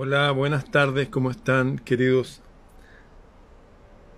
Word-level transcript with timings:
Hola, 0.00 0.30
buenas 0.30 0.70
tardes, 0.70 1.08
¿cómo 1.08 1.28
están 1.28 1.76
queridos 1.80 2.40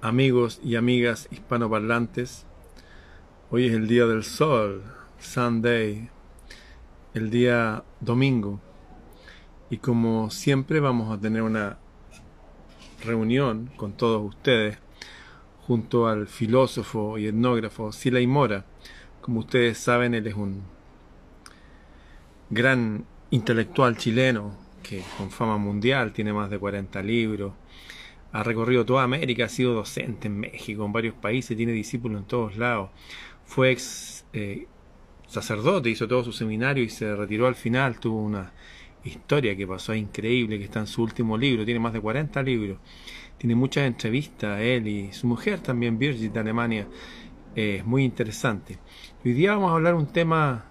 amigos 0.03 0.61
y 0.63 0.77
amigas 0.77 1.27
hispanoparlantes? 1.31 2.45
Hoy 3.51 3.69
es 3.69 3.73
el 3.73 3.89
día 3.89 4.05
del 4.05 4.23
sol, 4.23 4.83
Sunday, 5.19 6.11
el 7.15 7.31
día 7.31 7.83
domingo. 7.99 8.61
Y 9.71 9.79
como 9.79 10.29
siempre 10.29 10.81
vamos 10.81 11.11
a 11.11 11.19
tener 11.19 11.41
una 11.41 11.79
reunión 13.03 13.71
con 13.79 13.95
todos 13.95 14.23
ustedes 14.23 14.77
junto 15.67 16.09
al 16.09 16.27
filósofo 16.27 17.17
y 17.17 17.27
etnógrafo 17.27 17.91
Silay 17.91 18.27
Mora. 18.27 18.67
Como 19.23 19.41
ustedes 19.41 19.79
saben, 19.79 20.13
él 20.13 20.27
es 20.27 20.35
un 20.35 20.63
gran 22.51 23.07
intelectual 23.31 23.97
chileno 23.97 24.69
con 25.17 25.31
fama 25.31 25.57
mundial, 25.57 26.13
tiene 26.13 26.33
más 26.33 26.51
de 26.51 26.59
40 26.59 27.03
libros, 27.03 27.53
ha 28.33 28.43
recorrido 28.43 28.85
toda 28.85 29.03
América, 29.03 29.47
ha 29.47 29.49
sido 29.49 29.75
docente 29.75 30.29
en 30.29 30.39
México, 30.39 30.85
en 30.85 30.93
varios 30.93 31.15
países, 31.15 31.57
tiene 31.57 31.73
discípulos 31.73 32.21
en 32.21 32.27
todos 32.27 32.57
lados, 32.57 32.91
fue 33.45 33.73
ex 33.73 34.25
eh, 34.33 34.67
sacerdote, 35.27 35.91
hizo 35.91 36.07
todo 36.07 36.25
su 36.25 36.33
seminario 36.33 36.85
y 36.85 36.89
se 36.89 37.15
retiró 37.15 37.47
al 37.47 37.55
final, 37.55 37.99
tuvo 37.99 38.21
una 38.21 38.53
historia 39.05 39.57
que 39.57 39.67
pasó 39.67 39.95
increíble, 39.95 40.59
que 40.59 40.65
está 40.65 40.81
en 40.81 40.87
su 40.87 41.03
último 41.03 41.39
libro, 41.39 41.65
tiene 41.65 41.81
más 41.81 41.93
de 41.93 42.01
40 42.01 42.43
libros, 42.43 42.79
tiene 43.39 43.55
muchas 43.55 43.87
entrevistas, 43.87 44.61
él 44.61 44.87
y 44.87 45.13
su 45.13 45.27
mujer 45.27 45.61
también, 45.61 45.99
Birgit 45.99 46.33
de 46.33 46.41
Alemania, 46.41 46.87
es 47.55 47.85
muy 47.85 48.05
interesante. 48.05 48.79
Hoy 49.25 49.33
día 49.33 49.53
vamos 49.53 49.73
a 49.73 49.75
hablar 49.75 49.95
un 49.95 50.07
tema 50.07 50.67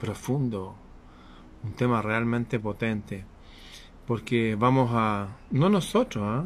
profundo, 0.00 0.76
un 1.64 1.72
tema 1.72 2.02
realmente 2.02 2.58
potente, 2.58 3.24
porque 4.06 4.56
vamos 4.56 4.90
a, 4.92 5.28
no 5.50 5.68
nosotros, 5.68 6.24
¿ah? 6.26 6.44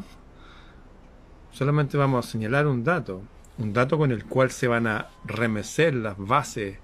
solamente 1.53 1.97
vamos 1.97 2.27
a 2.27 2.31
señalar 2.31 2.67
un 2.67 2.85
dato, 2.85 3.23
un 3.59 3.73
dato 3.73 3.97
con 3.97 4.13
el 4.13 4.25
cual 4.25 4.51
se 4.51 4.69
van 4.69 4.87
a 4.87 5.09
remecer 5.25 5.95
las 5.95 6.19
bases 6.19 6.79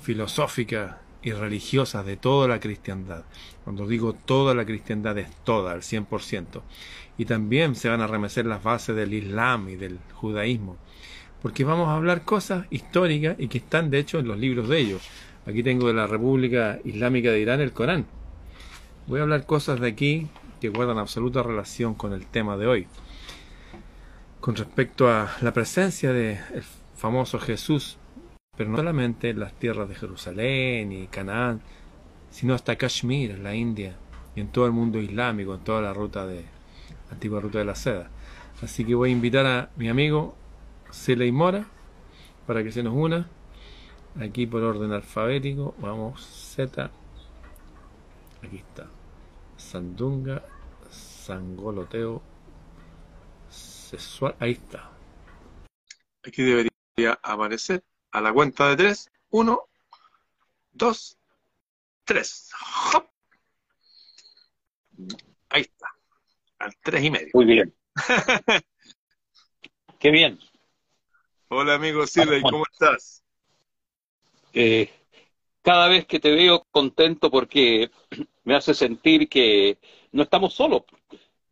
filosóficas 0.00 0.96
y 1.22 1.32
religiosas 1.32 2.04
de 2.04 2.16
toda 2.16 2.48
la 2.48 2.60
cristiandad. 2.60 3.24
Cuando 3.64 3.86
digo 3.86 4.12
toda 4.12 4.54
la 4.54 4.64
cristiandad 4.64 5.16
es 5.18 5.30
toda, 5.44 5.72
al 5.72 5.82
100%. 5.82 6.62
Y 7.16 7.24
también 7.26 7.74
se 7.74 7.88
van 7.88 8.00
a 8.00 8.06
remecer 8.06 8.46
las 8.46 8.62
bases 8.62 8.96
del 8.96 9.14
Islam 9.14 9.68
y 9.68 9.76
del 9.76 9.98
judaísmo. 10.14 10.76
Porque 11.40 11.64
vamos 11.64 11.88
a 11.88 11.94
hablar 11.94 12.24
cosas 12.24 12.66
históricas 12.70 13.36
y 13.38 13.48
que 13.48 13.58
están 13.58 13.90
de 13.90 13.98
hecho 13.98 14.18
en 14.18 14.28
los 14.28 14.38
libros 14.38 14.68
de 14.68 14.78
ellos. 14.78 15.02
Aquí 15.44 15.64
tengo 15.64 15.88
de 15.88 15.94
la 15.94 16.06
República 16.06 16.78
Islámica 16.84 17.32
de 17.32 17.40
Irán 17.40 17.60
el 17.60 17.72
Corán. 17.72 18.06
Voy 19.08 19.18
a 19.18 19.24
hablar 19.24 19.44
cosas 19.44 19.80
de 19.80 19.88
aquí 19.88 20.28
que 20.60 20.68
guardan 20.68 20.98
absoluta 20.98 21.42
relación 21.42 21.94
con 21.94 22.12
el 22.12 22.26
tema 22.26 22.56
de 22.56 22.68
hoy. 22.68 22.86
Con 24.40 24.54
respecto 24.54 25.10
a 25.10 25.32
la 25.40 25.52
presencia 25.52 26.12
del 26.12 26.38
famoso 26.94 27.40
Jesús, 27.40 27.98
pero 28.56 28.70
no 28.70 28.76
solamente 28.76 29.30
en 29.30 29.40
las 29.40 29.52
tierras 29.54 29.88
de 29.88 29.96
Jerusalén 29.96 30.92
y 30.92 31.08
Canaán, 31.08 31.60
sino 32.30 32.54
hasta 32.54 32.76
Kashmir, 32.76 33.32
en 33.32 33.42
la 33.42 33.56
India, 33.56 33.96
y 34.36 34.40
en 34.40 34.48
todo 34.48 34.66
el 34.66 34.72
mundo 34.72 35.00
islámico, 35.00 35.56
en 35.56 35.64
toda 35.64 35.82
la 35.82 35.92
ruta 35.92 36.24
de 36.24 36.44
antigua 37.10 37.40
ruta 37.40 37.58
de 37.58 37.64
la 37.64 37.74
seda. 37.74 38.10
Así 38.62 38.84
que 38.84 38.94
voy 38.94 39.10
a 39.10 39.12
invitar 39.12 39.46
a 39.46 39.70
mi 39.76 39.88
amigo 39.88 40.36
Seley 40.92 41.32
Mora 41.32 41.66
para 42.46 42.62
que 42.62 42.70
se 42.70 42.84
nos 42.84 42.94
una 42.94 43.28
aquí 44.20 44.46
por 44.46 44.62
orden 44.62 44.92
alfabético 44.92 45.74
vamos 45.78 46.24
Z. 46.24 46.90
Aquí 48.42 48.56
está. 48.56 48.88
Sandunga 49.56 50.42
Sangoloteo 50.90 52.22
sexual 53.48 54.34
ahí 54.40 54.52
está. 54.52 54.90
Aquí 56.24 56.42
debería 56.42 57.18
aparecer 57.22 57.84
a 58.10 58.20
la 58.20 58.32
cuenta 58.32 58.68
de 58.68 58.76
tres 58.76 59.10
uno 59.30 59.68
dos 60.72 61.18
tres. 62.04 62.50
¡Hop! 62.94 63.06
ahí 65.50 65.62
está. 65.62 65.88
Al 66.58 66.76
tres 66.82 67.04
y 67.04 67.10
medio. 67.10 67.30
Muy 67.34 67.44
bien. 67.44 67.74
Qué 69.98 70.10
bien. 70.10 70.38
Hola 71.48 71.74
amigo 71.74 72.06
Silvey 72.06 72.40
¿cómo 72.42 72.64
estás? 72.70 73.21
Eh, 74.52 74.90
cada 75.62 75.88
vez 75.88 76.06
que 76.06 76.20
te 76.20 76.30
veo 76.32 76.66
contento 76.70 77.30
porque 77.30 77.90
me 78.44 78.54
hace 78.54 78.74
sentir 78.74 79.28
que 79.28 79.78
no 80.12 80.22
estamos 80.24 80.54
solos, 80.54 80.82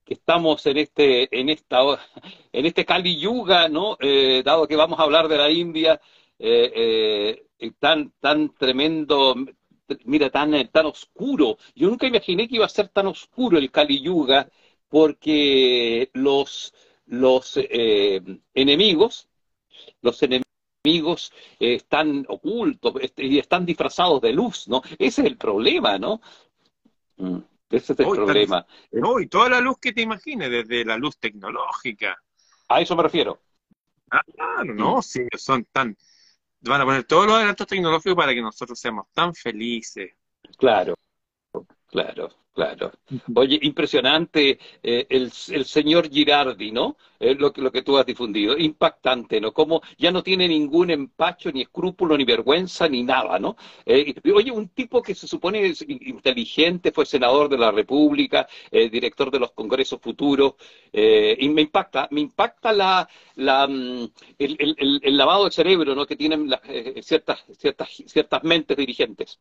que 0.04 0.14
estamos 0.14 0.66
en 0.66 0.78
este, 0.78 1.40
en 1.40 1.48
esta, 1.50 1.78
en 2.52 2.66
este 2.66 2.84
Kali 2.84 3.18
Yuga, 3.20 3.68
¿no? 3.68 3.96
Eh, 4.00 4.42
dado 4.44 4.68
que 4.68 4.76
vamos 4.76 4.98
a 4.98 5.04
hablar 5.04 5.28
de 5.28 5.38
la 5.38 5.50
India, 5.50 6.00
eh, 6.38 7.44
tan, 7.78 8.12
tan 8.20 8.54
tremendo, 8.54 9.34
mira, 10.04 10.30
tan, 10.30 10.68
tan 10.68 10.86
oscuro. 10.86 11.58
Yo 11.74 11.88
nunca 11.88 12.06
imaginé 12.06 12.48
que 12.48 12.56
iba 12.56 12.66
a 12.66 12.68
ser 12.68 12.88
tan 12.88 13.06
oscuro 13.06 13.58
el 13.58 13.70
Kali 13.70 14.02
Yuga, 14.02 14.48
porque 14.88 16.10
los, 16.14 16.74
los 17.06 17.58
enemigos, 18.54 19.28
los 20.02 20.22
enemigos 20.22 20.49
enemigos 20.82 21.32
eh, 21.58 21.74
están 21.74 22.24
ocultos 22.28 22.94
este, 23.00 23.24
y 23.24 23.38
están 23.38 23.66
disfrazados 23.66 24.20
de 24.20 24.32
luz, 24.32 24.68
¿no? 24.68 24.82
Ese 24.98 25.22
es 25.22 25.26
el 25.26 25.36
problema, 25.36 25.98
¿no? 25.98 26.20
Mm, 27.16 27.38
ese 27.70 27.92
es 27.92 28.00
el 28.00 28.06
problema. 28.06 28.66
No, 28.92 29.20
y 29.20 29.26
toda 29.26 29.48
la 29.48 29.60
luz 29.60 29.78
que 29.78 29.92
te 29.92 30.02
imagines, 30.02 30.50
desde 30.50 30.84
la 30.84 30.96
luz 30.96 31.18
tecnológica. 31.18 32.20
A 32.68 32.80
eso 32.80 32.96
me 32.96 33.02
refiero. 33.02 33.40
Ah, 34.10 34.22
claro, 34.34 34.74
no, 34.74 34.98
mm. 34.98 35.02
sí, 35.02 35.20
son 35.36 35.64
tan... 35.66 35.96
Van 36.62 36.80
a 36.80 36.84
poner 36.84 37.04
todos 37.04 37.26
los 37.26 37.36
adelantos 37.36 37.66
tecnológicos 37.66 38.16
para 38.16 38.34
que 38.34 38.42
nosotros 38.42 38.78
seamos 38.78 39.06
tan 39.14 39.34
felices. 39.34 40.12
Claro, 40.58 40.94
claro. 41.86 42.28
Claro. 42.52 42.90
Oye, 43.36 43.58
impresionante 43.62 44.58
eh, 44.82 45.06
el, 45.08 45.32
el, 45.50 45.64
señor 45.64 46.10
Girardi, 46.10 46.72
¿no? 46.72 46.96
Eh, 47.20 47.34
lo, 47.36 47.52
lo, 47.54 47.70
que 47.70 47.82
tú 47.82 47.96
has 47.96 48.04
difundido. 48.04 48.58
Impactante, 48.58 49.40
¿no? 49.40 49.52
Como 49.52 49.80
ya 49.96 50.10
no 50.10 50.22
tiene 50.24 50.48
ningún 50.48 50.90
empacho, 50.90 51.52
ni 51.52 51.62
escrúpulo, 51.62 52.16
ni 52.18 52.24
vergüenza, 52.24 52.88
ni 52.88 53.04
nada, 53.04 53.38
¿no? 53.38 53.56
Eh, 53.86 54.14
oye, 54.34 54.50
un 54.50 54.68
tipo 54.70 55.00
que 55.00 55.14
se 55.14 55.28
supone 55.28 55.64
es 55.64 55.82
inteligente, 55.88 56.90
fue 56.90 57.06
senador 57.06 57.48
de 57.48 57.58
la 57.58 57.70
República, 57.70 58.48
director 58.70 59.30
de 59.30 59.38
los 59.38 59.52
congresos 59.52 60.00
futuros, 60.00 60.54
y 60.92 61.48
me 61.50 61.62
impacta, 61.62 62.08
me 62.10 62.20
impacta 62.20 62.72
la, 62.72 63.08
la, 63.36 63.66
mm, 63.68 64.10
el, 64.38 64.56
el, 64.58 65.00
el, 65.02 65.16
lavado 65.16 65.44
de 65.44 65.50
cerebro, 65.52 65.94
¿no? 65.94 66.06
Que 66.06 66.16
tienen 66.16 66.50
ciertas, 67.02 67.44
ciertas, 67.56 67.88
ciertas 68.06 68.42
mentes 68.44 68.76
dirigentes. 68.76 69.38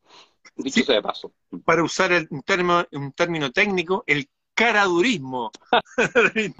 Dicho 0.56 0.84
sea 0.84 0.96
de 0.96 1.02
paso. 1.02 1.32
Para 1.64 1.82
usar 1.82 2.12
el, 2.12 2.26
un 2.30 2.42
término 2.42 2.86
un 3.00 3.12
término 3.12 3.50
técnico, 3.50 4.04
el 4.06 4.28
caradurismo. 4.54 5.50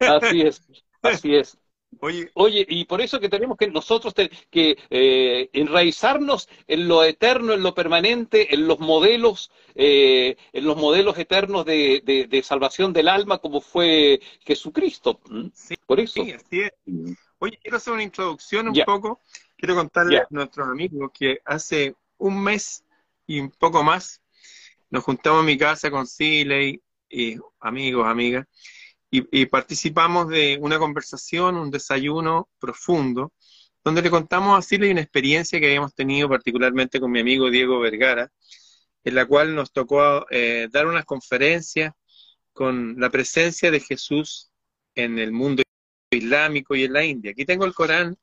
así 0.00 0.42
es, 0.42 0.62
así 1.02 1.34
es. 1.34 1.58
Oye, 2.00 2.30
Oye, 2.34 2.66
y 2.68 2.84
por 2.84 3.00
eso 3.00 3.20
que 3.20 3.28
tenemos 3.28 3.56
que 3.56 3.68
nosotros 3.68 4.12
que 4.50 4.76
eh, 4.90 5.48
enraizarnos 5.52 6.48
en 6.66 6.88
lo 6.88 7.04
eterno, 7.04 7.54
en 7.54 7.62
lo 7.62 7.74
permanente, 7.74 8.54
en 8.54 8.66
los 8.66 8.80
modelos, 8.80 9.50
eh, 9.74 10.36
en 10.52 10.64
los 10.66 10.76
modelos 10.76 11.18
eternos 11.18 11.64
de, 11.64 12.02
de, 12.28 12.42
salvación 12.42 12.92
del 12.92 13.08
alma, 13.08 13.38
como 13.38 13.60
fue 13.60 14.20
Jesucristo. 14.44 15.20
Sí, 15.54 15.76
por 15.86 16.00
eso. 16.00 16.22
Sí, 16.22 16.32
así 16.32 16.60
es. 16.60 16.72
Oye, 17.38 17.58
quiero 17.62 17.76
hacer 17.78 17.94
una 17.94 18.02
introducción 18.02 18.68
un 18.68 18.82
poco. 18.84 19.20
Quiero 19.56 19.74
contarle 19.74 20.18
a 20.18 20.26
nuestros 20.30 20.68
amigos 20.68 21.10
que 21.14 21.38
hace 21.44 21.94
un 22.18 22.42
mes 22.42 22.84
y 23.26 23.40
un 23.40 23.50
poco 23.50 23.82
más 23.82 24.20
nos 24.90 25.04
juntamos 25.04 25.40
en 25.40 25.46
mi 25.46 25.58
casa 25.58 25.90
con 25.90 26.06
Siley 26.06 26.80
y 27.08 27.36
amigos, 27.60 28.06
amigas, 28.06 28.46
y, 29.10 29.46
participamos 29.46 30.28
de 30.28 30.58
una 30.60 30.78
conversación, 30.78 31.56
un 31.56 31.70
desayuno 31.70 32.50
profundo, 32.58 33.32
donde 33.84 34.02
le 34.02 34.10
contamos 34.10 34.58
a 34.58 34.62
Siley 34.62 34.90
una 34.90 35.00
experiencia 35.00 35.58
que 35.60 35.66
habíamos 35.66 35.94
tenido 35.94 36.28
particularmente 36.28 37.00
con 37.00 37.10
mi 37.12 37.20
amigo 37.20 37.48
Diego 37.50 37.78
Vergara, 37.80 38.30
en 39.04 39.14
la 39.14 39.24
cual 39.24 39.54
nos 39.54 39.72
tocó 39.72 40.26
eh, 40.30 40.68
dar 40.70 40.86
unas 40.86 41.04
conferencias 41.04 41.94
con 42.52 42.96
la 42.98 43.10
presencia 43.10 43.70
de 43.70 43.80
Jesús 43.80 44.50
en 44.94 45.18
el 45.18 45.32
mundo 45.32 45.62
islámico 46.10 46.74
y 46.74 46.84
en 46.84 46.92
la 46.92 47.04
India. 47.04 47.30
Aquí 47.30 47.44
tengo 47.44 47.64
el 47.64 47.74
Corán 47.74 48.16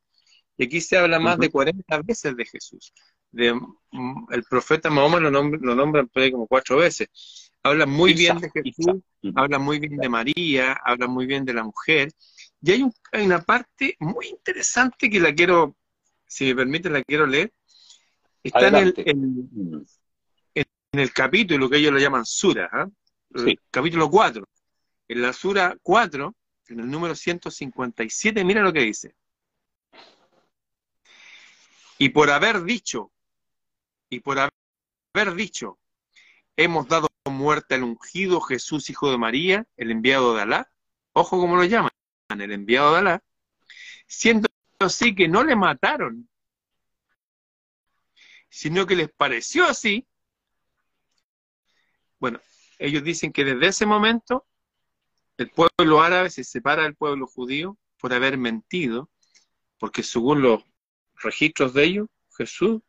y 0.56 0.64
aquí 0.66 0.80
se 0.80 0.98
habla 0.98 1.18
más 1.18 1.38
de 1.38 1.50
40 1.50 2.02
veces 2.02 2.36
de 2.36 2.44
Jesús 2.44 2.92
de, 3.34 3.52
mm, 3.54 4.26
el 4.30 4.44
profeta 4.44 4.90
Mahoma 4.90 5.20
lo, 5.20 5.30
nombran, 5.30 5.60
lo 5.62 5.74
nombran 5.74 6.08
como 6.30 6.46
cuatro 6.46 6.76
veces. 6.76 7.08
Habla 7.62 7.86
muy 7.86 8.12
bien 8.12 8.38
de 8.38 8.50
Jesús, 8.50 9.02
habla 9.34 9.58
muy 9.58 9.78
bien 9.78 9.96
de 9.96 10.08
María, 10.08 10.78
habla 10.84 11.06
muy 11.06 11.26
bien 11.26 11.44
de 11.44 11.54
la 11.54 11.64
mujer. 11.64 12.10
Y 12.60 12.70
hay, 12.72 12.84
una 13.24 13.42
parte 13.42 13.96
muy 14.00 14.28
interesante 14.28 15.08
que 15.08 15.18
la 15.18 15.34
quiero, 15.34 15.76
si 16.26 16.46
me 16.46 16.54
permite, 16.54 16.90
la 16.90 17.02
quiero 17.02 17.26
leer. 17.26 17.52
Está 18.42 18.68
en 18.68 18.74
el, 18.74 18.94
en, 18.96 19.86
el, 20.92 21.12
capítulo 21.12 21.70
que 21.70 21.78
ellos 21.78 21.92
lo 21.92 21.98
llaman 21.98 22.26
Sura, 22.26 22.68
¿ah? 22.70 22.86
capítulo 23.70 24.10
4. 24.10 24.46
En 25.08 25.22
la 25.22 25.32
Sura 25.32 25.74
4, 25.82 26.34
en 26.68 26.80
el 26.80 26.90
número 26.90 27.14
157, 27.14 28.44
mira 28.44 28.60
lo 28.60 28.72
que 28.72 28.80
dice. 28.80 29.14
Y 31.96 32.10
por 32.10 32.30
haber 32.30 32.62
dicho, 32.64 33.13
y 34.14 34.20
por 34.20 34.38
haber 34.38 35.34
dicho, 35.34 35.78
hemos 36.56 36.86
dado 36.86 37.08
muerte 37.24 37.74
al 37.74 37.82
ungido 37.82 38.40
Jesús, 38.40 38.88
hijo 38.88 39.10
de 39.10 39.18
María, 39.18 39.66
el 39.76 39.90
enviado 39.90 40.34
de 40.34 40.42
Alá. 40.42 40.72
Ojo 41.12 41.38
como 41.38 41.56
lo 41.56 41.64
llaman, 41.64 41.90
el 42.28 42.52
enviado 42.52 42.92
de 42.92 42.98
Alá. 42.98 43.24
Siendo 44.06 44.48
así 44.78 45.14
que 45.14 45.26
no 45.26 45.42
le 45.42 45.56
mataron, 45.56 46.28
sino 48.48 48.86
que 48.86 48.94
les 48.94 49.10
pareció 49.10 49.64
así. 49.64 50.06
Bueno, 52.20 52.40
ellos 52.78 53.02
dicen 53.02 53.32
que 53.32 53.44
desde 53.44 53.66
ese 53.66 53.86
momento 53.86 54.46
el 55.38 55.50
pueblo 55.50 56.02
árabe 56.02 56.30
se 56.30 56.44
separa 56.44 56.84
del 56.84 56.94
pueblo 56.94 57.26
judío 57.26 57.76
por 57.98 58.12
haber 58.12 58.38
mentido, 58.38 59.10
porque 59.78 60.04
según 60.04 60.42
los 60.42 60.62
registros 61.16 61.74
de 61.74 61.84
ellos, 61.84 62.08
Jesús 62.36 62.80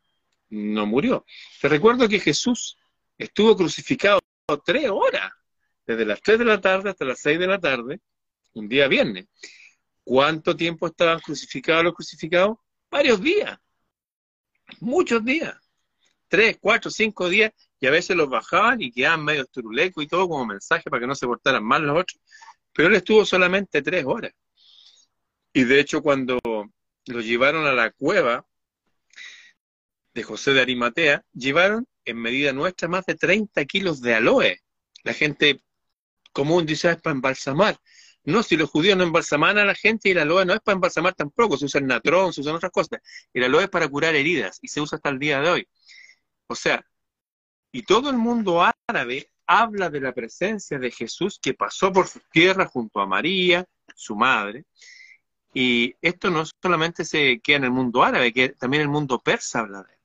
no 0.56 0.86
murió. 0.86 1.24
Te 1.60 1.68
recuerdo 1.68 2.08
que 2.08 2.18
Jesús 2.18 2.76
estuvo 3.18 3.56
crucificado 3.56 4.20
tres 4.64 4.88
horas, 4.90 5.32
desde 5.86 6.04
las 6.04 6.20
tres 6.20 6.38
de 6.38 6.44
la 6.44 6.60
tarde 6.60 6.90
hasta 6.90 7.04
las 7.04 7.20
seis 7.20 7.38
de 7.38 7.46
la 7.46 7.58
tarde, 7.58 8.00
un 8.54 8.68
día 8.68 8.88
viernes. 8.88 9.26
¿Cuánto 10.02 10.56
tiempo 10.56 10.86
estaban 10.86 11.20
crucificados 11.20 11.84
los 11.84 11.94
crucificados? 11.94 12.56
Varios 12.90 13.20
días, 13.20 13.58
muchos 14.80 15.24
días, 15.24 15.54
tres, 16.28 16.56
cuatro, 16.60 16.90
cinco 16.90 17.28
días, 17.28 17.52
y 17.78 17.86
a 17.86 17.90
veces 17.90 18.16
los 18.16 18.28
bajaban 18.28 18.80
y 18.80 18.90
quedaban 18.90 19.24
medio 19.24 19.44
turulecos 19.46 20.02
y 20.02 20.06
todo 20.06 20.28
como 20.28 20.46
mensaje 20.46 20.88
para 20.88 21.00
que 21.00 21.06
no 21.06 21.14
se 21.14 21.26
portaran 21.26 21.64
mal 21.64 21.82
los 21.82 22.00
otros. 22.00 22.20
Pero 22.72 22.88
él 22.88 22.94
estuvo 22.94 23.24
solamente 23.24 23.82
tres 23.82 24.04
horas. 24.06 24.32
Y 25.52 25.64
de 25.64 25.80
hecho, 25.80 26.02
cuando 26.02 26.38
lo 27.06 27.20
llevaron 27.20 27.66
a 27.66 27.72
la 27.72 27.90
cueva 27.90 28.46
de 30.16 30.22
José 30.22 30.54
de 30.54 30.62
Arimatea, 30.62 31.22
llevaron 31.34 31.86
en 32.06 32.16
medida 32.16 32.52
nuestra 32.54 32.88
más 32.88 33.04
de 33.04 33.16
30 33.16 33.64
kilos 33.66 34.00
de 34.00 34.14
aloe. 34.14 34.62
La 35.04 35.12
gente 35.12 35.62
común 36.32 36.64
dice, 36.64 36.88
ah, 36.88 36.92
es 36.92 37.02
para 37.02 37.14
embalsamar. 37.14 37.78
No, 38.24 38.42
si 38.42 38.56
los 38.56 38.70
judíos 38.70 38.96
no 38.96 39.04
embalsaman 39.04 39.58
a 39.58 39.64
la 39.66 39.74
gente 39.74 40.08
y 40.08 40.12
el 40.12 40.18
aloe 40.18 40.46
no 40.46 40.54
es 40.54 40.60
para 40.60 40.74
embalsamar 40.74 41.14
tampoco, 41.14 41.58
se 41.58 41.66
usa 41.66 41.80
el 41.80 41.86
natrón, 41.86 42.32
se 42.32 42.40
usan 42.40 42.54
otras 42.54 42.72
cosas. 42.72 43.00
El 43.32 43.44
aloe 43.44 43.64
es 43.64 43.68
para 43.68 43.88
curar 43.88 44.14
heridas 44.14 44.58
y 44.62 44.68
se 44.68 44.80
usa 44.80 44.96
hasta 44.96 45.10
el 45.10 45.18
día 45.18 45.40
de 45.40 45.50
hoy. 45.50 45.68
O 46.46 46.54
sea, 46.54 46.82
y 47.70 47.82
todo 47.82 48.08
el 48.08 48.16
mundo 48.16 48.62
árabe 48.88 49.30
habla 49.46 49.90
de 49.90 50.00
la 50.00 50.12
presencia 50.14 50.78
de 50.78 50.90
Jesús 50.90 51.38
que 51.40 51.52
pasó 51.52 51.92
por 51.92 52.08
sus 52.08 52.22
tierras 52.30 52.70
junto 52.70 53.00
a 53.00 53.06
María, 53.06 53.66
su 53.94 54.16
madre. 54.16 54.64
Y 55.52 55.94
esto 56.00 56.30
no 56.30 56.44
solamente 56.62 57.04
se 57.04 57.38
queda 57.40 57.58
en 57.58 57.64
el 57.64 57.70
mundo 57.70 58.02
árabe, 58.02 58.32
que 58.32 58.48
también 58.50 58.82
el 58.82 58.88
mundo 58.88 59.20
persa 59.20 59.60
habla 59.60 59.82
de 59.82 59.95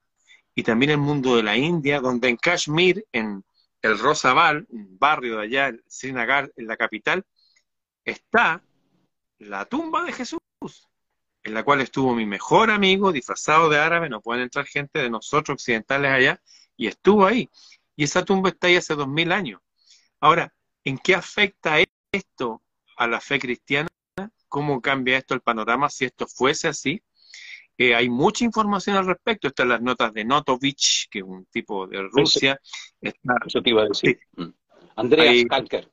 y 0.55 0.63
también 0.63 0.91
el 0.91 0.97
mundo 0.97 1.35
de 1.35 1.43
la 1.43 1.57
India, 1.57 1.99
donde 1.99 2.29
en 2.29 2.37
Kashmir, 2.37 3.05
en 3.11 3.43
el 3.81 3.97
Rosabal, 3.97 4.65
un 4.69 4.97
barrio 4.99 5.37
de 5.37 5.43
allá, 5.43 5.77
Srinagar, 5.87 6.51
en 6.55 6.67
la 6.67 6.77
capital, 6.77 7.25
está 8.05 8.63
la 9.39 9.65
tumba 9.65 10.03
de 10.03 10.11
Jesús, 10.11 10.39
en 11.43 11.53
la 11.53 11.63
cual 11.63 11.81
estuvo 11.81 12.13
mi 12.13 12.25
mejor 12.25 12.69
amigo 12.69 13.11
disfrazado 13.11 13.69
de 13.69 13.79
árabe, 13.79 14.09
no 14.09 14.21
pueden 14.21 14.43
entrar 14.43 14.65
gente 14.65 14.99
de 14.99 15.09
nosotros 15.09 15.55
occidentales 15.55 16.11
allá, 16.11 16.41
y 16.75 16.87
estuvo 16.87 17.25
ahí. 17.25 17.49
Y 17.95 18.03
esa 18.03 18.23
tumba 18.23 18.49
está 18.49 18.67
ahí 18.67 18.75
hace 18.75 18.95
dos 18.95 19.07
mil 19.07 19.31
años. 19.31 19.61
Ahora, 20.19 20.53
¿en 20.83 20.97
qué 20.97 21.15
afecta 21.15 21.77
esto 22.11 22.61
a 22.97 23.07
la 23.07 23.19
fe 23.19 23.39
cristiana? 23.39 23.87
¿Cómo 24.47 24.81
cambia 24.81 25.17
esto 25.17 25.33
el 25.33 25.41
panorama 25.41 25.89
si 25.89 26.05
esto 26.05 26.27
fuese 26.27 26.67
así? 26.67 27.01
Hay 27.77 28.09
mucha 28.09 28.45
información 28.45 28.95
al 28.95 29.07
respecto. 29.07 29.47
Están 29.47 29.69
las 29.69 29.81
notas 29.81 30.13
de 30.13 30.23
Notovich, 30.23 31.07
que 31.09 31.19
es 31.19 31.25
un 31.25 31.45
tipo 31.45 31.87
de 31.87 32.03
Rusia. 32.03 32.59
Está, 32.99 33.35
Eso 33.45 33.61
te 33.61 33.69
iba 33.69 33.83
a 33.83 33.87
decir. 33.87 34.19
Mm. 34.35 34.49
Andreas 34.95 35.45
Kalker. 35.49 35.89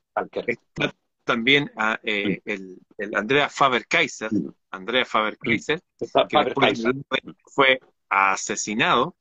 Está 0.47 0.95
también 1.29 1.71
ah, 1.77 2.01
eh, 2.03 2.41
mm. 2.45 2.51
el, 2.51 2.79
el, 2.97 3.15
Andrea 3.15 3.49
Faber-Kaiser, 3.51 4.33
mm. 4.33 4.55
Andrea 4.71 5.05
Faber-Kaiser, 5.05 5.81
que 5.99 7.35
fue 7.45 7.79
asesinado. 8.09 9.17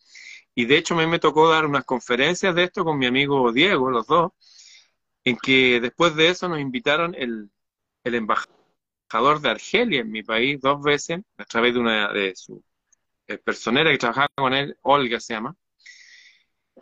Y 0.56 0.66
de 0.66 0.78
hecho 0.78 0.96
a 0.96 0.98
mí 0.98 1.06
me 1.06 1.20
tocó 1.20 1.50
dar 1.50 1.66
unas 1.66 1.84
conferencias 1.86 2.56
de 2.56 2.64
esto 2.64 2.84
con 2.84 2.98
mi 2.98 3.06
amigo 3.06 3.52
Diego, 3.52 3.92
los 3.92 4.08
dos, 4.08 4.32
en 5.24 5.38
que 5.38 5.80
después 5.82 6.16
de 6.16 6.30
eso 6.30 6.48
nos 6.48 6.60
invitaron 6.60 7.14
el, 7.14 7.52
el 8.04 8.16
embajador 8.16 8.57
de 9.10 9.50
Argelia 9.50 10.02
en 10.02 10.12
mi 10.12 10.24
país 10.24 10.60
dos 10.62 10.82
veces, 10.82 11.20
a 11.38 11.46
través 11.46 11.74
de 11.74 11.80
una 11.80 12.12
de 12.12 12.36
sus 12.36 12.60
eh, 13.28 13.38
personeras 13.38 13.92
que 13.92 13.98
trabajaba 13.98 14.30
con 14.36 14.54
él, 14.54 14.78
Olga 14.82 15.20
se 15.20 15.34
llama. 15.34 15.56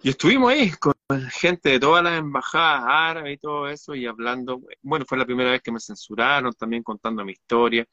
Y 0.02 0.10
estuvimos 0.10 0.52
ahí 0.52 0.72
con 0.72 0.94
gente 1.32 1.70
de 1.70 1.80
todas 1.80 2.04
las 2.04 2.20
embajadas 2.20 2.84
árabes 2.88 3.36
y 3.36 3.38
todo 3.38 3.68
eso, 3.70 3.96
y 3.96 4.06
hablando. 4.06 4.62
Bueno, 4.82 5.06
fue 5.08 5.18
la 5.18 5.26
primera 5.26 5.52
vez 5.52 5.62
que 5.62 5.72
me 5.72 5.80
censuraron, 5.80 6.54
también 6.54 6.84
contando 6.84 7.24
mi 7.24 7.34
historia, 7.34 7.88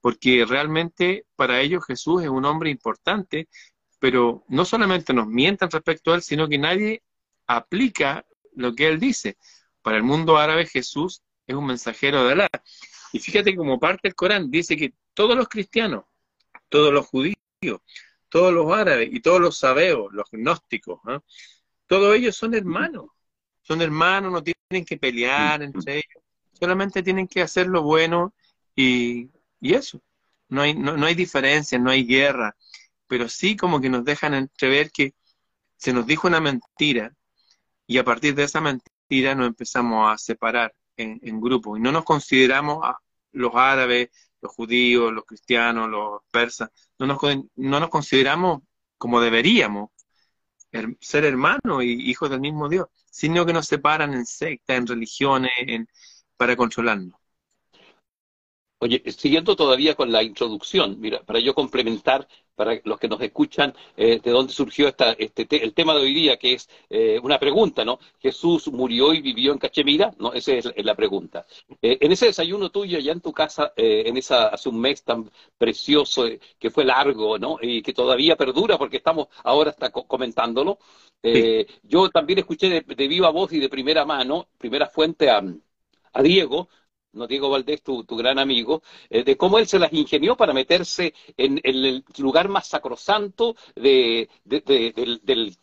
porque 0.00 0.44
realmente 0.46 1.26
para 1.36 1.60
ellos 1.60 1.84
Jesús 1.86 2.22
es 2.22 2.28
un 2.28 2.44
hombre 2.44 2.70
importante, 2.70 3.48
pero 3.98 4.44
no 4.48 4.64
solamente 4.64 5.12
nos 5.12 5.26
mientan 5.26 5.70
respecto 5.70 6.12
a 6.12 6.16
él, 6.16 6.22
sino 6.22 6.48
que 6.48 6.58
nadie 6.58 7.02
aplica 7.46 8.24
lo 8.54 8.74
que 8.74 8.88
él 8.88 8.98
dice. 8.98 9.36
Para 9.82 9.96
el 9.96 10.02
mundo 10.02 10.38
árabe 10.38 10.66
Jesús 10.66 11.22
es 11.46 11.54
un 11.54 11.66
mensajero 11.66 12.24
de 12.24 12.32
Alá. 12.32 12.48
Y 13.12 13.18
fíjate 13.18 13.54
como 13.54 13.78
parte 13.78 14.08
del 14.08 14.14
Corán 14.14 14.50
dice 14.50 14.76
que 14.76 14.94
todos 15.14 15.36
los 15.36 15.48
cristianos, 15.48 16.04
todos 16.68 16.92
los 16.92 17.06
judíos, 17.06 17.36
todos 18.28 18.52
los 18.52 18.72
árabes 18.72 19.10
y 19.12 19.20
todos 19.20 19.40
los 19.40 19.58
sabeos, 19.58 20.12
los 20.12 20.26
gnósticos, 20.30 21.00
todos 21.86 22.16
ellos 22.16 22.36
son 22.36 22.54
hermanos. 22.54 23.06
Son 23.62 23.80
hermanos, 23.80 24.32
no 24.32 24.42
tienen 24.42 24.84
que 24.84 24.96
pelear 24.96 25.62
entre 25.62 25.96
ellos. 25.96 26.24
Solamente 26.58 27.02
tienen 27.02 27.28
que 27.28 27.42
hacer 27.42 27.66
lo 27.66 27.82
bueno 27.82 28.34
y, 28.74 29.30
eso. 29.60 30.00
No 30.48 30.62
hay, 30.62 30.74
no, 30.74 30.96
no 30.96 31.06
hay 31.06 31.14
diferencia, 31.14 31.78
no 31.78 31.90
hay 31.90 32.04
guerra. 32.04 32.56
Pero 33.06 33.28
sí 33.28 33.56
como 33.56 33.80
que 33.80 33.90
nos 33.90 34.04
dejan 34.04 34.34
entrever 34.34 34.90
que 34.90 35.14
se 35.76 35.92
nos 35.92 36.06
dijo 36.06 36.28
una 36.28 36.40
mentira 36.40 37.14
y 37.86 37.98
a 37.98 38.04
partir 38.04 38.34
de 38.34 38.44
esa 38.44 38.60
mentira 38.60 39.34
nos 39.34 39.48
empezamos 39.48 40.10
a 40.10 40.16
separar 40.16 40.72
en, 40.96 41.40
grupo 41.40 41.76
y 41.76 41.80
no 41.80 41.92
nos 41.92 42.04
consideramos 42.04 42.78
a 42.84 42.98
los 43.32 43.52
árabes, 43.54 44.10
los 44.40 44.52
judíos, 44.52 45.12
los 45.12 45.24
cristianos, 45.24 45.88
los 45.88 46.22
persas, 46.30 46.70
no 46.98 47.06
nos, 47.06 47.18
no 47.56 47.80
nos 47.80 47.88
consideramos 47.88 48.62
como 48.98 49.20
deberíamos 49.20 49.90
ser 51.00 51.24
hermanos 51.24 51.82
y 51.82 52.10
hijos 52.10 52.30
del 52.30 52.40
mismo 52.40 52.68
Dios, 52.68 52.86
sino 53.10 53.44
que 53.44 53.52
nos 53.52 53.66
separan 53.66 54.14
en 54.14 54.24
sectas, 54.26 54.76
en 54.78 54.86
religiones, 54.86 55.50
en, 55.58 55.88
para 56.36 56.56
controlarnos. 56.56 57.21
Oye, 58.82 59.00
siguiendo 59.12 59.54
todavía 59.54 59.94
con 59.94 60.10
la 60.10 60.24
introducción, 60.24 60.96
mira, 60.98 61.22
para 61.22 61.38
yo 61.38 61.54
complementar, 61.54 62.26
para 62.56 62.80
los 62.82 62.98
que 62.98 63.06
nos 63.06 63.20
escuchan, 63.20 63.72
eh, 63.96 64.18
de 64.20 64.30
dónde 64.32 64.52
surgió 64.52 64.88
esta, 64.88 65.12
este 65.12 65.46
el 65.62 65.72
tema 65.72 65.94
de 65.94 66.00
hoy 66.00 66.12
día, 66.12 66.36
que 66.36 66.54
es 66.54 66.68
eh, 66.90 67.16
una 67.22 67.38
pregunta, 67.38 67.84
¿no? 67.84 68.00
¿Jesús 68.18 68.66
murió 68.72 69.14
y 69.14 69.20
vivió 69.20 69.52
en 69.52 69.58
Cachemira? 69.58 70.12
¿No? 70.18 70.32
Esa 70.32 70.54
es 70.54 70.72
la 70.84 70.96
pregunta. 70.96 71.46
Eh, 71.80 71.98
en 72.00 72.10
ese 72.10 72.26
desayuno 72.26 72.70
tuyo, 72.70 72.98
allá 72.98 73.12
en 73.12 73.20
tu 73.20 73.32
casa, 73.32 73.72
en 73.76 74.16
esa, 74.16 74.48
hace 74.48 74.68
un 74.68 74.80
mes 74.80 75.04
tan 75.04 75.30
precioso, 75.56 76.24
que 76.58 76.70
fue 76.72 76.84
largo, 76.84 77.38
¿no? 77.38 77.58
Y 77.62 77.82
que 77.82 77.92
todavía 77.92 78.34
perdura, 78.34 78.78
porque 78.78 78.96
estamos 78.96 79.28
ahora 79.44 79.70
hasta 79.70 79.90
comentándolo. 79.92 80.78
Yo 81.84 82.10
también 82.10 82.40
escuché 82.40 82.68
de, 82.68 82.80
de, 82.80 83.06
viva 83.06 83.30
voz 83.30 83.52
y 83.52 83.60
de 83.60 83.68
primera 83.68 84.04
mano, 84.04 84.48
primera 84.58 84.88
fuente 84.88 85.30
a, 85.30 85.40
a 86.14 86.22
Diego, 86.22 86.68
no 87.12 87.26
Diego 87.26 87.50
Valdés, 87.50 87.82
tu, 87.82 88.04
tu 88.04 88.16
gran 88.16 88.38
amigo, 88.38 88.82
eh, 89.10 89.24
de 89.24 89.36
cómo 89.36 89.58
él 89.58 89.66
se 89.66 89.78
las 89.78 89.92
ingenió 89.92 90.36
para 90.36 90.52
meterse 90.52 91.14
en, 91.36 91.60
el 91.64 92.04
lugar 92.18 92.48
más 92.48 92.68
sacrosanto 92.68 93.56
de, 93.74 94.28
del, 94.44 95.20
del 95.22 95.56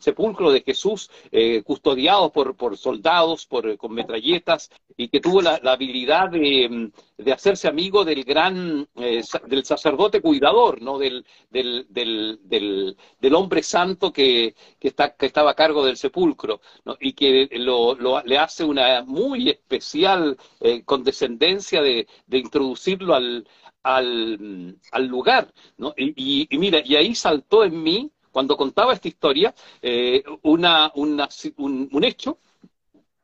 sepulcro 0.00 0.50
de 0.50 0.62
Jesús, 0.62 1.10
eh, 1.30 1.62
custodiado 1.62 2.30
por, 2.32 2.56
por 2.56 2.76
soldados, 2.76 3.46
por, 3.46 3.76
con 3.76 3.92
metralletas, 3.92 4.70
y 4.96 5.08
que 5.08 5.20
tuvo 5.20 5.40
la, 5.42 5.60
habilidad 5.64 6.30
de, 6.30 6.90
de, 7.16 7.32
hacerse 7.32 7.68
amigo 7.68 8.04
del 8.04 8.24
gran, 8.24 8.88
eh, 8.96 9.22
del 9.46 9.64
sacerdote 9.64 10.20
cuidador, 10.20 10.82
¿no? 10.82 10.98
Del, 10.98 11.24
del, 11.50 11.86
del, 11.88 12.96
del, 13.20 13.34
hombre 13.34 13.62
santo 13.62 14.12
que, 14.12 14.54
que, 14.78 14.88
está, 14.88 15.14
que 15.14 15.26
estaba 15.26 15.52
a 15.52 15.54
cargo 15.54 15.84
del 15.84 15.96
sepulcro, 15.96 16.60
y 17.00 17.12
que 17.12 17.48
lo, 17.52 17.96
le 18.22 18.38
hace 18.38 18.64
una 18.64 19.04
muy 19.04 19.50
especial 19.50 20.36
eh, 20.60 20.82
condescendencia 20.84 21.82
de, 21.82 22.06
de 22.26 22.38
introducirlo 22.38 23.14
al, 23.14 23.46
al, 23.82 24.76
al 24.92 25.06
lugar, 25.06 25.52
¿no? 25.76 25.94
Y, 25.96 26.46
y, 26.50 26.58
mira, 26.58 26.80
y 26.84 26.96
ahí 26.96 27.14
saltó 27.14 27.64
en 27.64 27.82
mí 27.82 28.10
cuando 28.30 28.56
contaba 28.56 28.92
esta 28.92 29.08
historia, 29.08 29.54
eh, 29.82 30.22
una, 30.42 30.92
un, 30.94 32.04
hecho 32.04 32.38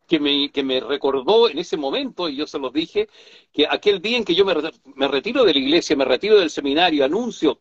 que 0.06 0.20
me, 0.20 0.50
que 0.50 0.62
me 0.62 0.80
recordó 0.80 1.48
en 1.48 1.58
ese 1.58 1.76
momento, 1.76 2.28
y 2.28 2.36
yo 2.36 2.46
se 2.46 2.58
los 2.58 2.72
dije, 2.72 3.08
que 3.52 3.66
aquel 3.68 4.00
día 4.00 4.16
en 4.18 4.24
que 4.24 4.34
yo 4.34 4.44
me, 4.44 4.54
me 4.94 5.08
retiro 5.08 5.44
de 5.44 5.54
la 5.54 5.60
iglesia, 5.60 5.96
me 5.96 6.04
retiro 6.04 6.38
del 6.38 6.50
seminario, 6.50 7.04
anuncio 7.04 7.60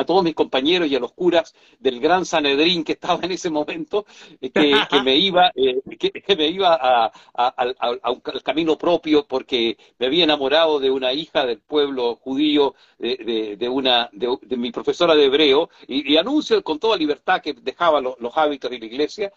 a 0.00 0.04
todos 0.04 0.24
mis 0.24 0.34
compañeros 0.34 0.88
y 0.88 0.96
a 0.96 1.00
los 1.00 1.12
curas 1.12 1.54
del 1.78 2.00
gran 2.00 2.24
Sanedrín 2.24 2.84
que 2.84 2.92
estaba 2.92 3.20
en 3.22 3.32
ese 3.32 3.50
momento, 3.50 4.06
eh, 4.40 4.50
que, 4.50 5.02
me 5.02 5.16
iba, 5.16 5.50
eh, 5.54 5.80
que, 5.98 6.36
me 6.36 6.48
iba 6.48 6.78
a, 6.80 7.12
al 7.34 8.42
camino 8.42 8.78
propio 8.78 9.26
porque 9.26 9.76
me 9.98 10.06
había 10.06 10.24
enamorado 10.24 10.80
de 10.80 10.90
una 10.90 11.12
hija 11.12 11.44
del 11.44 11.58
pueblo 11.58 12.16
judío, 12.16 12.74
de, 12.98 13.56
de, 13.58 13.68
una, 13.68 14.08
de, 14.12 14.56
mi 14.56 14.70
profesora 14.72 15.14
de 15.14 15.24
hebreo, 15.26 15.68
y, 15.86 16.16
anuncio 16.16 16.62
con 16.62 16.78
toda 16.78 16.96
libertad 16.96 17.40
que 17.40 17.52
dejaba 17.52 18.00
los, 18.00 18.18
los 18.20 18.36
hábitos 18.36 18.70
de 18.70 18.78
la 18.78 18.86
iglesia. 18.86 19.32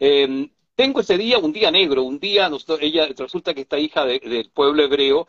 Eh, 0.00 0.50
tengo 0.78 1.00
ese 1.00 1.18
día 1.18 1.38
un 1.38 1.52
día 1.52 1.72
negro, 1.72 2.04
un 2.04 2.20
día, 2.20 2.48
ella 2.80 3.08
resulta 3.16 3.52
que 3.52 3.62
esta 3.62 3.80
hija 3.80 4.04
del 4.04 4.48
pueblo 4.54 4.84
hebreo 4.84 5.26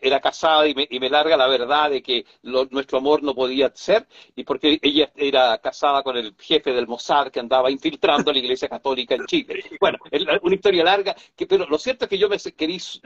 era 0.00 0.20
casada 0.20 0.68
y 0.68 0.74
me, 0.76 1.10
larga 1.10 1.36
la 1.36 1.48
verdad 1.48 1.90
de 1.90 2.00
que 2.00 2.24
nuestro 2.42 2.98
amor 2.98 3.20
no 3.20 3.34
podía 3.34 3.72
ser, 3.74 4.06
y 4.36 4.44
porque 4.44 4.78
ella 4.80 5.10
era 5.16 5.58
casada 5.58 6.04
con 6.04 6.16
el 6.16 6.36
jefe 6.38 6.72
del 6.72 6.86
Mossad 6.86 7.32
que 7.32 7.40
andaba 7.40 7.68
infiltrando 7.68 8.30
a 8.30 8.32
la 8.32 8.38
iglesia 8.38 8.68
católica 8.68 9.16
en 9.16 9.26
Chile. 9.26 9.64
Bueno, 9.80 9.98
una 10.40 10.54
historia 10.54 10.84
larga, 10.84 11.16
que, 11.34 11.48
pero 11.48 11.66
lo 11.66 11.78
cierto 11.78 12.04
es 12.04 12.08
que 12.08 12.18
yo 12.18 12.28
me, 12.28 12.36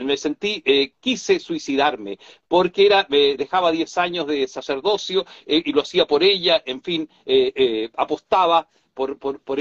me 0.04 0.16
sentí, 0.18 0.62
eh, 0.66 0.92
quise 1.00 1.40
suicidarme, 1.40 2.18
porque 2.46 2.84
era, 2.84 3.06
me 3.08 3.36
dejaba 3.36 3.72
10 3.72 3.96
años 3.96 4.26
de 4.26 4.46
sacerdocio 4.48 5.24
eh, 5.46 5.62
y 5.64 5.72
lo 5.72 5.80
hacía 5.80 6.06
por 6.06 6.22
ella, 6.22 6.62
en 6.66 6.82
fin, 6.82 7.08
eh, 7.24 7.88
apostaba 7.96 8.68
por, 8.96 9.18
por, 9.18 9.40
por, 9.40 9.58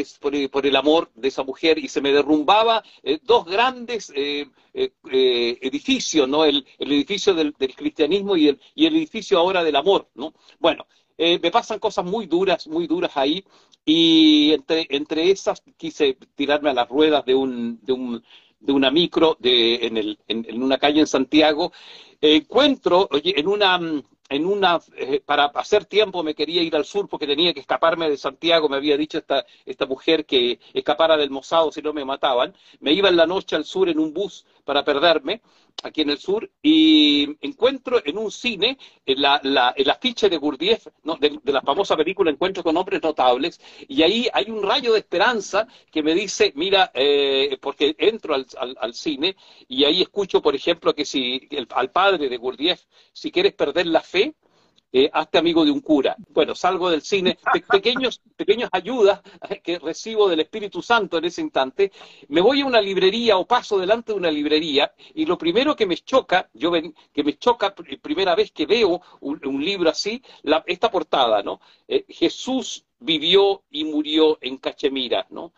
por, 0.50 0.65
el 0.65 0.75
amor 0.77 1.12
de 1.13 1.27
esa 1.27 1.44
mujer 1.44 1.77
y 1.77 1.89
se 1.89 2.00
me 2.00 2.13
derrumbaba 2.13 2.82
eh, 3.04 3.20
dos 3.22 3.44
grandes 3.46 4.10
eh, 4.15 4.48
eh, 4.74 5.60
edificios, 5.62 6.27
¿no? 6.30 6.46
El, 6.46 6.65
edificio 6.80 7.34
del, 7.34 7.54
cristianismo 7.54 8.38
y 8.38 8.48
el, 8.48 8.62
y 8.74 8.86
el 8.86 8.96
edificio 8.96 9.38
ahora 9.38 9.62
del 9.62 9.75
amor, 9.75 10.08
¿no? 10.15 10.34
Bueno, 10.58 10.88
me 11.18 11.51
pasan 11.51 11.80
cosas 11.80 12.06
muy 12.06 12.27
duras, 12.27 12.68
muy 12.68 12.88
duras 12.88 13.12
ahí 13.15 13.44
y 13.86 14.54
entre, 14.54 14.88
entre 14.89 15.32
esas 15.32 15.62
quise 15.77 16.18
tirarme 16.36 16.70
a 16.70 16.74
las 16.74 16.88
ruedas 16.89 17.25
de 17.25 17.36
un, 17.36 17.80
de 17.84 17.94
un, 17.94 18.24
de 18.60 18.72
una 18.72 18.89
micro 18.89 19.38
de, 19.39 19.75
en, 19.86 19.98
el, 19.98 20.18
en, 20.27 20.63
una 20.63 20.77
calle 20.77 21.01
en 21.01 21.08
Santiago. 21.08 21.74
encuentro, 22.22 23.08
oye, 23.12 23.38
en 23.38 23.48
una, 23.48 23.80
en 24.29 24.46
una, 24.46 24.79
eh, 24.98 25.22
para 25.24 25.46
hacer 25.46 25.86
tiempo 25.86 26.24
me 26.24 26.34
quería 26.34 26.63
ir 26.63 26.75
al 26.75 26.86
sur 26.86 27.08
porque 27.08 27.27
tenía 27.27 27.53
que 27.53 27.60
escaparme 27.60 28.10
de 28.10 28.17
Santiago, 28.17 28.67
me 28.67 28.77
había 28.77 28.98
dicho 28.98 29.17
esta, 29.17 29.46
esta 29.65 29.86
mujer 29.86 30.25
que 30.25 30.60
escapara 30.74 31.15
del 31.17 31.29
Mosado 31.29 31.72
si 31.72 31.82
no 31.82 31.94
me 31.94 32.05
mataban. 32.05 32.55
Me 32.79 32.91
iba 32.94 33.10
en 33.10 33.17
la 33.17 33.27
noche 33.27 33.55
al 33.55 33.65
sur 33.65 33.88
en 33.88 34.00
un 34.00 34.13
bus 34.13 34.46
para 34.63 34.84
perderme, 34.84 35.41
aquí 35.84 36.01
en 36.01 36.10
el 36.10 36.17
sur, 36.17 36.50
y 36.62 37.38
encuentro 37.41 38.01
en 38.03 38.17
un 38.17 38.32
cine 38.32 38.77
la, 39.05 39.39
la, 39.44 39.74
el 39.77 39.89
afiche 39.89 40.29
de 40.29 40.38
Gurdjieff, 40.38 40.88
de, 41.20 41.39
la 41.44 41.62
famosa 41.62 41.96
película 41.96 42.32
Encuentro 42.32 42.63
con 42.63 42.75
hombres 42.77 43.01
notables, 43.01 43.60
y 43.88 44.01
ahí 44.01 44.27
hay 44.34 44.50
un 44.50 44.63
rayo 44.63 44.94
de 44.94 45.00
esperanza 45.00 45.67
que 45.91 46.01
me 46.01 46.15
dice, 46.15 46.53
mira, 46.55 46.91
eh, 46.94 47.58
porque 47.62 47.96
entro 47.98 48.34
al, 48.34 48.46
al, 48.79 48.94
cine 48.94 49.36
y 49.67 49.84
ahí 49.84 50.01
escucho, 50.01 50.41
por 50.41 50.55
ejemplo, 50.55 50.94
que 50.96 51.05
si 51.05 51.48
al 51.70 51.91
padre 51.91 52.29
de 52.29 52.38
Gurdjieff, 52.38 52.82
si 53.13 53.32
quieres 53.32 53.53
perder 53.53 53.88
la 53.88 54.01
fe, 54.01 54.36
eh, 54.98 55.10
hazte 55.12 55.38
amigo 55.38 55.66
de 55.66 55.72
un 55.72 55.82
cura. 55.82 56.16
Bueno, 56.30 56.56
salgo 56.56 56.90
del 56.90 57.02
cine, 57.02 57.38
pequeños, 57.70 58.22
pequeñas 58.38 58.70
ayudas 58.72 59.20
que 59.62 59.78
recibo 59.78 60.30
del 60.30 60.40
Espíritu 60.40 60.82
Santo 60.82 61.18
en 61.18 61.25
ese 61.25 61.42
instante, 61.42 61.92
me 62.30 62.40
voy 62.40 62.62
a 62.62 62.66
una 62.66 62.80
librería 62.80 63.36
o 63.36 63.46
paso 63.46 63.78
delante 63.78 64.14
de 64.14 64.20
una 64.20 64.32
librería 64.32 64.94
y 65.14 65.25
lo 65.25 65.38
primero 65.38 65.75
que 65.75 65.86
me 65.86 65.98
choca, 65.98 66.50
yo 66.54 66.72
ven, 66.72 66.96
que 67.12 67.25
me 67.25 67.38
choca 67.38 67.75
primera 68.02 68.36
vez 68.36 68.54
que 68.54 68.66
veo 68.66 69.02
un, 69.20 69.66
libro 69.66 69.90
así, 69.90 70.24
esta 70.66 70.90
portada, 70.90 71.44
¿no? 71.44 71.60
Eh, 71.90 72.06
Jesús 72.08 72.86
vivió 72.98 73.64
y 73.72 73.84
murió 73.84 74.38
en 74.40 74.56
Cachemira, 74.56 75.28
¿no? 75.30 75.52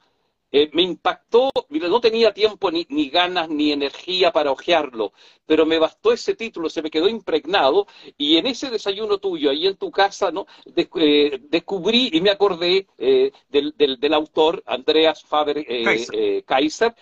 Eh, 0.59 0.71
me 0.73 0.81
impactó, 0.81 1.51
mira, 1.69 1.87
no 1.87 2.01
tenía 2.01 2.33
tiempo 2.33 2.71
ni, 2.71 2.87
ni, 2.89 3.09
ganas 3.09 3.47
ni 3.47 3.71
energía 3.71 4.31
para 4.31 4.51
hojearlo, 4.51 5.13
pero 5.45 5.67
me 5.67 5.77
bastó 5.77 6.11
ese 6.11 6.33
título, 6.33 6.67
se 6.67 6.81
me 6.81 6.89
quedó 6.89 7.07
impregnado 7.07 7.85
y 8.17 8.37
en 8.37 8.47
ese 8.47 8.71
desayuno 8.71 9.19
tuyo, 9.19 9.51
ahí 9.51 9.67
en 9.67 9.77
tu 9.77 9.91
casa, 9.91 10.31
¿no? 10.31 10.47
Eh, 10.95 11.39
descubrí 11.43 12.09
y 12.11 12.21
me 12.21 12.31
acordé 12.31 12.87
eh, 12.97 13.31
del, 13.49 13.75
del, 13.77 13.99
del, 13.99 14.13
autor, 14.15 14.63
Andreas 14.65 15.23
Faber 15.23 15.63
Kaiser, 16.47 16.95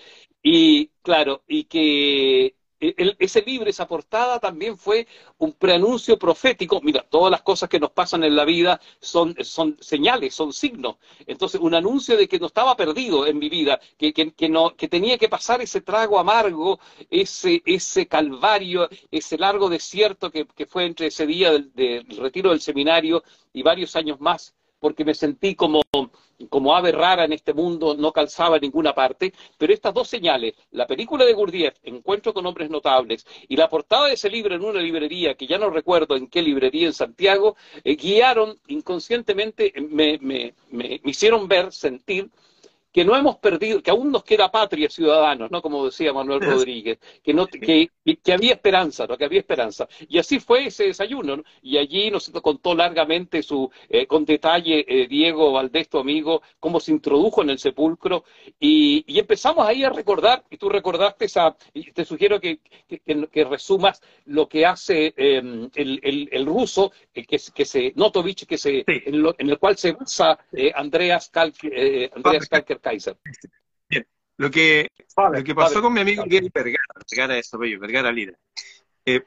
y 0.43 0.88
claro, 1.01 1.43
y 1.47 1.63
que 1.63 2.55
e, 2.79 3.15
ese 3.20 3.41
libro, 3.41 3.70
esa 3.70 3.88
portada 3.88 4.39
también 4.39 4.77
fue 4.77 5.08
un 5.38 5.53
preanuncio 5.53 6.17
profético. 6.17 6.82
Mira, 6.82 7.05
todas 7.10 7.32
las 7.32 7.41
cosas 7.41 7.70
que 7.70 7.79
nos 7.79 7.91
pasan 7.91 8.24
en 8.24 8.36
la 8.36 8.46
vida 8.46 8.79
son, 9.00 9.36
son 9.44 9.77
señales, 9.79 10.34
son 10.34 10.53
signos. 10.53 10.98
Entonces, 11.25 11.62
un 11.62 11.75
anuncio 11.75 12.17
de 12.17 12.27
que 12.27 12.39
no 12.39 12.48
estaba 12.48 12.75
perdido 12.75 13.25
en 13.27 13.38
mi 13.38 13.50
vida, 13.50 13.79
que, 13.98 14.13
que, 14.13 14.50
no, 14.50 14.75
que 14.75 14.88
tenía 14.88 15.17
que 15.17 15.29
pasar 15.29 15.62
ese 15.62 15.82
trago 15.82 16.20
amargo, 16.20 16.79
ese, 17.10 17.62
ese 17.65 18.08
calvario, 18.08 18.89
ese 19.12 19.38
largo 19.38 19.70
desierto 19.70 20.32
que, 20.32 20.46
que 20.46 20.65
fue 20.65 20.86
entre 20.86 21.08
ese 21.08 21.25
día 21.25 21.51
del 21.51 22.05
retiro 22.17 22.50
del 22.51 22.62
seminario 22.62 23.24
y 23.53 23.63
varios 23.63 23.96
años 23.96 24.20
más 24.20 24.53
porque 24.86 25.04
me 25.04 25.15
sentí 25.15 25.56
como, 25.56 25.82
como 26.48 26.75
ave 26.75 26.92
rara 26.92 27.25
en 27.25 27.34
este 27.34 27.56
mundo, 27.56 27.96
no 27.98 28.12
calzaba 28.12 28.58
en 28.58 28.62
ninguna 28.62 28.94
parte, 28.94 29.34
pero 29.58 29.74
estas 29.74 29.96
dos 29.96 30.08
señales, 30.08 30.54
la 30.74 30.86
película 30.86 31.25
de 31.25 31.34
Gurdjieff, 31.34 31.74
Encuentro 31.82 32.36
con 32.36 32.46
hombres 32.46 32.70
notables, 32.70 33.25
y 33.48 33.56
la 33.56 33.68
portada 33.68 34.06
de 34.06 34.13
ese 34.13 34.30
libro 34.30 34.54
en 34.54 34.63
una 34.63 34.80
librería, 34.80 35.34
que 35.34 35.48
ya 35.48 35.58
no 35.58 35.72
recuerdo 35.72 36.15
en 36.15 36.27
qué 36.27 36.44
librería 36.44 36.86
en 36.86 36.94
Santiago, 36.94 37.56
eh, 37.84 37.96
guiaron 37.96 38.60
inconscientemente, 38.68 39.74
me, 39.89 40.20
me, 40.22 40.54
me 40.70 41.01
hicieron 41.04 41.48
ver, 41.48 41.72
sentir, 41.72 42.30
que 42.95 43.03
no 43.03 43.13
hemos 43.13 43.35
perdido, 43.39 43.83
que 43.83 43.91
aún 43.91 44.09
nos 44.09 44.23
queda 44.23 44.49
patria 44.49 44.89
ciudadanos, 44.89 45.51
¿no? 45.51 45.61
Como 45.61 45.83
decía 45.83 46.13
Manuel 46.13 46.39
Rodríguez, 46.39 46.97
que, 47.21 47.33
no, 47.33 47.45
que, 47.45 47.89
que 48.23 48.31
había 48.31 48.53
esperanza, 48.53 49.05
¿no? 49.05 49.17
Que 49.17 49.25
había 49.25 49.41
esperanza. 49.41 49.85
Y 50.07 50.17
así 50.17 50.39
fue 50.39 50.67
ese 50.67 50.85
desayuno, 50.85 51.35
¿no? 51.35 51.43
Y 51.61 51.77
allí 51.77 52.09
nos 52.09 52.29
contó 52.41 52.73
largamente 52.73 53.43
su, 53.43 53.69
eh, 53.89 54.07
con 54.07 54.23
detalle, 54.23 54.85
eh, 54.87 55.07
Diego 55.09 55.51
Valdés, 55.51 55.89
tu 55.89 55.99
amigo, 55.99 56.41
cómo 56.57 56.79
se 56.79 56.93
introdujo 56.93 57.41
en 57.41 57.49
el 57.49 57.59
sepulcro. 57.59 58.23
Y, 58.61 59.03
y 59.07 59.19
empezamos 59.19 59.67
ahí 59.67 59.83
a 59.83 59.89
recordar, 59.89 60.45
y 60.49 60.55
tú 60.55 60.69
recordaste 60.69 61.25
esa, 61.25 61.53
y 61.73 61.91
te 61.91 62.05
sugiero 62.05 62.39
que, 62.39 62.59
que, 62.87 63.43
resumas 63.43 64.01
lo 64.23 64.47
que 64.47 64.65
hace 64.65 65.13
em, 65.17 65.69
el, 65.75 65.99
el, 66.01 66.29
el, 66.31 66.45
ruso, 66.45 66.93
que, 67.24 67.39
que 67.39 67.65
se, 67.65 67.93
Notovich, 67.95 68.45
que 68.45 68.57
se, 68.57 68.84
en, 68.86 69.25
en, 69.38 69.50
el 69.50 69.57
cual 69.57 69.77
se 69.77 69.93
basa 69.93 70.38
eh, 70.51 70.72
Andreas 70.75 71.29
Kalker, 71.29 72.12
Andreas 72.13 72.50
Kalker 72.50 72.79
Kaiser. 72.81 73.17
Bien. 73.89 74.05
Lo 74.38 74.51
que, 74.51 74.91
lo 75.34 75.43
que 75.43 75.55
pasó 75.55 75.81
con 75.81 75.93
mi 75.93 76.01
amigo 76.01 76.24
Gary 76.27 76.51
Vergara, 76.53 76.84
Vergara 77.10 77.38
eso, 77.38 77.57
Vergara 77.57 78.12
Lira. 78.12 78.38
Eh, 79.05 79.24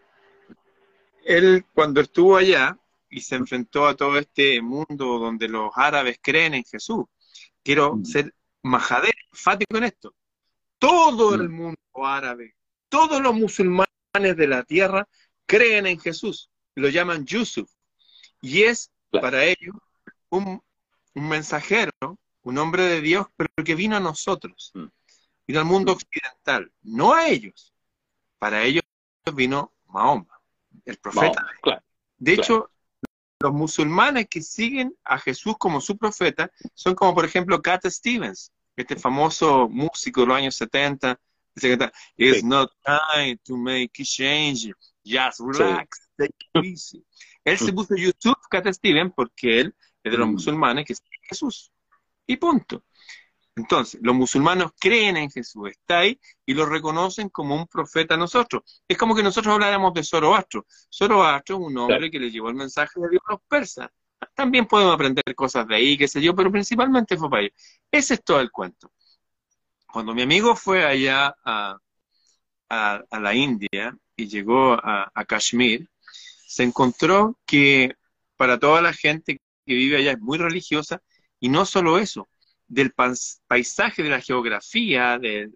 él, 1.25 1.65
cuando 1.73 2.01
estuvo 2.01 2.37
allá 2.37 2.79
y 3.09 3.21
se 3.21 3.37
enfrentó 3.37 3.87
a 3.87 3.97
todo 3.97 4.19
este 4.19 4.61
mundo 4.61 5.19
donde 5.19 5.49
los 5.49 5.71
árabes 5.75 6.19
creen 6.21 6.55
en 6.55 6.65
Jesús, 6.65 7.07
quiero 7.63 7.97
mm. 7.97 8.05
ser 8.05 8.35
majadero, 8.63 9.17
enfático 9.33 9.79
en 9.79 9.85
esto. 9.85 10.15
Todo 10.79 11.35
el 11.35 11.49
mm. 11.49 11.53
mundo 11.53 11.79
árabe, 12.05 12.55
todos 12.89 13.21
los 13.23 13.35
musulmanes 13.35 13.89
de 14.13 14.47
la 14.47 14.63
tierra 14.65 15.09
creen 15.47 15.87
en 15.87 15.99
Jesús, 15.99 16.51
lo 16.75 16.89
llaman 16.89 17.25
Yusuf, 17.25 17.71
y 18.41 18.63
es 18.63 18.91
para 19.11 19.45
ellos 19.45 19.75
un, 20.31 20.63
un 21.15 21.29
mensajero 21.29 21.93
un 22.49 22.57
hombre 22.57 22.85
de 22.85 23.03
Dios, 23.03 23.27
pero 23.37 23.51
que 23.63 23.75
vino 23.75 23.97
a 23.97 24.01
nosotros, 24.01 24.71
mm. 24.75 24.87
vino 25.47 25.61
al 25.61 25.67
mundo 25.67 25.93
occidental, 25.93 26.73
no 26.83 27.13
a 27.13 27.29
ellos. 27.29 27.75
Para 28.39 28.63
ellos 28.63 28.83
vino 29.35 29.75
Mahoma, 29.89 30.41
el 30.87 30.97
profeta. 30.97 31.47
de 32.17 32.33
hecho, 32.33 32.71
los 33.41 33.53
musulmanes 33.53 34.29
que 34.29 34.41
siguen 34.41 34.97
a 35.05 35.19
Jesús 35.19 35.57
como 35.59 35.81
su 35.81 35.99
profeta 35.99 36.51
son 36.73 36.95
como, 36.95 37.15
por 37.15 37.27
ejemplo, 37.27 37.61
Cat 37.61 37.85
Stevens, 37.87 38.51
este 38.77 38.97
famoso 38.97 39.69
músico 39.69 40.23
de 40.23 40.27
los 40.29 40.37
años 40.37 40.57
70, 40.57 41.21
It's 42.17 42.45
not 42.45 42.71
time 42.85 43.37
to 43.45 43.57
make 43.57 44.01
a 44.01 44.05
change, 44.05 44.73
just 45.05 45.41
relax, 45.41 46.09
take 46.17 46.33
it 46.55 46.65
easy. 46.65 47.05
Él 47.45 47.59
se 47.59 47.73
puso 47.73 47.97
YouTube, 47.97 48.37
Cat 48.51 48.67
Stevens, 48.73 49.13
porque 49.15 49.61
él 49.61 49.75
es 50.03 50.13
de 50.13 50.19
los 50.19 50.29
mm. 50.29 50.33
musulmanes 50.33 50.85
que 50.87 50.95
siguen 50.95 51.21
Jesús 51.23 51.73
y 52.27 52.37
punto. 52.37 52.85
Entonces, 53.57 53.99
los 54.03 54.15
musulmanes 54.15 54.69
creen 54.79 55.17
en 55.17 55.31
Jesús, 55.31 55.71
está 55.71 56.01
ahí 56.01 56.21
y 56.47 56.55
lo 56.55 56.65
reconocen 56.65 57.29
como 57.29 57.57
un 57.57 57.67
profeta 57.67 58.15
a 58.15 58.17
nosotros. 58.17 58.63
Es 58.87 58.97
como 58.97 59.17
que 59.17 59.23
nosotros 59.23 59.53
habláramos 59.53 59.93
de 59.95 60.05
Zoroastro. 60.05 60.65
Zoroastro 60.95 61.57
es 61.57 61.63
un 61.63 61.77
hombre 61.79 62.09
que 62.09 62.21
le 62.21 62.31
llevó 62.31 62.51
el 62.51 62.55
mensaje 62.55 63.01
de 63.01 63.09
Dios 63.11 63.23
a 63.27 63.33
los 63.33 63.43
persas. 63.49 63.91
También 64.35 64.67
podemos 64.67 64.95
aprender 64.95 65.25
cosas 65.35 65.67
de 65.67 65.75
ahí, 65.75 65.99
qué 65.99 66.07
sé 66.07 66.23
yo, 66.23 66.37
pero 66.37 66.53
principalmente 66.53 67.17
fue 67.17 67.29
para 67.29 67.43
ellos. 67.43 67.55
Ese 67.91 68.15
es 68.15 68.23
todo 68.23 68.41
el 68.41 68.51
cuento. 68.53 68.93
cuando 69.93 70.15
mi 70.15 70.23
amigo 70.23 70.55
fue 70.55 70.85
allá 70.85 71.35
a, 71.45 71.77
a, 72.69 73.21
la 73.21 73.35
India 73.35 73.97
y 74.15 74.29
llegó 74.29 74.75
a, 74.75 75.11
a 75.13 75.25
Kashmir, 75.25 75.89
se 76.49 76.63
encontró 76.63 77.39
que 77.45 77.93
para 78.39 78.59
toda 78.59 78.81
la 78.81 78.95
gente 78.95 79.43
que 79.67 79.75
vive 79.75 79.99
allá 79.99 80.13
es 80.13 80.21
muy 80.21 80.39
religiosa 80.39 81.03
y 81.39 81.51
no 81.51 81.67
solo 81.67 81.99
eso, 81.99 82.27
del 82.67 82.95
paisaje, 83.47 84.03
de 84.03 84.09
la 84.09 84.23
geografía, 84.23 85.19
de 85.19 85.51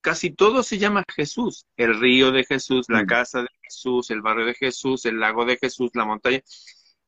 casi 0.00 0.30
todo 0.30 0.62
se 0.62 0.78
llama 0.78 1.04
Jesús, 1.12 1.66
el 1.76 1.98
río 1.98 2.30
de 2.30 2.44
Jesús, 2.44 2.86
la 2.88 3.02
mm. 3.02 3.06
casa 3.06 3.42
de 3.42 3.48
Jesús, 3.62 4.10
el 4.10 4.22
barrio 4.22 4.46
de 4.46 4.54
Jesús, 4.54 5.04
el 5.06 5.18
lago 5.18 5.44
de 5.44 5.58
Jesús, 5.60 5.90
la 5.94 6.04
montaña, 6.04 6.40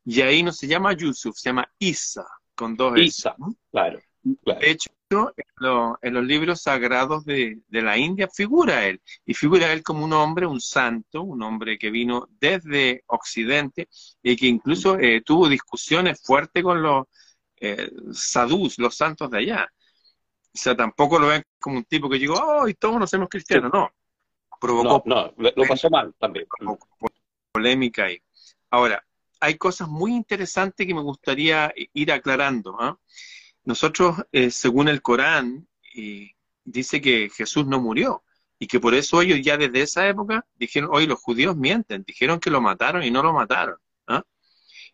y 0.04 0.20
ahí 0.20 0.42
no 0.42 0.50
se 0.50 0.66
llama 0.66 0.92
Yusuf, 0.92 1.36
se 1.36 1.50
llama 1.50 1.68
Isa, 1.78 2.26
con 2.56 2.76
dos 2.76 2.98
Isa, 2.98 3.36
claro, 3.70 4.00
De 4.24 4.70
hecho, 4.70 4.90
en, 6.02 6.14
los 6.14 6.24
libros 6.24 6.62
sagrados 6.62 7.24
de, 7.24 7.60
la 7.70 7.96
India 7.96 8.28
figura 8.28 8.86
él, 8.86 9.00
y 9.24 9.34
figura 9.34 9.72
él 9.72 9.82
como 9.82 10.04
un 10.04 10.12
hombre, 10.12 10.46
un 10.46 10.60
santo, 10.60 11.22
un 11.22 11.42
hombre 11.42 11.78
que 11.78 11.90
vino 11.90 12.28
desde 12.40 13.02
Occidente 13.06 13.88
y 14.22 14.36
que 14.36 14.46
incluso 14.46 14.98
eh, 14.98 15.22
tuvo 15.24 15.48
discusiones 15.48 16.22
fuertes 16.22 16.62
con 16.62 16.82
los 16.82 17.06
eh, 17.60 17.90
sadhus, 18.12 18.78
los 18.78 18.96
santos 18.96 19.30
de 19.30 19.38
allá. 19.38 19.68
O 20.54 20.58
sea, 20.58 20.76
tampoco 20.76 21.18
lo 21.18 21.28
ven 21.28 21.42
como 21.58 21.78
un 21.78 21.84
tipo 21.84 22.08
que 22.08 22.18
llegó, 22.18 22.34
oh, 22.34 22.68
y 22.68 22.74
todos 22.74 22.94
nos 22.94 23.04
hacemos 23.04 23.28
cristianos, 23.28 23.70
no. 23.72 23.90
Provocó 24.60 25.02
no, 25.06 25.32
no, 25.36 25.50
lo 25.56 25.64
pasó 25.66 25.90
mal 25.90 26.14
también. 26.18 26.46
Polémica 27.52 28.04
ahí. 28.04 28.18
Ahora, 28.70 29.04
hay 29.40 29.56
cosas 29.56 29.88
muy 29.88 30.14
interesantes 30.14 30.86
que 30.86 30.94
me 30.94 31.02
gustaría 31.02 31.72
ir 31.92 32.12
aclarando. 32.12 32.76
¿ah? 32.80 32.98
Nosotros, 33.64 34.24
eh, 34.32 34.50
según 34.50 34.88
el 34.88 35.00
Corán, 35.00 35.66
dice 36.64 37.00
que 37.00 37.30
Jesús 37.30 37.66
no 37.66 37.80
murió 37.80 38.24
y 38.58 38.66
que 38.66 38.80
por 38.80 38.94
eso 38.94 39.22
ellos 39.22 39.40
ya 39.42 39.56
desde 39.56 39.82
esa 39.82 40.08
época 40.08 40.46
dijeron, 40.54 40.90
hoy 40.92 41.06
los 41.06 41.20
judíos 41.20 41.56
mienten, 41.56 42.04
dijeron 42.06 42.40
que 42.40 42.50
lo 42.50 42.60
mataron 42.60 43.02
y 43.02 43.10
no 43.10 43.22
lo 43.22 43.32
mataron. 43.32 43.76
¿ah? 44.06 44.22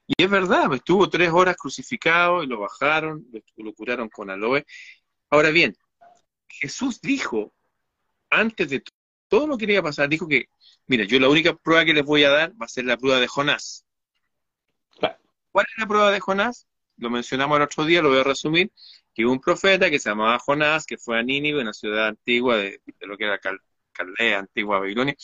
Y 0.07 0.23
es 0.23 0.31
verdad, 0.31 0.73
estuvo 0.75 1.09
tres 1.09 1.31
horas 1.31 1.57
crucificado 1.57 2.43
y 2.43 2.47
lo 2.47 2.61
bajaron, 2.61 3.27
lo 3.57 3.73
curaron 3.75 4.09
con 4.09 4.31
aloe. 4.31 4.65
Ahora 5.31 5.51
bien, 5.51 5.77
Jesús 6.49 7.01
dijo, 7.01 7.53
antes 8.29 8.71
de 8.71 8.83
todo 9.29 9.47
lo 9.47 9.57
que 9.57 9.67
iba 9.67 9.81
a 9.81 9.85
pasar, 9.85 10.09
dijo 10.09 10.27
que, 10.27 10.49
mira, 10.87 11.05
yo 11.05 11.21
la 11.21 11.29
única 11.29 11.55
prueba 11.55 11.85
que 11.85 11.95
les 11.95 12.05
voy 12.05 12.25
a 12.25 12.31
dar 12.31 12.53
va 12.61 12.67
a 12.67 12.69
ser 12.69 12.85
la 12.85 12.97
prueba 12.97 13.21
de 13.21 13.29
Jonás. 13.29 13.85
¿Cuál 15.53 15.67
es 15.69 15.79
la 15.79 15.87
prueba 15.87 16.11
de 16.11 16.21
Jonás? 16.21 16.67
Lo 17.01 17.09
mencionamos 17.09 17.57
el 17.57 17.63
otro 17.63 17.85
día, 17.85 18.03
lo 18.03 18.11
voy 18.11 18.21
a 18.21 18.25
resumir, 18.25 18.71
que 19.15 19.25
un 19.25 19.41
profeta 19.41 19.91
que 19.91 19.99
se 19.99 20.11
llamaba 20.11 20.39
Jonás, 20.39 20.85
que 20.85 20.99
fue 20.99 21.19
a 21.19 21.23
Nínive, 21.23 21.63
una 21.63 21.73
ciudad 21.73 22.09
antigua 22.09 22.59
de, 22.59 22.83
lo 23.01 23.17
que 23.17 23.25
era 23.25 23.41
Caldea, 23.93 24.39
antigua 24.39 24.81
Babilonia, 24.81 25.17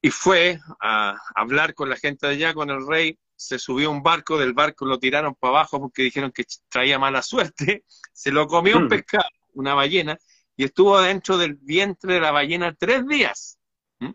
y 0.00 0.10
fue 0.10 0.58
a 0.80 1.16
hablar 1.34 1.74
con 1.74 1.90
la 1.90 1.96
gente 1.96 2.26
de 2.26 2.34
allá, 2.34 2.54
con 2.54 2.70
el 2.70 2.86
rey, 2.86 3.18
se 3.36 3.58
subió 3.58 3.88
a 3.88 3.92
un 3.92 4.02
barco, 4.02 4.38
del 4.38 4.54
barco 4.54 4.86
lo 4.86 4.98
tiraron 4.98 5.34
para 5.34 5.50
abajo 5.50 5.78
porque 5.80 6.02
dijeron 6.02 6.32
que 6.32 6.44
traía 6.70 6.98
mala 6.98 7.20
suerte, 7.22 7.84
se 8.12 8.32
lo 8.32 8.46
comió 8.46 8.78
un 8.78 8.86
mm. 8.86 8.88
pescado, 8.88 9.28
una 9.52 9.74
ballena, 9.74 10.18
y 10.56 10.64
estuvo 10.64 10.98
dentro 11.00 11.36
del 11.36 11.56
vientre 11.56 12.14
de 12.14 12.20
la 12.20 12.30
ballena 12.30 12.74
tres 12.74 13.06
días. 13.06 13.58
Mm. 13.98 14.12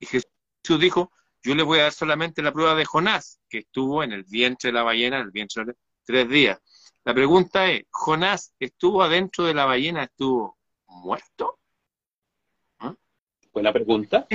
Y 0.00 0.06
Jesús 0.06 0.80
dijo, 0.80 1.12
yo 1.44 1.54
le 1.54 1.62
voy 1.62 1.78
a 1.78 1.84
dar 1.84 1.92
solamente 1.92 2.42
la 2.42 2.52
prueba 2.52 2.74
de 2.74 2.86
Jonás, 2.86 3.38
que 3.48 3.58
estuvo 3.58 4.02
en 4.02 4.12
el 4.12 4.24
vientre 4.24 4.68
de 4.68 4.72
la 4.72 4.82
ballena, 4.82 5.18
en 5.18 5.26
el 5.26 5.30
vientre 5.30 5.64
de 5.64 5.74
tres 6.02 6.28
días. 6.28 6.58
La 7.04 7.12
pregunta 7.12 7.70
es, 7.70 7.84
¿Jonás 7.90 8.54
estuvo 8.58 9.02
adentro 9.02 9.44
de 9.44 9.54
la 9.54 9.66
ballena, 9.66 10.04
estuvo 10.04 10.58
muerto? 10.86 11.58
¿Ah? 12.78 12.94
Fue 13.52 13.62
la 13.62 13.72
pregunta. 13.72 14.26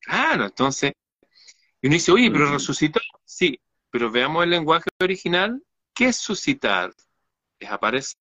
Claro, 0.00 0.44
entonces, 0.44 0.92
y 1.82 1.86
uno 1.86 1.94
dice, 1.94 2.12
oye, 2.12 2.30
pero 2.30 2.52
resucitó. 2.52 3.00
Sí, 3.24 3.58
pero 3.90 4.10
veamos 4.10 4.44
el 4.44 4.50
lenguaje 4.50 4.90
original. 5.00 5.62
¿Qué 5.94 6.08
es 6.08 6.16
suscitar? 6.16 6.92
Es 7.58 7.70
aparecer. 7.70 8.18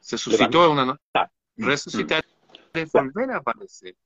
Se 0.00 0.16
suscitó 0.16 0.70
una 0.70 0.84
noche. 0.84 1.02
Resucitar 1.56 2.24
es 2.72 2.92
volver 2.92 3.32
a 3.32 3.38
aparecer. 3.38 3.96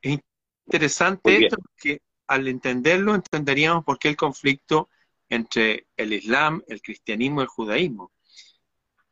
Es 0.00 0.18
interesante 0.66 1.44
esto 1.44 1.56
porque 1.56 2.00
al 2.26 2.48
entenderlo 2.48 3.14
entenderíamos 3.14 3.84
por 3.84 3.98
qué 3.98 4.08
el 4.08 4.16
conflicto 4.16 4.88
entre 5.28 5.86
el 5.96 6.12
Islam, 6.12 6.62
el 6.68 6.82
cristianismo 6.82 7.40
y 7.40 7.44
el 7.44 7.48
judaísmo. 7.48 8.12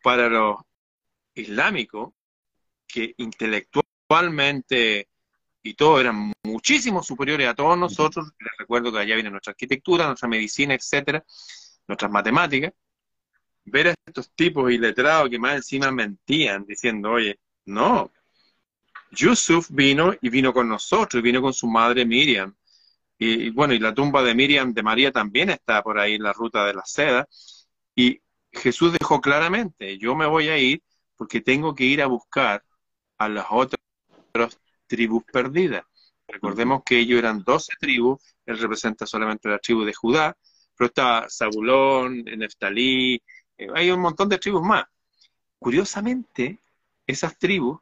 Para 0.02 0.28
los 0.28 0.56
islámicos, 1.34 2.12
que 2.86 3.14
intelectualmente 3.18 5.08
y 5.62 5.74
todo 5.74 6.00
eran 6.00 6.32
muchísimo 6.42 7.02
superiores 7.02 7.48
a 7.48 7.54
todos 7.54 7.76
nosotros, 7.76 8.32
les 8.38 8.52
recuerdo 8.58 8.92
que 8.92 8.98
allá 8.98 9.14
viene 9.14 9.30
nuestra 9.30 9.52
arquitectura, 9.52 10.06
nuestra 10.06 10.28
medicina, 10.28 10.74
etcétera, 10.74 11.24
nuestras 11.86 12.10
matemáticas, 12.10 12.72
ver 13.64 13.88
a 13.88 13.94
estos 14.06 14.30
tipos 14.32 14.70
iletrados 14.72 15.28
que 15.28 15.38
más 15.38 15.56
encima 15.56 15.90
mentían, 15.90 16.64
diciendo, 16.66 17.12
oye, 17.12 17.38
no, 17.66 18.10
Yusuf 19.10 19.68
vino 19.70 20.14
y 20.20 20.28
vino 20.28 20.52
con 20.52 20.68
nosotros, 20.68 21.20
y 21.20 21.22
vino 21.22 21.42
con 21.42 21.52
su 21.52 21.66
madre 21.66 22.04
Miriam. 22.04 22.54
Y, 23.18 23.50
bueno, 23.50 23.74
y 23.74 23.78
la 23.78 23.94
tumba 23.94 24.22
de 24.22 24.34
Miriam, 24.34 24.72
de 24.72 24.82
María, 24.82 25.12
también 25.12 25.50
está 25.50 25.82
por 25.82 25.98
ahí 25.98 26.14
en 26.14 26.22
la 26.22 26.32
ruta 26.32 26.64
de 26.66 26.74
la 26.74 26.82
seda. 26.84 27.28
Y 27.94 28.20
Jesús 28.52 28.92
dejó 28.98 29.20
claramente, 29.20 29.98
yo 29.98 30.14
me 30.14 30.26
voy 30.26 30.48
a 30.48 30.58
ir 30.58 30.82
porque 31.16 31.40
tengo 31.40 31.74
que 31.74 31.84
ir 31.84 32.02
a 32.02 32.06
buscar 32.06 32.64
a 33.18 33.28
las 33.28 33.46
otras 33.50 33.80
tribus 34.86 35.24
perdidas. 35.24 35.84
Recordemos 36.26 36.82
que 36.84 36.98
ellos 36.98 37.18
eran 37.18 37.42
12 37.44 37.72
tribus, 37.78 38.20
él 38.46 38.58
representa 38.58 39.06
solamente 39.06 39.48
la 39.48 39.58
tribu 39.58 39.84
de 39.84 39.92
Judá, 39.92 40.36
pero 40.76 40.88
está 40.88 41.26
Zabulón, 41.28 42.24
Neftalí, 42.24 43.22
eh, 43.58 43.68
hay 43.74 43.90
un 43.90 44.00
montón 44.00 44.28
de 44.28 44.38
tribus 44.38 44.62
más. 44.62 44.84
Curiosamente, 45.58 46.58
esas 47.06 47.38
tribus 47.38 47.80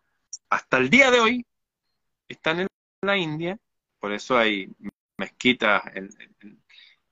hasta 0.50 0.78
el 0.78 0.90
día 0.90 1.10
de 1.10 1.20
hoy 1.20 1.46
están 2.28 2.60
en 2.60 2.66
la 3.02 3.16
India, 3.16 3.58
por 3.98 4.12
eso 4.12 4.36
hay 4.36 4.68
mezquitas 5.16 5.82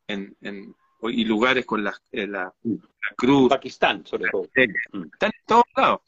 y 0.08 1.24
lugares 1.24 1.66
con 1.66 1.84
la, 1.84 2.00
eh, 2.12 2.28
cruz. 3.16 3.48
Pakistán, 3.48 4.06
sobre 4.06 4.30
todo. 4.30 4.48
Eh, 4.54 4.68
mm. 4.92 5.02
Están 5.12 5.32
en 5.34 5.46
todos 5.46 5.64
lados. 5.76 6.00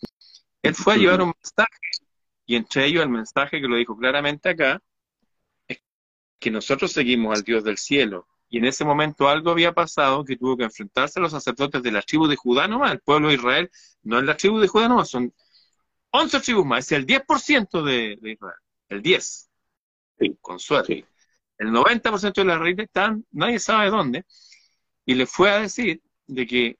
Él 0.63 0.75
fue 0.75 0.95
a 0.95 0.97
llevar 0.97 1.23
un 1.23 1.33
mensaje, 1.41 1.79
y 2.47 2.57
entre 2.57 2.87
ellos 2.87 3.03
el 3.03 3.09
mensaje 3.09 3.61
que 3.61 3.69
lo 3.69 3.77
dijo 3.77 3.97
claramente 3.97 4.49
acá, 4.49 4.83
es 5.67 5.81
que 6.39 6.51
nosotros 6.51 6.93
seguimos 6.93 7.37
al 7.37 7.45
Dios 7.45 7.65
del 7.65 7.79
cielo. 7.79 8.27
Y 8.51 8.59
en 8.59 8.65
ese 8.65 8.85
momento 8.85 9.29
algo 9.29 9.51
había 9.51 9.73
pasado 9.73 10.25
que 10.25 10.37
tuvo 10.37 10.57
que 10.57 10.65
enfrentarse 10.65 11.21
a 11.21 11.23
los 11.23 11.33
sacerdotes 11.33 11.83
de 11.83 11.93
la 11.93 12.03
tribu 12.03 12.27
de 12.27 12.37
Judá 12.37 12.67
nomás, 12.67 12.93
el 12.93 13.01
pueblo 13.01 13.29
de 13.29 13.35
Israel, 13.35 13.71
no 14.03 14.19
es 14.19 14.25
la 14.25 14.37
tribu 14.37 14.59
de 14.59 14.69
Judá 14.69 14.89
nomás, 14.89 15.11
son 15.11 15.33
11 16.11 16.41
tribus 16.41 16.67
más, 16.67 16.87
es 16.87 16.93
el 16.93 17.07
10% 17.07 17.83
de, 17.83 18.17
de, 18.21 18.33
Israel, 18.33 18.57
el 18.89 19.03
10, 19.03 19.51
con 20.41 20.59
suerte. 20.59 21.07
El 21.59 21.69
90% 21.69 22.35
de 22.35 22.45
las 22.45 22.59
raíces 22.59 22.85
están, 22.85 23.25
nadie 23.33 23.59
sabe 23.59 23.91
dónde, 23.91 24.25
y 25.05 25.15
le 25.15 25.27
fue 25.27 25.51
a 25.51 25.61
decir 25.61 26.01
de 26.27 26.47
que 26.47 26.79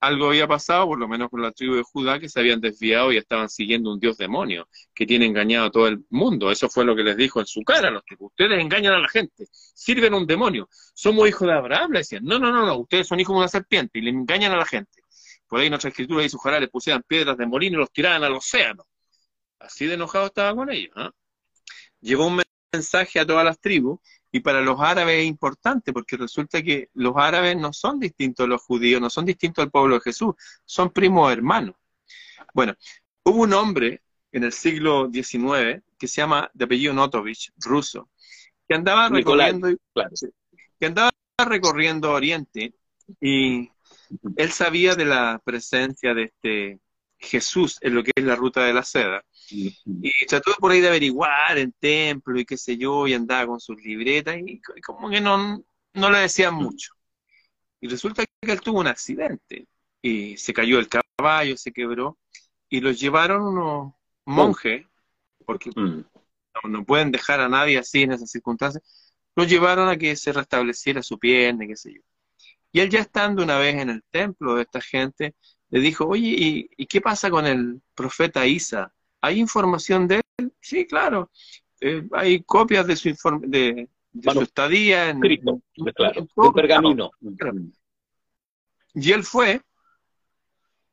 algo 0.00 0.28
había 0.28 0.46
pasado, 0.46 0.86
por 0.86 0.98
lo 0.98 1.08
menos 1.08 1.28
con 1.28 1.42
la 1.42 1.52
tribu 1.52 1.74
de 1.74 1.82
Judá, 1.82 2.18
que 2.20 2.28
se 2.28 2.38
habían 2.40 2.60
desviado 2.60 3.12
y 3.12 3.16
estaban 3.16 3.48
siguiendo 3.48 3.92
un 3.92 3.98
dios 3.98 4.16
demonio, 4.16 4.68
que 4.94 5.06
tiene 5.06 5.26
engañado 5.26 5.66
a 5.66 5.70
todo 5.70 5.88
el 5.88 6.04
mundo. 6.10 6.50
Eso 6.50 6.68
fue 6.68 6.84
lo 6.84 6.94
que 6.94 7.02
les 7.02 7.16
dijo 7.16 7.40
en 7.40 7.46
su 7.46 7.62
cara 7.62 7.88
a 7.88 7.90
los 7.90 8.04
tipos. 8.04 8.28
Ustedes 8.28 8.60
engañan 8.60 8.94
a 8.94 8.98
la 9.00 9.08
gente, 9.08 9.46
sirven 9.50 10.14
a 10.14 10.16
un 10.18 10.26
demonio. 10.26 10.68
Somos 10.94 11.28
hijos 11.28 11.48
de 11.48 11.54
Abraham, 11.54 11.92
le 11.92 11.98
decían. 12.00 12.24
No, 12.24 12.38
no, 12.38 12.52
no, 12.52 12.64
no, 12.64 12.76
ustedes 12.78 13.08
son 13.08 13.18
hijos 13.20 13.34
de 13.34 13.38
una 13.38 13.48
serpiente 13.48 13.98
y 13.98 14.02
le 14.02 14.10
engañan 14.10 14.52
a 14.52 14.56
la 14.56 14.66
gente. 14.66 14.97
Por 15.48 15.60
ahí 15.60 15.72
otra 15.72 15.88
escritura 15.88 16.22
dice, 16.22 16.36
ojalá 16.36 16.60
le 16.60 16.68
pusieran 16.68 17.02
piedras 17.02 17.36
de 17.36 17.46
molino 17.46 17.76
y 17.76 17.80
los 17.80 17.90
tiraran 17.90 18.22
al 18.22 18.34
océano. 18.34 18.86
Así 19.58 19.86
de 19.86 19.94
enojado 19.94 20.26
estaba 20.26 20.54
con 20.54 20.70
ellos. 20.70 20.92
¿ah? 20.96 21.10
Llevó 22.00 22.26
un 22.26 22.42
mensaje 22.72 23.18
a 23.18 23.26
todas 23.26 23.44
las 23.44 23.58
tribus 23.58 23.98
y 24.30 24.40
para 24.40 24.60
los 24.60 24.78
árabes 24.78 25.20
es 25.20 25.24
importante 25.24 25.92
porque 25.92 26.16
resulta 26.16 26.62
que 26.62 26.90
los 26.94 27.14
árabes 27.16 27.56
no 27.56 27.72
son 27.72 27.98
distintos 27.98 28.44
a 28.44 28.48
los 28.48 28.62
judíos, 28.62 29.00
no 29.00 29.08
son 29.08 29.24
distintos 29.24 29.64
al 29.64 29.70
pueblo 29.70 29.94
de 29.94 30.02
Jesús, 30.02 30.34
son 30.64 30.90
primos 30.90 31.32
hermanos. 31.32 31.74
Bueno, 32.52 32.74
hubo 33.24 33.42
un 33.42 33.54
hombre 33.54 34.02
en 34.32 34.44
el 34.44 34.52
siglo 34.52 35.08
XIX 35.10 35.82
que 35.98 36.06
se 36.06 36.20
llama 36.20 36.50
de 36.52 36.64
apellido 36.66 36.92
Notovich, 36.92 37.50
ruso, 37.56 38.10
que 38.68 38.74
andaba 38.74 39.08
recorriendo, 39.08 39.68
que 40.78 40.86
andaba 40.86 41.10
recorriendo 41.38 42.12
Oriente 42.12 42.74
y 43.20 43.70
él 44.36 44.50
sabía 44.52 44.94
de 44.94 45.04
la 45.04 45.40
presencia 45.44 46.14
de 46.14 46.24
este 46.24 46.80
Jesús 47.18 47.78
en 47.80 47.94
lo 47.94 48.02
que 48.04 48.12
es 48.14 48.24
la 48.24 48.36
ruta 48.36 48.64
de 48.64 48.72
la 48.72 48.82
seda. 48.82 49.24
Y 49.50 50.26
trató 50.26 50.54
por 50.58 50.70
ahí 50.70 50.80
de 50.80 50.88
averiguar 50.88 51.58
el 51.58 51.74
templo 51.74 52.38
y 52.38 52.44
qué 52.44 52.56
sé 52.56 52.76
yo, 52.76 53.06
y 53.06 53.14
andaba 53.14 53.46
con 53.46 53.60
sus 53.60 53.76
libretas 53.82 54.36
y 54.38 54.60
como 54.82 55.10
que 55.10 55.20
no, 55.20 55.64
no 55.94 56.10
le 56.10 56.18
decían 56.18 56.54
mucho. 56.54 56.92
Y 57.80 57.88
resulta 57.88 58.24
que 58.24 58.52
él 58.52 58.60
tuvo 58.60 58.80
un 58.80 58.86
accidente 58.86 59.66
y 60.02 60.36
se 60.36 60.52
cayó 60.52 60.76
del 60.76 60.88
caballo 60.88 61.56
se 61.56 61.72
quebró 61.72 62.18
y 62.68 62.80
los 62.80 63.00
llevaron 63.00 63.42
unos 63.42 63.94
monjes, 64.24 64.86
porque 65.44 65.70
Mm. 65.70 66.04
no, 66.62 66.70
no 66.70 66.84
pueden 66.84 67.10
dejar 67.10 67.40
a 67.40 67.48
nadie 67.48 67.78
así 67.78 68.02
en 68.02 68.12
esas 68.12 68.30
circunstancias, 68.30 69.12
lo 69.34 69.44
llevaron 69.44 69.88
a 69.88 69.96
que 69.96 70.14
se 70.16 70.32
restableciera 70.32 71.02
su 71.02 71.18
pierna, 71.18 71.64
y 71.64 71.68
qué 71.68 71.76
sé 71.76 71.94
yo. 71.94 72.02
Y 72.72 72.80
él 72.80 72.90
ya 72.90 73.00
estando 73.00 73.42
una 73.42 73.58
vez 73.58 73.76
en 73.76 73.90
el 73.90 74.02
templo 74.10 74.54
de 74.54 74.62
esta 74.62 74.80
gente, 74.80 75.34
le 75.70 75.80
dijo, 75.80 76.06
oye, 76.06 76.28
¿y, 76.28 76.70
y 76.76 76.86
qué 76.86 77.00
pasa 77.00 77.30
con 77.30 77.46
el 77.46 77.80
profeta 77.94 78.46
Isa? 78.46 78.92
¿Hay 79.20 79.38
información 79.38 80.06
de 80.08 80.20
él? 80.38 80.52
Sí, 80.60 80.86
claro. 80.86 81.30
Eh, 81.80 82.06
hay 82.12 82.42
copias 82.42 82.86
de 82.86 82.96
su 82.96 83.08
informe, 83.08 83.46
de, 83.48 83.60
de 83.68 83.88
Bueno, 84.12 84.40
su 84.40 84.44
estadía 84.44 85.08
en, 85.10 85.16
Escrito, 85.16 85.60
en- 85.74 85.84
claro, 85.92 86.18
en 86.20 86.24
de 86.26 86.30
todo 86.34 86.52
pergamino. 86.52 87.10
Claro. 87.38 87.58
Y 88.94 89.12
él 89.12 89.22
fue, 89.24 89.60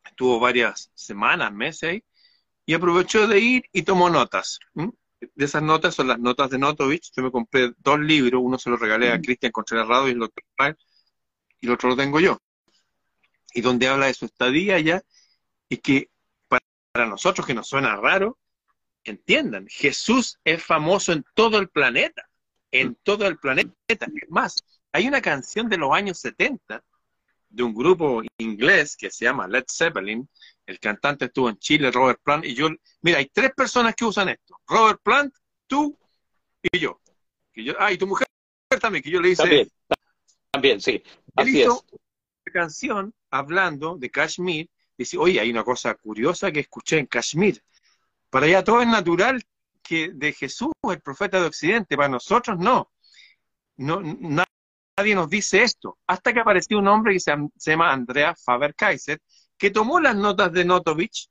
estuvo 0.05 0.39
varias 0.39 0.91
semanas, 0.93 1.51
meses 1.53 1.89
ahí, 1.89 2.03
y 2.65 2.73
aprovechó 2.73 3.27
de 3.27 3.39
ir 3.39 3.63
y 3.71 3.83
tomó 3.83 4.09
notas. 4.09 4.59
De 4.73 5.45
esas 5.45 5.63
notas 5.63 5.95
son 5.95 6.07
las 6.07 6.19
notas 6.19 6.49
de 6.49 6.57
Notovich. 6.59 7.11
Yo 7.15 7.23
me 7.23 7.31
compré 7.31 7.73
dos 7.77 7.99
libros, 7.99 8.41
uno 8.43 8.57
se 8.57 8.69
lo 8.69 8.77
regalé 8.77 9.11
a 9.11 9.17
Mm. 9.17 9.21
Cristian 9.21 9.51
Contreras 9.51 9.87
Rado 9.87 10.07
y 10.07 10.11
el 10.11 10.21
otro, 10.21 10.43
y 11.65 11.67
el 11.67 11.73
otro 11.73 11.89
lo 11.89 11.95
tengo 11.95 12.19
yo. 12.19 12.37
Y 13.53 13.61
donde 13.61 13.87
habla 13.87 14.05
de 14.05 14.13
su 14.13 14.25
estadía 14.25 14.75
allá, 14.75 15.01
y 15.67 15.77
que 15.77 16.09
para, 16.47 17.07
nosotros 17.07 17.47
que 17.47 17.53
nos 17.53 17.67
suena 17.67 17.95
raro, 17.95 18.37
entiendan, 19.03 19.67
Jesús 19.67 20.37
es 20.43 20.63
famoso 20.63 21.11
en 21.11 21.25
todo 21.33 21.57
el 21.57 21.69
planeta, 21.69 22.29
en 22.71 22.95
todo 23.01 23.25
el 23.25 23.37
planeta. 23.37 23.73
Es 23.87 23.99
más, 24.29 24.55
hay 24.91 25.07
una 25.07 25.21
canción 25.21 25.67
de 25.69 25.77
los 25.77 25.91
años 25.91 26.19
70 26.19 26.83
de 27.49 27.63
un 27.63 27.73
grupo 27.73 28.21
inglés 28.37 28.95
que 28.95 29.09
se 29.09 29.25
llama 29.25 29.47
Led 29.47 29.65
Zeppelin. 29.67 30.29
El 30.65 30.79
cantante 30.79 31.25
estuvo 31.25 31.49
en 31.49 31.57
Chile, 31.57 31.91
Robert 31.91 32.19
Plant, 32.23 32.45
y 32.45 32.53
yo, 32.53 32.69
mira, 33.01 33.17
hay 33.19 33.29
tres 33.33 33.51
personas 33.55 33.95
que 33.95 34.05
usan 34.05 34.29
esto. 34.29 34.59
Robert 34.67 34.99
Plant, 35.01 35.33
tú 35.67 35.97
y 36.61 36.79
yo. 36.79 37.01
Que 37.51 37.63
yo 37.63 37.73
ah, 37.79 37.91
y 37.91 37.97
tu 37.97 38.05
mujer 38.05 38.27
también, 38.79 39.03
que 39.03 39.09
yo 39.09 39.21
le 39.21 39.29
hice 39.29 39.67
también, 40.55 40.81
sí. 40.81 40.91
él 40.91 41.03
Así 41.35 41.61
es. 41.61 41.67
hizo 41.67 41.85
una 41.91 42.53
canción 42.53 43.13
hablando 43.29 43.97
de 43.97 44.09
Kashmir. 44.09 44.69
Dice, 44.97 45.17
oye, 45.17 45.39
hay 45.39 45.49
una 45.51 45.63
cosa 45.63 45.93
curiosa 45.95 46.51
que 46.51 46.61
escuché 46.61 46.97
en 46.99 47.05
Kashmir. 47.07 47.61
Para 48.29 48.45
allá 48.45 48.63
todo 48.63 48.81
es 48.81 48.87
natural 48.87 49.41
que 49.83 50.09
de 50.13 50.33
Jesús, 50.33 50.71
el 50.89 51.01
profeta 51.01 51.39
de 51.39 51.47
Occidente, 51.47 51.95
para 51.97 52.09
nosotros 52.09 52.57
no. 52.57 52.91
no 53.77 54.01
na- 54.01 54.45
nadie 54.97 55.13
nos 55.15 55.29
dice 55.29 55.61
esto. 55.63 55.97
Hasta 56.07 56.33
que 56.33 56.39
apareció 56.39 56.79
un 56.79 56.87
hombre 56.87 57.13
que 57.13 57.19
se, 57.19 57.33
se 57.57 57.71
llama 57.71 57.91
Andrea 57.91 58.33
Faber-Kaiser, 58.35 59.19
que 59.57 59.69
tomó 59.71 59.99
las 59.99 60.15
notas 60.15 60.51
de 60.51 60.65
Notovich 60.65 61.29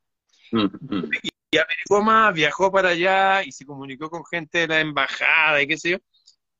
Mm, 0.53 0.67
mm. 0.81 1.11
y 1.51 1.57
averiguó 1.57 2.03
más, 2.03 2.33
viajó 2.35 2.71
para 2.71 2.91
allá 2.91 3.43
y 3.43 3.51
se 3.51 3.65
comunicó 3.67 4.09
con 4.11 4.25
gente 4.27 4.59
de 4.59 4.69
la 4.69 4.81
embajada 4.81 5.61
y 5.63 5.67
qué 5.67 5.77
sé 5.79 5.91
yo, 5.93 5.97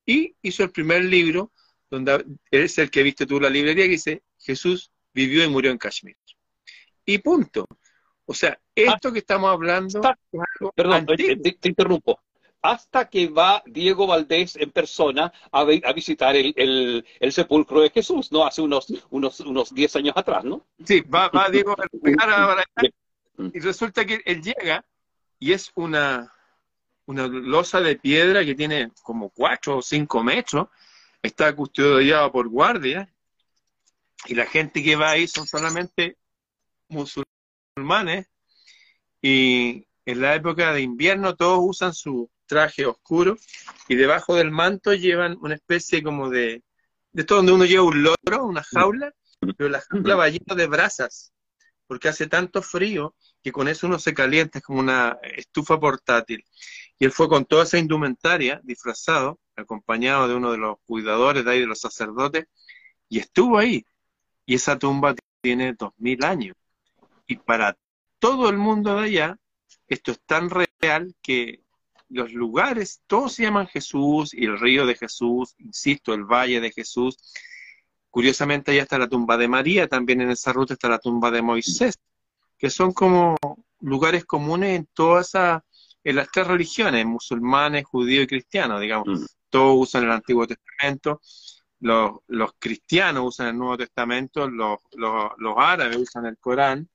y 0.07 0.35
hizo 0.43 0.65
el 0.65 0.71
primer 0.73 1.05
libro, 1.05 1.53
donde 1.95 2.25
es 2.51 2.79
el 2.79 2.91
que 2.91 3.03
viste 3.03 3.27
tú 3.27 3.41
la 3.41 3.51
librería, 3.51 3.85
que 3.85 3.91
dice 3.91 4.23
Jesús 4.39 4.91
vivió 5.13 5.45
y 5.45 5.49
murió 5.49 5.71
en 5.71 5.79
Kashmir. 5.79 6.17
Y 7.07 7.19
punto. 7.19 7.67
O 8.27 8.33
sea, 8.35 8.59
esto 8.75 9.13
que 9.13 9.19
estamos 9.19 9.51
hablando 9.51 10.01
es 10.33 10.41
algo 10.59 10.73
Perdón, 10.75 11.07
te, 11.07 11.37
te- 11.37 11.53
te 11.53 11.69
interrumpo. 11.69 12.19
Hasta 12.63 13.11
que 13.11 13.29
va 13.29 13.63
Diego 13.67 14.07
Valdés 14.07 14.57
en 14.57 14.71
persona 14.71 15.31
a, 15.53 15.61
a 15.61 15.93
visitar 15.93 16.35
el, 16.35 16.55
el- 16.57 17.05
el 17.21 17.33
sepulcro 17.33 17.81
de 17.81 17.91
Jesús, 17.91 18.33
¿no? 18.33 18.47
Hace 18.47 18.63
unos, 18.63 18.87
unos, 19.11 19.41
unos 19.41 19.75
10 19.75 19.97
años 19.97 20.15
atrás, 20.17 20.45
¿no? 20.45 20.67
Sí, 20.83 21.03
va, 21.03 21.29
va 21.29 21.51
Diego 21.51 21.73
a 21.79 22.65
Mm. 23.37 23.49
y 23.53 23.59
resulta 23.61 24.05
que 24.07 24.21
él 24.25 24.41
llega 24.43 24.85
y 25.41 25.53
es 25.53 25.71
una, 25.75 26.33
una 27.07 27.27
losa 27.27 27.81
de 27.81 27.97
piedra 27.97 28.45
que 28.45 28.55
tiene 28.55 28.91
como 29.03 29.29
cuatro 29.31 29.79
o 29.79 29.83
cinco 29.83 30.23
metros, 30.23 30.69
está 31.25 31.55
custodiado 31.57 32.31
por 32.31 32.49
guardias, 32.49 33.09
y 34.27 34.35
la 34.35 34.47
gente 34.47 34.83
que 34.83 34.97
va 34.97 35.11
ahí 35.11 35.27
son 35.27 35.47
solamente 35.47 36.19
musulmanes, 36.89 38.27
y 39.23 39.87
en 40.05 40.21
la 40.21 40.35
época 40.35 40.73
de 40.73 40.83
invierno 40.83 41.35
todos 41.35 41.61
usan 41.63 41.95
su 41.95 42.31
traje 42.47 42.85
oscuro, 42.85 43.37
y 43.89 43.95
debajo 43.95 44.35
del 44.35 44.51
manto 44.51 44.93
llevan 44.93 45.39
una 45.41 45.55
especie 45.55 46.03
como 46.03 46.29
de, 46.29 46.63
de 47.13 47.23
esto 47.23 47.37
donde 47.37 47.53
uno 47.53 47.65
lleva 47.65 47.85
un 47.85 48.03
loro, 48.03 48.45
una 48.45 48.63
jaula, 48.63 49.15
pero 49.57 49.71
la 49.71 49.81
jaula 49.81 50.17
va 50.17 50.29
llena 50.29 50.55
de 50.55 50.67
brasas, 50.67 51.33
porque 51.87 52.09
hace 52.09 52.27
tanto 52.27 52.61
frío 52.61 53.15
que 53.43 53.51
con 53.51 53.69
eso 53.69 53.87
uno 53.87 53.99
se 53.99 54.13
calienta, 54.13 54.59
es 54.59 54.65
como 54.65 54.81
una 54.81 55.19
estufa 55.23 55.81
portátil. 55.81 56.45
Y 56.99 57.07
él 57.07 57.13
fue 57.13 57.29
con 57.29 57.47
toda 57.47 57.65
esa 57.65 57.79
indumentaria, 57.79 58.61
disfrazado, 58.63 59.41
acompañado 59.57 60.29
de 60.29 60.35
uno 60.35 60.53
de 60.53 60.59
los 60.59 60.77
cuidadores 60.87 61.45
de 61.45 61.51
ahí, 61.51 61.61
de 61.61 61.67
los 61.67 61.81
sacerdotes, 61.81 62.47
y 63.09 63.19
estuvo 63.19 63.59
ahí. 63.59 63.85
Y 64.47 64.55
esa 64.55 64.79
tumba 64.79 65.15
tiene 65.41 65.75
dos 65.75 65.93
mil 65.99 66.25
años. 66.25 66.57
Y 67.27 67.37
para 67.37 67.77
todo 68.19 68.49
el 68.49 68.59
mundo 68.59 68.97
de 68.97 69.07
allá, 69.07 69.39
esto 69.89 70.13
es 70.13 70.21
tan 70.27 70.51
real 70.51 71.15
que 71.23 71.63
los 72.09 72.33
lugares, 72.33 73.03
todos 73.07 73.33
se 73.33 73.43
llaman 73.43 73.67
Jesús, 73.67 74.35
y 74.35 74.45
el 74.45 74.59
río 74.59 74.87
de 74.87 74.95
Jesús, 74.95 75.55
insisto, 75.59 76.15
el 76.15 76.25
valle 76.25 76.61
de 76.61 76.71
Jesús. 76.71 77.17
Curiosamente, 78.11 78.71
allá 78.71 78.83
está 78.83 78.99
la 78.99 79.09
tumba 79.09 79.37
de 79.37 79.49
María, 79.49 79.89
también 79.89 80.21
en 80.21 80.31
esa 80.31 80.53
ruta 80.53 80.75
está 80.75 80.89
la 80.89 80.99
tumba 80.99 81.31
de 81.31 81.43
Moisés, 81.43 81.99
que 82.59 82.71
son 82.71 82.93
como 82.93 83.37
lugares 83.81 84.25
comunes 84.25 84.77
en 84.79 84.89
todas 84.95 85.29
esas, 85.29 85.63
en 86.05 86.17
las 86.17 86.31
tres 86.31 86.47
religiones, 86.47 87.07
musulmanes, 87.07 87.85
judíos 87.87 88.25
y 88.25 88.29
cristianos, 88.29 88.81
digamos. 88.81 89.09
Mm. 89.09 89.25
Todos 89.49 89.89
usan 89.89 90.05
el 90.05 90.11
Antiguo 90.13 90.47
Testamento, 90.47 91.21
los, 91.81 92.13
los 92.29 92.53
cristianos 92.59 93.25
usan 93.27 93.49
el 93.49 93.59
Nuevo 93.59 93.79
Testamento, 93.79 94.49
los, 94.49 94.79
los, 94.93 95.33
los 95.39 95.55
árabes 95.57 95.97
usan 95.97 96.27
el 96.27 96.39
Corán, 96.39 96.89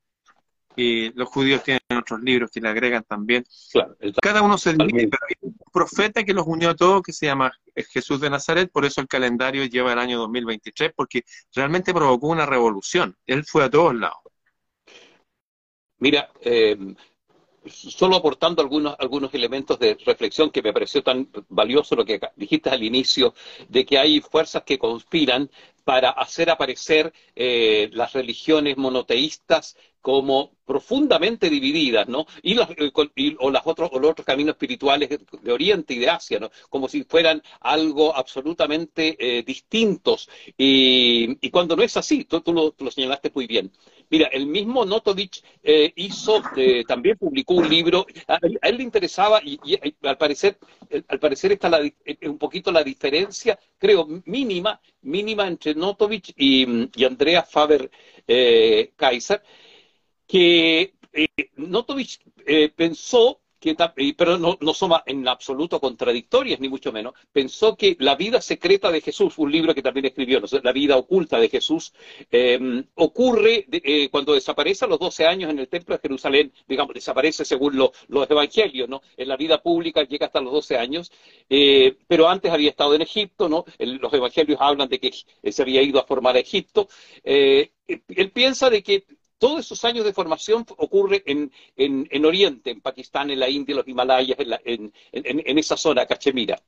y 0.75 1.11
los 1.13 1.27
judíos 1.27 1.61
tienen 1.63 1.81
otros 1.97 2.21
libros 2.21 2.49
que 2.51 2.61
le 2.61 2.69
agregan 2.69 3.03
también. 3.03 3.43
Claro, 3.71 3.97
Cada 4.21 4.41
uno 4.41 4.57
se 4.57 4.73
divide, 4.73 5.09
pero 5.09 5.25
hay 5.27 5.35
un 5.41 5.57
profeta 5.73 6.23
que 6.23 6.33
los 6.33 6.47
unió 6.47 6.69
a 6.69 6.75
todos, 6.75 7.01
que 7.01 7.11
se 7.11 7.25
llama 7.25 7.51
Jesús 7.75 8.21
de 8.21 8.29
Nazaret, 8.29 8.71
por 8.71 8.85
eso 8.85 9.01
el 9.01 9.07
calendario 9.07 9.65
lleva 9.65 9.91
el 9.91 9.99
año 9.99 10.17
2023, 10.19 10.93
porque 10.95 11.23
realmente 11.53 11.93
provocó 11.93 12.27
una 12.27 12.45
revolución. 12.45 13.15
Él 13.25 13.43
fue 13.43 13.65
a 13.65 13.69
todos 13.69 13.93
lados. 13.93 14.19
Mira, 15.97 16.29
eh, 16.41 16.77
solo 17.65 18.15
aportando 18.15 18.61
algunos, 18.61 18.95
algunos 18.99 19.33
elementos 19.33 19.79
de 19.79 19.97
reflexión 20.05 20.49
que 20.51 20.61
me 20.61 20.73
pareció 20.73 21.03
tan 21.03 21.29
valioso 21.49 21.95
lo 21.95 22.05
que 22.05 22.19
dijiste 22.35 22.69
al 22.69 22.83
inicio, 22.83 23.33
de 23.67 23.85
que 23.85 23.97
hay 23.97 24.21
fuerzas 24.21 24.63
que 24.63 24.77
conspiran 24.79 25.49
para 25.83 26.11
hacer 26.11 26.49
aparecer 26.49 27.13
eh, 27.35 27.89
las 27.93 28.13
religiones 28.13 28.77
monoteístas 28.77 29.75
como 30.01 30.51
profundamente 30.69 31.49
divididas, 31.49 32.07
¿no? 32.07 32.27
Y, 32.43 32.53
las, 32.53 32.69
eh, 32.71 32.91
y- 33.15 33.35
o, 33.39 33.49
las 33.49 33.65
otros, 33.65 33.89
o 33.91 33.99
los 33.99 34.11
otros 34.11 34.23
caminos 34.25 34.53
espirituales 34.53 35.09
de, 35.09 35.51
Oriente 35.51 35.95
y 35.95 35.97
de 35.99 36.09
Asia, 36.09 36.39
¿no? 36.39 36.51
Como 36.69 36.87
si 36.87 37.03
fueran 37.03 37.41
algo 37.59 38.15
absolutamente 38.15 39.17
eh, 39.19 39.41
distintos. 39.43 40.29
Y, 40.57 41.37
y 41.41 41.49
cuando 41.49 41.75
no 41.75 41.81
es 41.81 41.97
así, 41.97 42.23
tú, 42.25 42.43
lo, 42.53 42.91
señalaste 42.91 43.31
muy 43.33 43.47
bien. 43.47 43.71
Mira, 44.11 44.27
el 44.27 44.45
mismo 44.45 44.85
Notovich 44.85 45.43
eh, 45.63 45.91
hizo, 45.95 46.41
eh, 46.55 46.83
también 46.87 47.17
publicó 47.17 47.55
un 47.55 47.67
libro, 47.67 48.05
a, 48.27 48.37
él 48.61 48.77
le 48.77 48.83
interesaba, 48.83 49.41
y, 49.43 49.59
y, 49.63 49.79
al 50.03 50.17
parecer, 50.17 50.57
al 51.07 51.19
parecer 51.19 51.51
está 51.51 51.69
la, 51.69 51.79
un 52.23 52.37
poquito 52.37 52.71
la 52.71 52.83
diferencia, 52.83 53.57
creo, 53.79 54.07
mínima, 54.25 54.79
mínima 55.01 55.47
entre 55.47 55.73
Notovich 55.73 56.31
y, 56.37 56.65
Andrea 57.03 57.41
Faber 57.43 57.89
Kaiser, 58.95 59.41
que 60.29 60.93
eh, 61.13 61.27
Notovich 61.57 62.19
eh, 62.45 62.69
pensó 62.75 63.41
que, 63.59 63.75
pero 64.17 64.37
no, 64.37 64.57
no 64.61 64.73
son 64.73 64.91
en 65.05 65.27
absoluto 65.27 65.81
contradictorias, 65.81 66.61
ni 66.61 66.69
mucho 66.69 66.93
menos, 66.93 67.13
pensó 67.33 67.75
que 67.75 67.97
La 67.99 68.15
vida 68.15 68.39
secreta 68.39 68.89
de 68.89 69.01
Jesús, 69.01 69.37
un 69.37 69.51
libro 69.51 69.75
que 69.75 69.81
también 69.81 70.05
escribió. 70.05 70.41
La 70.63 70.71
vida 70.71 70.95
oculta 70.95 71.37
de 71.41 71.49
Jesús, 71.49 71.93
eh, 72.31 72.57
ocurre 72.95 73.65
de- 73.67 73.81
eh, 73.83 74.09
cuando 74.09 74.33
desaparece 74.33 74.85
a 74.85 74.87
los 74.87 74.99
12 74.99 75.25
años 75.25 75.49
en 75.51 75.59
el 75.59 75.67
templo 75.67 75.93
de 75.95 76.01
Jerusalén, 76.01 76.53
digamos, 76.69 76.93
desaparece 76.93 77.43
según 77.43 77.75
lo- 77.75 77.91
los 78.07 78.29
evangelios, 78.31 78.87
¿no? 78.87 79.01
En 79.17 79.27
la 79.27 79.35
vida 79.37 79.61
pública 79.61 80.03
llega 80.03 80.27
hasta 80.27 80.39
los 80.41 80.53
12 80.53 80.77
años, 80.77 81.11
eh, 81.49 81.97
pero 82.07 82.29
antes 82.29 82.51
había 82.53 82.69
estado 82.69 82.95
en 82.95 83.01
Egipto, 83.01 83.49
¿no? 83.49 83.65
Los 83.79 84.13
evangelios 84.13 84.57
hablan 84.61 84.87
de 84.89 84.99
que 85.01 85.11
eh, 85.43 85.51
se 85.51 85.61
había 85.63 85.81
ido 85.81 85.99
a 85.99 86.05
formar 86.05 86.37
a 86.37 86.39
Egipto. 86.39 86.87
Él 87.23 88.31
piensa 88.31 88.69
de 88.69 88.83
que 88.83 89.05
todos 89.39 89.61
esos 89.61 89.83
años 89.85 90.05
de 90.05 90.13
formación 90.13 90.65
ocurre 90.77 91.23
en, 91.25 91.51
en, 91.77 92.07
en 92.11 92.25
Oriente, 92.25 92.71
en 92.71 92.81
Pakistán, 92.81 93.31
en 93.31 93.39
la 93.39 93.49
India, 93.49 93.73
en 93.73 93.77
los 93.77 93.87
Himalayas, 93.87 94.39
en, 94.39 94.49
la- 94.49 94.61
en- 94.65 94.93
esa 95.57 95.77
zona, 95.77 96.05
Cachemira. 96.05 96.61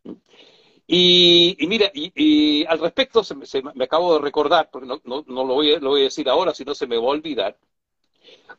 Y, 0.88 1.56
y 1.60 1.68
mira, 1.68 1.90
y, 1.94 2.12
y 2.16 2.66
al 2.66 2.80
respecto 2.80 3.24
se 3.24 3.36
se 3.46 3.62
me 3.64 3.84
acabo 3.86 4.14
de 4.16 4.22
recordar, 4.22 4.70
porque 4.72 4.88
no, 4.88 5.02
no, 5.06 5.24
no 5.28 5.46
lo, 5.46 5.54
voy 5.56 5.74
a, 5.74 5.80
lo 5.80 5.92
voy 5.92 6.02
a 6.02 6.04
decir 6.06 6.28
ahora, 6.30 6.54
si 6.54 6.66
no 6.66 6.76
se 6.76 6.88
me 6.88 6.98
va 6.98 7.04
a 7.04 7.08
olvidar, 7.08 7.58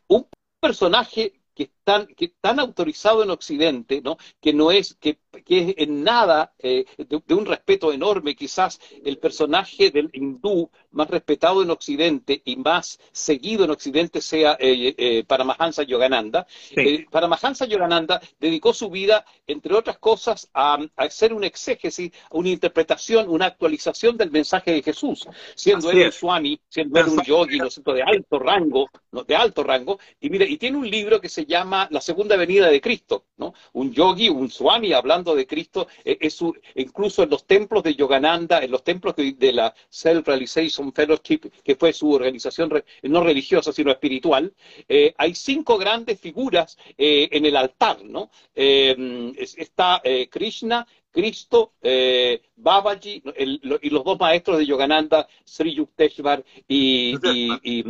Un 0.08 0.26
personaje 0.60 1.32
que 1.54 1.70
están, 1.82 2.06
que 2.06 2.28
tan 2.40 2.60
autorizado 2.60 3.24
en 3.24 3.30
Occidente, 3.30 4.00
¿no? 4.02 4.16
que 4.40 4.52
no 4.52 4.70
es, 4.70 4.94
que, 5.00 5.18
que 5.44 5.58
es 5.58 5.74
en 5.78 6.04
nada 6.04 6.52
eh, 6.60 6.84
de, 6.96 7.34
un 7.34 7.44
respeto 7.44 7.92
enorme, 7.92 8.36
quizás 8.36 8.80
el 9.04 9.18
personaje 9.18 9.90
del 9.90 10.08
hindú 10.12 10.70
más 10.92 11.10
respetado 11.10 11.62
en 11.62 11.70
Occidente 11.70 12.40
y 12.44 12.56
más 12.56 13.00
seguido 13.10 13.64
en 13.64 13.70
Occidente 13.70 14.20
sea 14.20 14.56
eh, 14.60 14.94
eh, 14.96 15.24
Paramahansa 15.26 15.82
Yogananda. 15.82 16.46
Sí. 16.48 17.04
Paramahansa 17.10 17.64
Yogananda 17.66 18.20
dedicó 18.38 18.72
su 18.72 18.88
vida, 18.88 19.24
entre 19.46 19.74
otras 19.74 19.98
cosas, 19.98 20.48
a, 20.54 20.78
hacer 20.96 21.34
un 21.34 21.42
exégesis, 21.42 22.12
una 22.30 22.50
interpretación, 22.50 23.28
una 23.28 23.46
actualización 23.46 24.16
del 24.16 24.30
mensaje 24.30 24.70
de 24.72 24.82
Jesús, 24.82 25.26
siendo 25.56 25.90
él 25.90 26.06
un 26.06 26.12
swami, 26.12 26.60
siendo 26.68 27.00
él 27.00 27.08
un 27.08 27.22
yogi, 27.24 27.58
¿no 27.58 27.92
de 27.92 28.02
alto 28.02 28.38
rango, 28.38 28.88
¿no? 29.10 29.24
de 29.24 29.34
alto 29.34 29.64
rango, 29.64 29.98
y 30.20 30.30
mire, 30.30 30.46
y 30.48 30.58
tiene 30.58 30.78
un 30.78 30.88
libro 30.88 31.20
que 31.20 31.28
se 31.28 31.44
llama 31.44 31.71
La 31.90 32.00
Segunda 32.00 32.36
Venida 32.36 32.68
de 32.68 32.80
Cristo, 32.80 33.24
¿no? 33.38 33.54
Un 33.72 33.92
yogi, 33.92 34.28
un 34.28 34.50
swami 34.50 34.92
hablando 34.92 35.34
de 35.34 35.46
Cristo, 35.46 35.88
eh, 36.04 36.18
es 36.20 36.34
su, 36.34 36.54
incluso 36.74 37.22
en 37.22 37.30
los 37.30 37.46
templos 37.46 37.82
de 37.82 37.94
Yogananda, 37.94 38.62
en 38.62 38.70
los 38.70 38.84
templos 38.84 39.16
de, 39.16 39.32
de 39.32 39.52
la 39.52 39.74
Self-Realization 39.88 40.92
Fellowship, 40.92 41.50
que 41.64 41.76
fue 41.76 41.92
su 41.92 42.12
organización 42.12 42.68
re, 42.70 42.84
no 43.02 43.24
religiosa, 43.24 43.72
sino 43.72 43.90
espiritual, 43.90 44.52
eh, 44.88 45.14
hay 45.16 45.34
cinco 45.34 45.78
grandes 45.78 46.20
figuras 46.20 46.76
eh, 46.98 47.28
en 47.32 47.46
el 47.46 47.56
altar, 47.56 48.04
¿no? 48.04 48.30
Eh, 48.54 49.32
está 49.56 50.02
Krishna, 50.30 50.86
Cristo, 51.12 51.74
eh, 51.82 52.42
Babaji 52.56 53.22
el, 53.36 53.60
lo, 53.62 53.78
y 53.80 53.90
los 53.90 54.02
dos 54.02 54.18
maestros 54.18 54.58
de 54.58 54.66
Yogananda, 54.66 55.28
Sri 55.44 55.74
Yuktesvar 55.74 56.42
y, 56.66 57.14
y, 57.22 57.60
y, 57.62 57.84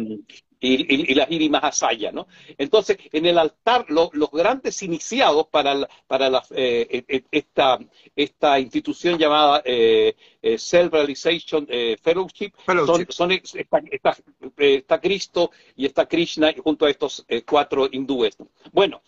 y, 0.63 1.15
la 1.15 1.27
Giri 1.27 1.51
Mahasaya, 1.51 2.13
¿no? 2.13 2.27
Entonces, 2.57 2.97
en 3.13 3.27
el 3.27 3.39
altar, 3.39 3.87
lo, 3.89 4.11
los 4.13 4.31
grandes 4.31 4.83
iniciados 4.83 5.49
para, 5.49 5.89
para 6.07 6.31
la, 6.31 6.45
eh, 6.51 7.23
esta, 7.31 7.79
esta 8.17 8.61
institución 8.61 9.19
llamada 9.19 9.63
eh, 9.65 10.15
Self-Realization 10.43 11.67
Fellowship, 12.01 12.53
Fellowship, 12.65 13.11
son, 13.11 13.33
son 13.33 13.33
está, 13.33 13.83
está, 13.91 14.17
está, 14.57 15.01
Cristo 15.01 15.51
y 15.77 15.87
está 15.87 16.07
Krishna 16.07 16.55
junto 16.63 16.87
a 16.87 16.91
estos 16.91 17.27
cuatro 17.45 17.89
hindúes. 17.91 18.37
Bueno, 18.73 19.03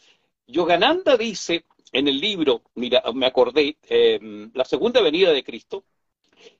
Yogananda 0.46 1.16
dice 1.16 1.64
en 1.94 2.08
el 2.08 2.20
libro, 2.20 2.62
mira, 2.74 3.02
me 3.14 3.26
acordé, 3.26 3.76
eh, 3.88 4.18
La 4.52 4.64
Segunda 4.64 5.00
Venida 5.00 5.32
de 5.32 5.44
Cristo, 5.44 5.84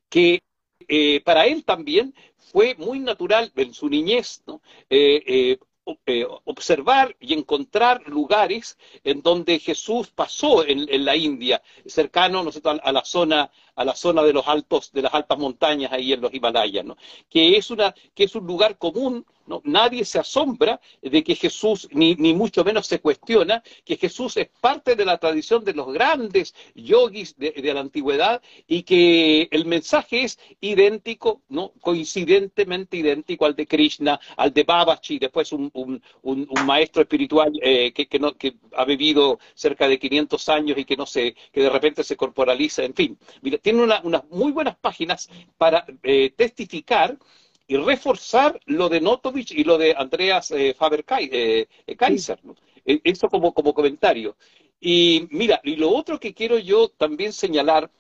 que 0.09 0.43
eh, 0.89 1.21
para 1.25 1.47
él 1.47 1.65
también 1.65 2.15
fue 2.39 2.75
muy 2.77 3.01
natural 3.01 3.53
en 3.57 3.75
su 3.75 3.89
niñez, 3.89 4.43
eh, 4.91 5.59
eh, 6.07 6.27
observar 6.45 7.15
y 7.21 7.35
encontrar 7.35 8.09
lugares 8.09 8.79
en 9.03 9.21
donde 9.21 9.59
Jesús 9.59 10.09
pasó 10.09 10.65
en, 10.67 11.05
la 11.05 11.15
India, 11.15 11.61
cercano 11.85 12.43
¿no 12.43 12.51
a, 12.51 12.71
a, 12.71 12.93
la 12.93 13.05
zona 13.05 13.51
a 13.75 13.85
la 13.85 13.95
zona 13.95 14.23
de 14.23 14.33
los 14.33 14.49
altos 14.49 14.93
de 14.93 15.03
las 15.03 15.13
altas 15.13 15.39
montañas 15.39 15.93
ahí 15.93 16.15
en 16.15 16.23
los 16.23 16.33
Himalayas, 16.33 16.87
que 17.29 17.57
es 17.59 17.71
una 17.71 17.95
que 18.15 18.25
es 18.25 18.35
un 18.35 18.47
lugar 18.47 18.79
común, 18.79 19.27
¿no? 19.47 19.61
nadie 19.65 20.05
se 20.05 20.19
asombra 20.19 20.81
de 21.03 21.25
que 21.25 21.35
Jesús 21.35 21.89
ni, 21.93 22.15
ni 22.17 22.35
mucho 22.35 22.65
menos 22.65 22.87
se 22.87 23.01
cuestiona 23.01 23.63
que 23.85 23.97
Jesús 23.97 24.37
es 24.37 24.49
parte 24.61 24.97
de 24.97 25.05
la 25.05 25.19
tradición 25.19 25.65
de 25.65 25.75
los 25.75 25.93
grandes 25.93 26.55
yogis 26.75 27.37
de, 27.37 27.53
de 27.53 27.75
la 27.75 27.81
antigüedad 27.81 28.43
y 28.67 28.83
que 28.83 29.49
el 29.51 29.65
mensaje 29.65 30.25
es 30.25 30.39
idéntico, 30.61 31.43
no 31.49 31.73
coincidentemente 31.81 32.97
idéntico 32.97 33.47
al 33.47 33.57
de 33.57 33.67
Krishna, 33.67 34.21
al 34.37 34.53
de 34.53 34.65
Babaji, 34.65 35.19
después 35.19 35.53
un, 35.53 35.71
un, 35.75 36.03
un, 36.23 36.47
maestro 36.67 37.03
espiritual 37.03 37.53
eh, 37.63 37.93
que, 37.93 38.07
que, 38.07 38.19
no, 38.19 38.35
que, 38.35 38.55
ha 38.77 38.85
vivido 38.85 39.39
cerca 39.55 39.89
de 39.89 39.99
500 39.99 40.49
años 40.49 40.79
y 40.79 40.85
que 40.85 40.97
no 40.97 41.05
que 41.15 41.61
de 41.63 41.71
repente 41.71 42.03
se 42.03 42.17
corporaliza, 42.17 42.83
en 42.85 42.95
fin. 42.95 43.19
Mira, 43.43 43.59
tiene 43.59 43.83
una, 43.83 44.01
unas 44.03 44.25
muy 44.31 44.53
buenas 44.53 44.77
páginas 44.77 45.29
para 45.57 45.87
eh, 46.03 46.33
testificar 46.37 47.19
y 47.67 47.77
reforzar 47.77 48.61
lo 48.67 48.89
de 48.89 49.01
Notovich 49.01 49.53
y 49.53 49.65
lo 49.65 49.79
de 49.79 49.95
Andreas 49.97 50.51
eh, 50.51 50.75
Faber-Kaiser. 50.75 52.39
Eh, 52.39 52.43
¿no? 52.43 52.55
E, 52.85 53.01
eso 53.05 53.29
como, 53.29 53.55
como 53.55 53.73
comentario. 53.73 54.37
Y 54.81 55.27
mira, 55.31 55.61
y 55.65 55.77
lo 55.77 55.91
otro 55.91 56.21
que 56.21 56.35
quiero 56.35 56.59
yo 56.59 56.89
también 56.89 57.33
señalar, 57.33 57.91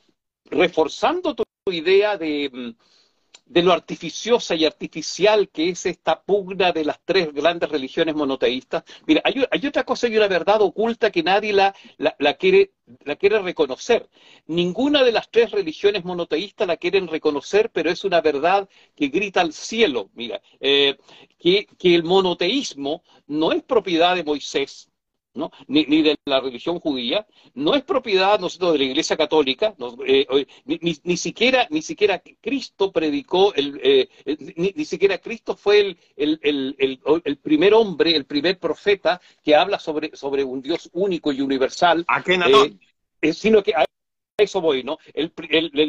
reforzando 0.44 1.34
tu 1.34 1.44
idea 1.72 2.18
de 2.18 2.50
mm, 2.52 2.70
de 3.46 3.62
lo 3.62 3.72
artificiosa 3.72 4.54
y 4.54 4.64
artificial 4.64 5.48
que 5.50 5.68
es 5.70 5.86
esta 5.86 6.22
pugna 6.22 6.72
de 6.72 6.84
las 6.84 6.98
tres 7.04 7.32
grandes 7.32 7.68
religiones 7.70 8.14
monoteístas. 8.14 8.84
Mira, 9.06 9.20
hay, 9.24 9.44
hay 9.50 9.66
otra 9.66 9.84
cosa 9.84 10.08
y 10.08 10.16
una 10.16 10.28
verdad 10.28 10.62
oculta 10.62 11.10
que 11.10 11.22
nadie 11.22 11.52
la, 11.52 11.74
la, 11.98 12.14
la, 12.18 12.34
quiere, 12.34 12.72
la 13.04 13.16
quiere 13.16 13.38
reconocer. 13.40 14.08
Ninguna 14.46 15.02
de 15.04 15.12
las 15.12 15.30
tres 15.30 15.50
religiones 15.50 16.04
monoteístas 16.04 16.66
la 16.66 16.76
quieren 16.76 17.06
reconocer, 17.08 17.70
pero 17.70 17.90
es 17.90 18.04
una 18.04 18.20
verdad 18.20 18.68
que 18.94 19.08
grita 19.08 19.40
al 19.42 19.52
cielo. 19.52 20.10
Mira, 20.14 20.40
eh, 20.60 20.96
que, 21.38 21.66
que 21.78 21.94
el 21.94 22.04
monoteísmo 22.04 23.02
no 23.26 23.52
es 23.52 23.62
propiedad 23.62 24.16
de 24.16 24.24
Moisés, 24.24 24.90
¿no? 25.34 25.50
Ni, 25.66 25.84
ni, 25.84 26.02
de 26.02 26.16
la 26.24 26.40
religión 26.40 26.80
judía, 26.80 27.26
no 27.54 27.74
es 27.74 27.82
propiedad 27.82 28.38
nosotros 28.38 28.72
de 28.72 28.78
la 28.78 28.84
Iglesia 28.84 29.16
Católica, 29.16 29.74
no, 29.78 29.96
eh, 30.06 30.46
ni, 30.64 30.78
ni, 30.80 30.96
ni, 31.02 31.16
siquiera 31.16 31.66
ni 31.70 31.82
siquiera 31.82 32.22
Cristo 32.40 32.92
predicó, 32.92 33.52
el, 33.54 33.80
eh, 33.82 34.08
ni, 34.56 34.72
ni, 34.74 34.84
siquiera 34.84 35.18
Cristo 35.18 35.56
fue 35.56 35.80
el, 35.80 35.98
el, 36.16 36.76
el, 36.78 37.00
el, 37.24 37.36
primer 37.38 37.74
hombre, 37.74 38.14
el 38.14 38.24
primer 38.24 38.58
profeta 38.58 39.20
que 39.42 39.54
habla 39.54 39.78
sobre, 39.78 40.14
sobre 40.16 40.44
un 40.44 40.62
Dios 40.62 40.88
único 40.92 41.32
y 41.32 41.40
universal, 41.40 42.06
eh, 43.20 43.32
sino 43.32 43.62
que 43.62 43.74
a 43.74 43.84
eso 44.36 44.60
voy, 44.60 44.82
¿no? 44.82 44.98
El, 45.12 45.32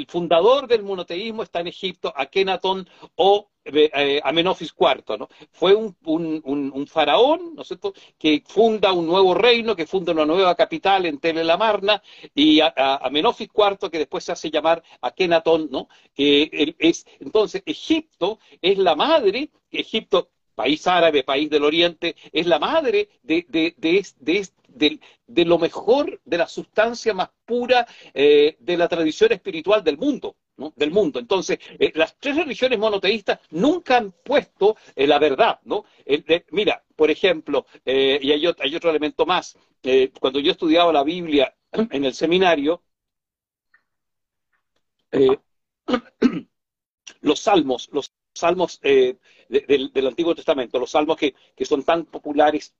fundador 0.07 0.67
del 0.67 0.83
monoteísmo 0.83 1.43
está 1.43 1.61
en 1.61 1.67
Egipto, 1.67 2.13
Akenatón 2.15 2.87
o 3.15 3.49
eh, 3.65 4.21
Amenofis 4.23 4.73
IV, 4.77 5.17
¿no? 5.17 5.27
Fue 5.51 5.73
un, 5.73 5.95
un, 6.03 6.87
faraón, 6.87 7.55
¿no 7.55 7.63
es 7.63 7.67
cierto?, 7.67 7.93
que 8.17 8.43
funda 8.45 8.93
un 8.93 9.07
nuevo 9.07 9.33
reino, 9.33 9.75
que 9.75 9.87
funda 9.87 10.13
una 10.13 10.25
nueva 10.25 10.55
capital 10.55 11.05
en 11.05 11.19
Telelamarna, 11.19 12.01
y 12.33 12.59
a, 12.61 12.73
a 12.75 13.07
Amenofis 13.07 13.49
IV, 13.53 13.89
que 13.89 13.97
después 13.97 14.23
se 14.23 14.31
hace 14.31 14.51
llamar 14.51 14.83
Akenatón, 15.01 15.69
¿no? 15.71 15.87
Es, 16.15 17.05
entonces, 17.19 17.63
Egipto 17.65 18.39
es 18.61 18.77
la 18.77 18.95
madre, 18.95 19.49
Egipto 19.71 20.29
país 20.55 20.87
árabe, 20.87 21.23
país 21.23 21.49
del 21.49 21.63
Oriente, 21.63 22.15
es 22.31 22.47
la 22.47 22.59
madre 22.59 23.09
de, 23.21 23.45
de, 23.49 23.75
de, 23.77 24.05
de, 24.67 24.99
de 25.27 25.45
lo 25.45 25.59
mejor, 25.59 26.21
de 26.23 26.37
la 26.37 26.47
sustancia 26.47 27.13
más 27.13 27.29
pura 27.45 27.85
eh, 28.13 28.55
de 28.59 28.77
la 28.77 28.87
tradición 28.87 29.33
espiritual 29.33 29.83
del 29.83 29.97
mundo. 29.97 30.37
Del 30.75 30.91
mundo. 30.91 31.19
Entonces, 31.19 31.59
eh, 31.79 31.91
las 31.95 32.17
tres 32.17 32.35
religiones 32.37 32.79
monoteístas 32.79 33.39
nunca 33.51 33.97
han 33.97 34.11
puesto 34.11 34.77
eh, 34.95 35.07
la 35.07 35.19
verdad, 35.19 35.59
¿no? 35.63 35.85
Eh, 36.05 36.45
mira, 36.51 36.83
por 36.95 37.11
ejemplo, 37.11 37.65
y 37.85 38.31
hay 38.31 38.47
otro, 38.47 38.63
hay 38.63 38.75
otro, 38.75 38.89
elemento 38.89 39.25
más, 39.25 39.57
cuando 40.19 40.39
yo 40.39 40.51
estudiaba 40.51 40.93
la 40.93 41.03
Biblia 41.03 41.53
en 41.71 42.05
el 42.05 42.13
seminario, 42.13 42.83
los 47.21 47.39
salmos, 47.39 47.89
los 47.91 48.13
salmos 48.33 48.79
de, 48.81 49.17
del, 49.49 50.07
Antiguo 50.07 50.35
Testamento, 50.35 50.79
los 50.79 50.91
salmos 50.91 51.17
que, 51.17 51.35
que 51.55 51.65
son 51.65 51.83
tan 51.83 52.05
populares 52.05 52.75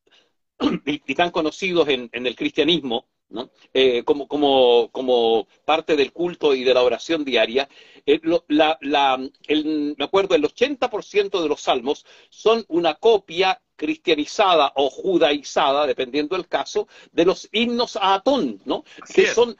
y, 0.86 1.16
tan 1.16 1.32
conocidos 1.32 1.88
en 1.90 2.10
el 2.12 2.36
cristianismo, 2.36 3.08
¿no? 3.30 3.50
Eh, 3.74 4.04
como, 4.04 4.28
como, 4.28 4.90
como, 4.92 5.48
parte 5.66 5.96
del 5.96 6.12
culto 6.12 6.54
y 6.54 6.64
de 6.64 6.74
la 6.74 6.84
oración 6.84 7.26
diaria. 7.26 7.68
Eh, 8.06 8.20
lo, 8.24 8.46
la, 8.48 8.78
la, 8.82 9.20
el, 9.48 9.96
me 9.98 10.06
acuerdo, 10.06 10.36
el 10.36 10.44
80% 10.44 11.42
de 11.42 11.50
los 11.50 11.62
salmos 11.62 12.06
son 12.30 12.64
una 12.68 12.96
copia 12.96 13.60
cristianizada 13.76 14.72
o 14.76 14.90
judaizada, 14.90 15.86
dependiendo 15.86 16.36
del 16.36 16.48
caso, 16.48 16.88
de 17.12 17.26
los 17.26 17.50
himnos 17.52 17.96
a 17.96 18.16
Atón, 18.16 18.62
¿no? 18.66 18.84
Así 19.02 19.14
que 19.14 19.24
es. 19.24 19.34
son 19.34 19.58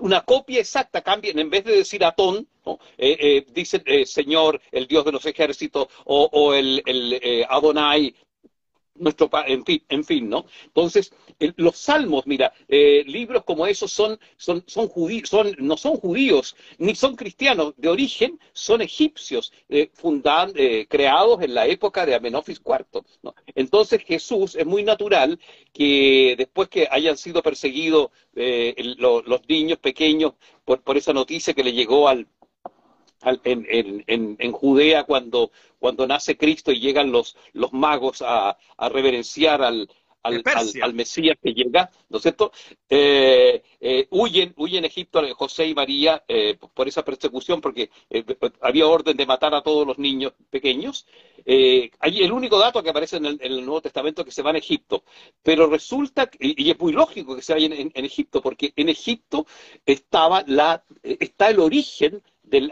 una 0.00 0.22
copia 0.22 0.60
exacta, 0.60 1.02
cambian, 1.02 1.38
en 1.38 1.50
vez 1.50 1.64
de 1.64 1.76
decir 1.76 2.04
Atón, 2.04 2.48
¿no? 2.64 2.78
eh, 2.96 3.16
eh, 3.20 3.46
dicen 3.52 3.82
eh, 3.86 4.06
Señor, 4.06 4.60
el 4.70 4.86
Dios 4.86 5.04
de 5.04 5.12
los 5.12 5.26
ejércitos, 5.26 5.88
o, 6.04 6.28
o 6.32 6.54
el, 6.54 6.82
el 6.86 7.44
Adonai, 7.48 8.14
nuestro 8.94 9.30
en 9.46 9.64
fin, 9.64 9.82
en 9.88 10.04
fin, 10.04 10.28
¿no? 10.28 10.46
Entonces, 10.64 11.12
el, 11.38 11.54
los 11.56 11.76
salmos, 11.76 12.26
mira, 12.26 12.52
eh, 12.68 13.02
libros 13.06 13.44
como 13.44 13.66
esos 13.66 13.92
son, 13.92 14.18
son, 14.36 14.62
son 14.66 14.88
judíos, 14.88 15.28
son, 15.28 15.54
no 15.58 15.76
son 15.76 15.96
judíos, 15.96 16.56
ni 16.78 16.94
son 16.94 17.16
cristianos, 17.16 17.74
de 17.76 17.88
origen 17.88 18.38
son 18.52 18.82
egipcios, 18.82 19.52
eh, 19.68 19.90
eh, 20.54 20.86
creados 20.88 21.42
en 21.42 21.54
la 21.54 21.66
época 21.66 22.06
de 22.06 22.14
Amenofis 22.14 22.60
IV, 22.64 23.02
¿no? 23.22 23.34
Entonces, 23.54 24.02
Jesús 24.04 24.54
es 24.56 24.66
muy 24.66 24.82
natural 24.82 25.38
que 25.72 26.34
después 26.36 26.68
que 26.68 26.88
hayan 26.90 27.16
sido 27.16 27.42
perseguidos 27.42 28.10
eh, 28.34 28.74
lo, 28.98 29.22
los 29.22 29.48
niños 29.48 29.78
pequeños 29.78 30.34
por, 30.64 30.82
por 30.82 30.96
esa 30.96 31.12
noticia 31.12 31.54
que 31.54 31.64
le 31.64 31.72
llegó 31.72 32.08
al, 32.08 32.26
en, 33.44 34.52
Judea 34.52 35.04
cuando, 35.04 35.50
cuando 35.78 36.06
nace 36.06 36.36
Cristo 36.36 36.72
y 36.72 36.80
llegan 36.80 37.12
los, 37.12 37.36
los 37.52 37.72
magos 37.72 38.22
a, 38.24 38.56
reverenciar 38.90 39.62
al, 39.62 39.88
al, 40.22 40.42
al, 40.82 40.94
Mesías 40.94 41.36
que 41.42 41.52
llega, 41.52 41.90
¿no 42.08 42.18
es 42.18 42.22
cierto? 42.22 42.52
Eh, 42.88 43.62
eh, 43.80 44.06
huyen, 44.10 44.54
huyen 44.56 44.84
Egipto 44.84 45.20
José 45.34 45.66
y 45.66 45.74
María 45.74 46.22
eh, 46.28 46.56
por 46.74 46.86
esa 46.86 47.04
persecución 47.04 47.60
porque 47.60 47.90
había 48.60 48.86
orden 48.86 49.16
de 49.16 49.26
matar 49.26 49.54
a 49.54 49.62
todos 49.62 49.86
los 49.86 49.98
niños 49.98 50.32
pequeños. 50.50 51.06
Hay 51.44 52.22
el 52.22 52.32
único 52.32 52.58
dato 52.58 52.82
que 52.82 52.90
aparece 52.90 53.16
en 53.16 53.26
el, 53.26 53.64
Nuevo 53.64 53.80
Testamento 53.80 54.22
es 54.22 54.26
que 54.26 54.32
se 54.32 54.42
van 54.42 54.54
a 54.54 54.58
Egipto, 54.58 55.02
pero 55.42 55.66
resulta, 55.66 56.30
y, 56.38 56.70
es 56.70 56.78
muy 56.78 56.92
lógico 56.92 57.34
que 57.34 57.42
se 57.42 57.54
vayan 57.54 57.72
en, 57.72 57.90
en, 57.92 58.04
Egipto, 58.04 58.40
porque 58.40 58.72
en 58.76 58.88
Egipto 58.88 59.46
estaba 59.84 60.44
la, 60.46 60.84
está 61.02 61.50
el 61.50 61.58
origen 61.58 62.22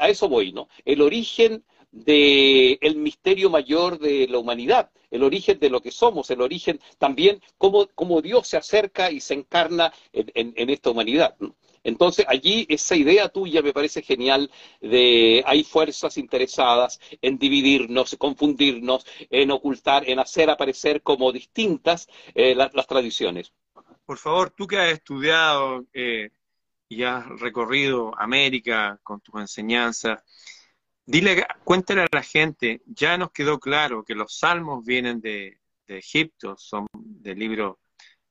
a 0.01 0.09
eso 0.09 0.29
voy, 0.29 0.53
¿no? 0.53 0.69
El 0.85 1.03
origen 1.03 1.65
del 1.93 2.97
misterio 2.97 3.51
mayor 3.51 3.99
de 3.99 4.29
la 4.29 4.39
humanidad, 4.39 4.91
el 5.11 5.25
origen 5.25 5.59
de 5.59 5.71
lo 5.71 5.81
que 5.81 5.91
somos, 5.91 6.31
el 6.31 6.41
origen 6.41 6.81
también 6.99 7.41
cómo, 7.59 7.89
cómo 7.95 8.23
Dios 8.23 8.47
se 8.47 8.57
acerca 8.57 9.11
y 9.11 9.21
se 9.21 9.35
encarna 9.35 9.93
en, 10.13 10.71
esta 10.71 10.91
humanidad. 10.91 11.37
Entonces, 11.83 12.27
allí 12.29 12.67
esa 12.69 12.95
idea 12.95 13.29
tuya 13.29 13.63
me 13.63 13.73
parece 13.73 14.03
genial 14.03 14.51
de 14.81 15.43
hay 15.47 15.65
fuerzas 15.65 16.19
interesadas 16.19 17.01
en 17.23 17.39
dividirnos, 17.39 18.15
confundirnos, 18.19 19.07
en 19.31 19.51
ocultar, 19.51 20.09
en 20.09 20.19
hacer 20.19 20.51
aparecer 20.51 21.03
como 21.03 21.33
distintas 21.33 22.07
eh, 22.35 22.55
las, 22.55 22.87
tradiciones. 22.87 23.53
Por 24.05 24.19
favor, 24.19 24.51
tú 24.51 24.67
que 24.67 24.77
has 24.77 24.93
estudiado 24.93 25.87
eh, 25.95 26.31
y 26.91 27.05
has 27.05 27.27
recorrido 27.41 28.13
América 28.21 28.99
con 29.05 29.21
tus 29.21 29.41
enseñanzas, 29.41 30.23
dile, 31.07 31.47
cuéntale 31.63 32.03
a 32.03 32.09
la 32.11 32.23
gente, 32.23 32.83
ya 32.85 33.17
nos 33.17 33.31
quedó 33.31 33.61
claro 33.61 34.05
que 34.05 34.17
los 34.17 34.37
salmos 34.37 34.85
vienen 34.85 35.21
de, 35.21 35.59
Egipto, 35.87 36.57
son 36.57 36.87
del 36.93 37.39
libro 37.39 37.81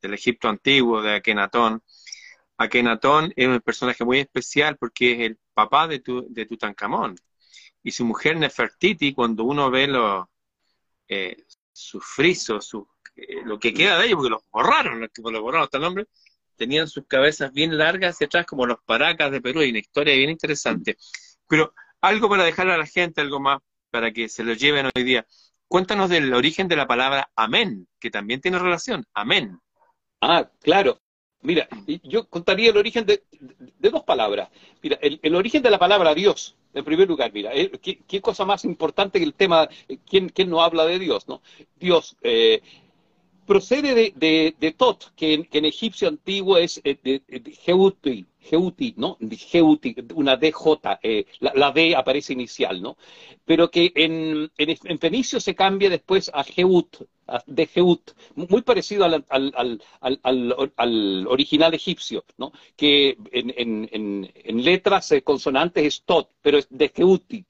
del 0.02 0.14
Egipto 0.14 0.48
antiguo, 0.48 1.02
de 1.02 1.16
Akenatón. 1.16 1.84
Akenatón 2.58 3.34
es 3.36 3.48
un 3.48 3.60
personaje 3.60 4.06
muy 4.06 4.20
especial 4.20 4.78
porque 4.78 5.12
es 5.14 5.20
el 5.20 5.40
papá 5.54 5.86
de, 5.88 6.00
tu, 6.00 6.26
de 6.30 6.46
Tutankamón. 6.46 7.16
Y 7.84 7.92
su 7.92 8.06
mujer 8.06 8.38
Nefertiti, 8.38 9.14
cuando 9.14 9.44
uno 9.44 9.70
ve 9.70 9.88
los, 9.88 10.26
eh, 11.10 11.44
sus 11.74 12.06
frisos, 12.06 12.72
eh, 13.16 13.42
lo 13.44 13.60
que 13.60 13.74
queda 13.74 13.98
de 13.98 14.06
ellos, 14.06 14.16
porque 14.16 14.30
los 14.30 14.44
borraron, 14.50 15.02
los 15.02 15.42
borraron 15.42 15.64
hasta 15.64 15.78
el 15.78 15.84
nombre, 15.84 16.08
tenían 16.60 16.90
sus 16.90 17.08
cabezas 17.08 17.54
bien 17.54 17.78
largas 17.78 18.16
hacia 18.16 18.28
atrás, 18.28 18.46
como 18.46 18.66
los 18.66 18.80
paracas 18.86 19.32
de 19.32 19.42
Perú, 19.42 19.64
y 19.64 19.70
una 19.70 19.80
historia 19.80 20.14
bien 20.14 20.30
interesante. 20.30 20.98
Pero 21.48 21.74
algo 22.02 22.30
para 22.30 22.44
dejar 22.44 22.70
a 22.70 22.78
la 22.78 22.86
gente, 22.86 23.22
algo 23.22 23.40
más 23.40 23.60
para 23.90 24.12
que 24.12 24.28
se 24.28 24.44
lo 24.44 24.54
lleven 24.54 24.90
hoy 24.94 25.04
día. 25.04 25.26
Cuéntanos 25.68 26.10
del 26.10 26.34
origen 26.34 26.68
de 26.68 26.76
la 26.76 26.86
palabra 26.86 27.32
amén, 27.36 27.88
que 28.00 28.12
también 28.12 28.42
tiene 28.42 28.60
relación. 28.60 29.06
Amén. 29.14 29.58
Ah, 30.22 30.52
claro. 30.62 31.00
Mira, 31.42 31.70
yo 32.04 32.28
contaría 32.28 32.72
el 32.72 32.78
origen 32.78 33.06
de, 33.06 33.24
dos 33.80 34.04
palabras. 34.04 34.50
Mira, 34.84 35.00
el, 35.02 35.36
origen 35.36 35.64
de 35.64 35.70
la 35.70 35.80
palabra 35.80 36.14
Dios, 36.14 36.58
en 36.74 36.84
primer 36.84 37.08
lugar, 37.08 37.32
mira, 37.32 37.52
eh, 37.54 37.72
¿qué, 37.80 38.20
cosa 38.20 38.44
más 38.44 38.66
importante 38.66 39.20
que 39.20 39.26
el 39.26 39.34
tema, 39.34 39.70
eh, 39.88 40.00
¿quién, 40.06 40.28
quién 40.28 40.50
no 40.50 40.62
habla 40.62 40.86
de 40.86 41.00
Dios? 41.00 41.30
no 41.30 41.42
Dios, 41.78 42.18
eh, 42.22 42.62
procede 43.50 44.14
de, 44.16 44.76
Tot, 44.78 45.12
que 45.16 45.34
en, 45.52 45.66
egipcio 45.66 46.08
antiguo 46.08 46.56
es 46.58 46.80
eh, 46.84 47.00
de, 47.04 47.52
Geuti, 48.40 48.94
¿no? 48.96 49.18
Geuti, 49.20 49.96
una 50.14 50.38
DJ, 50.38 50.78
eh, 51.02 51.26
la, 51.40 51.72
D 51.72 51.96
aparece 51.96 52.34
inicial, 52.34 52.80
¿no? 52.80 52.96
Pero 53.46 53.72
que 53.72 53.92
en, 53.96 54.52
en, 54.56 55.00
fenicio 55.00 55.40
se 55.40 55.56
cambia 55.56 55.90
después 55.90 56.30
a 56.32 56.44
Geut, 56.44 56.98
de 57.48 57.66
Geut, 57.66 58.12
muy 58.36 58.62
parecido 58.62 59.06
al, 59.06 59.82
original 61.28 61.74
egipcio, 61.74 62.26
¿no? 62.38 62.52
Que 62.78 63.18
en, 63.32 63.90
en 63.92 64.64
letras 64.64 65.12
eh, 65.12 65.24
consonantes 65.24 65.84
es 65.86 66.04
Tot, 66.04 66.30
pero 66.44 66.60
es 66.60 66.68
de 66.70 66.90
Geuti. 66.90 67.46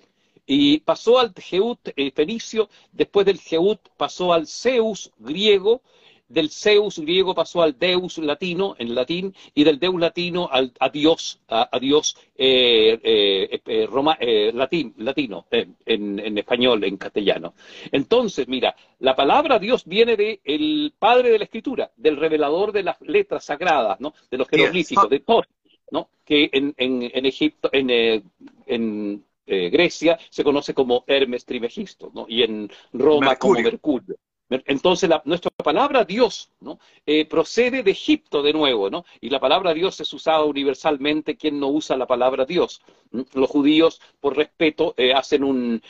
Y 0.51 0.79
pasó 0.79 1.19
al 1.19 1.31
Geut 1.35 1.89
eh, 1.95 2.09
fenicio, 2.09 2.69
después 2.91 3.23
del 3.23 3.39
Geut 3.39 3.81
pasó 3.97 4.33
al 4.33 4.47
Zeus 4.47 5.11
griego, 5.19 5.83
del 6.27 6.49
Zeus 6.49 6.97
griego 6.97 7.35
pasó 7.35 7.61
al 7.61 7.77
Deus 7.77 8.17
latino, 8.17 8.75
en 8.79 8.95
latín, 8.95 9.35
y 9.53 9.63
del 9.63 9.77
Deus 9.77 9.99
latino 9.99 10.49
al, 10.51 10.73
a 10.79 10.89
Dios, 10.89 11.39
a, 11.49 11.69
Dios 11.79 12.17
eh, 12.35 12.99
eh, 13.03 13.61
eh 13.63 14.51
latín, 14.55 14.95
latino, 14.97 15.45
en, 15.51 16.37
español, 16.39 16.83
en 16.83 16.97
castellano. 16.97 17.53
Entonces, 17.91 18.47
mira, 18.47 18.75
la 18.97 19.15
palabra 19.15 19.59
Dios 19.59 19.85
viene 19.85 20.15
del 20.15 20.39
el 20.43 20.93
padre 20.97 21.29
de 21.29 21.37
la 21.37 21.43
escritura, 21.43 21.91
del 21.95 22.17
revelador 22.17 22.71
de 22.71 22.81
las 22.81 22.99
letras 23.01 23.45
sagradas, 23.45 24.01
¿no? 24.01 24.15
de 24.31 24.37
los 24.39 24.49
jeroglíficos, 24.49 25.07
de 25.11 25.19
Thor, 25.19 25.47
¿no? 25.91 26.09
que 26.25 26.49
en, 26.51 26.73
en 26.75 27.25
Egipto, 27.27 27.69
en, 27.71 28.23
en 28.65 29.28
eh, 29.51 29.69
Grecia 29.71 30.19
se 30.29 30.43
conoce 30.43 30.75
como 30.75 31.03
Hermes 31.07 31.43
Trimegisto, 31.43 32.11
¿no? 32.13 32.25
y 32.29 32.43
en 32.43 32.71
Roma 32.93 33.35
como 33.35 33.55
Mercurio. 33.55 34.15
Entonces, 34.49 35.09
nuestra 35.25 35.51
palabra 35.51 36.03
Dios 36.03 36.51
¿no? 36.59 36.79
Eh, 37.05 37.25
procede 37.25 37.83
de 37.83 37.91
Egipto 37.91 38.41
de 38.41 38.53
nuevo, 38.53 38.89
¿no? 38.89 39.05
Y 39.21 39.29
la 39.29 39.39
palabra 39.39 39.73
Dios 39.73 39.99
es 39.99 40.11
usada 40.11 40.43
universalmente. 40.43 41.37
¿Quién 41.37 41.59
no 41.59 41.67
usa 41.67 41.95
la 41.95 42.07
palabra 42.07 42.45
Dios? 42.45 42.81
¿Mm? 43.11 43.21
Los 43.33 43.49
judíos, 43.49 44.01
por 44.19 44.35
respeto, 44.35 44.95
eh, 44.97 45.13
hacen 45.13 45.43
un, 45.43 45.81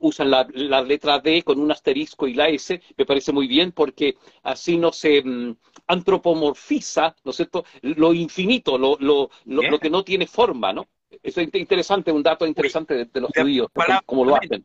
usan 0.00 0.30
la, 0.30 0.44
letra 0.82 1.20
D 1.20 1.42
con 1.42 1.58
un 1.58 1.72
asterisco 1.72 2.26
y 2.26 2.34
la 2.34 2.48
S. 2.48 2.82
Me 2.98 3.06
parece 3.06 3.32
muy 3.32 3.46
bien 3.46 3.72
porque 3.72 4.16
así 4.42 4.76
no 4.76 4.92
se 4.92 5.22
mm, 5.22 5.56
antropomorfiza, 5.86 7.16
¿no 7.24 7.30
es 7.30 7.36
cierto? 7.36 7.64
Lo 7.80 8.12
infinito, 8.12 8.76
lo, 8.76 8.98
lo, 9.00 9.30
lo 9.46 9.78
que 9.78 9.88
no 9.88 10.04
tiene 10.04 10.26
forma, 10.26 10.72
¿no? 10.74 10.86
Eso 11.22 11.40
es 11.40 11.54
interesante, 11.54 12.12
un 12.12 12.22
dato 12.22 12.46
interesante 12.46 13.06
de, 13.06 13.20
los 13.20 13.30
judíos, 13.34 13.68
cómo, 14.06 14.24
lo 14.24 14.36
hacen. 14.36 14.64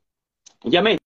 Y 0.64 0.76
amén. 0.76 0.98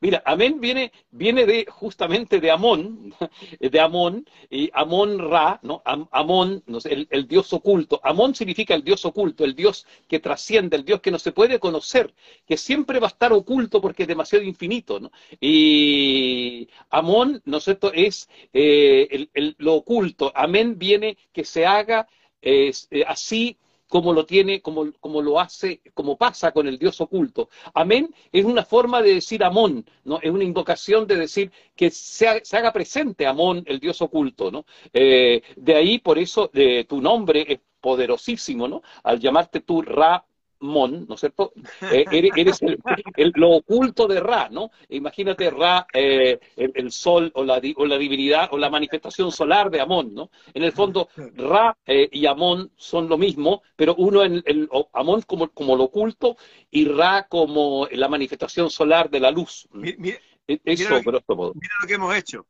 Mira, 0.00 0.22
amén 0.26 0.60
viene, 0.60 0.92
viene 1.10 1.46
de 1.46 1.66
justamente 1.68 2.40
de 2.40 2.50
Amón, 2.50 3.14
de 3.60 3.80
Amón, 3.80 4.28
y 4.50 4.70
Amón 4.74 5.18
Ra, 5.18 5.58
¿no? 5.62 5.82
Amón, 5.84 6.62
no 6.66 6.80
sé, 6.80 7.06
el, 7.08 7.26
dios 7.26 7.52
oculto. 7.52 8.00
Amón 8.04 8.34
significa 8.34 8.74
el 8.74 8.84
dios 8.84 9.04
oculto, 9.04 9.44
el 9.44 9.54
dios 9.54 9.86
que 10.08 10.20
trasciende, 10.20 10.76
el 10.76 10.84
dios 10.84 11.00
que 11.00 11.10
no 11.10 11.18
se 11.18 11.32
puede 11.32 11.58
conocer, 11.58 12.12
que 12.46 12.56
siempre 12.56 12.98
va 12.98 13.06
a 13.06 13.10
estar 13.10 13.32
oculto 13.32 13.80
porque 13.80 14.02
es 14.02 14.08
demasiado 14.08 14.44
infinito, 14.44 15.00
¿no? 15.00 15.10
Y 15.40 16.68
Amón, 16.90 17.40
¿no 17.44 17.56
es 17.58 17.64
cierto?, 17.64 17.92
es 17.94 18.28
eh, 18.52 19.28
lo 19.58 19.74
oculto. 19.74 20.30
Amén 20.34 20.78
viene 20.78 21.16
que 21.32 21.44
se 21.44 21.64
haga 21.64 22.06
eh, 22.42 22.72
así 23.06 23.56
como 23.88 24.12
lo 24.12 24.26
tiene, 24.26 24.60
como, 24.60 24.92
como 25.00 25.22
lo 25.22 25.40
hace, 25.40 25.80
como 25.94 26.16
pasa 26.16 26.52
con 26.52 26.66
el 26.66 26.78
Dios 26.78 27.00
oculto. 27.00 27.48
Amén 27.74 28.14
es 28.32 28.44
una 28.44 28.64
forma 28.64 29.02
de 29.02 29.14
decir 29.14 29.44
Amón, 29.44 29.84
¿no? 30.04 30.18
Es 30.20 30.30
una 30.30 30.44
invocación 30.44 31.06
de 31.06 31.16
decir 31.16 31.52
que 31.74 31.90
se, 31.90 32.28
haga 32.28 32.72
presente 32.72 33.26
Amón, 33.26 33.62
el 33.66 33.80
Dios 33.80 34.00
oculto, 34.02 34.50
¿no? 34.50 34.66
Eh, 34.92 35.42
de 35.56 35.74
ahí, 35.74 35.98
por 35.98 36.18
eso, 36.18 36.50
eh, 36.54 36.84
tu 36.84 37.00
nombre 37.00 37.44
es 37.48 37.60
poderosísimo, 37.80 38.68
¿no? 38.68 38.82
Al 39.02 39.20
llamarte 39.20 39.60
tú 39.60 39.82
Ra 39.82 40.24
Mon, 40.60 41.06
¿no 41.06 41.14
es 41.14 41.20
cierto? 41.20 41.52
Eh, 41.92 42.04
eres, 42.10 42.60
el, 42.62 43.32
lo 43.34 43.50
oculto 43.50 44.06
de 44.06 44.20
Ra, 44.20 44.48
¿no? 44.50 44.70
Imagínate 44.88 45.50
Ra, 45.50 45.86
eh, 45.92 46.38
el, 46.56 46.90
sol 46.92 47.30
o 47.34 47.44
la, 47.44 47.60
o 47.76 47.86
la 47.86 47.98
divinidad 47.98 48.48
o 48.52 48.58
la 48.58 48.70
manifestación 48.70 49.30
solar 49.30 49.70
de 49.70 49.80
Amón, 49.80 50.14
¿no? 50.14 50.30
En 50.54 50.62
el 50.62 50.72
fondo, 50.72 51.08
Ra 51.16 51.76
eh, 51.86 52.08
y 52.10 52.26
Amón 52.26 52.72
son 52.76 53.08
lo 53.08 53.18
mismo, 53.18 53.62
pero 53.76 53.94
uno 53.96 54.24
en 54.24 54.42
el 54.46 54.68
Amón 54.92 55.22
como, 55.22 55.48
como 55.48 55.76
lo 55.76 55.84
oculto 55.84 56.36
y 56.70 56.86
Ra 56.86 57.26
como 57.28 57.86
la 57.90 58.08
manifestación 58.08 58.70
solar 58.70 59.10
de 59.10 59.20
la 59.20 59.30
luz. 59.30 59.68
Mira, 59.72 60.18
Eso, 60.46 61.00
mira 61.04 61.74
lo 61.82 61.86
que 61.86 61.94
hemos 61.94 62.14
hecho. 62.14 62.46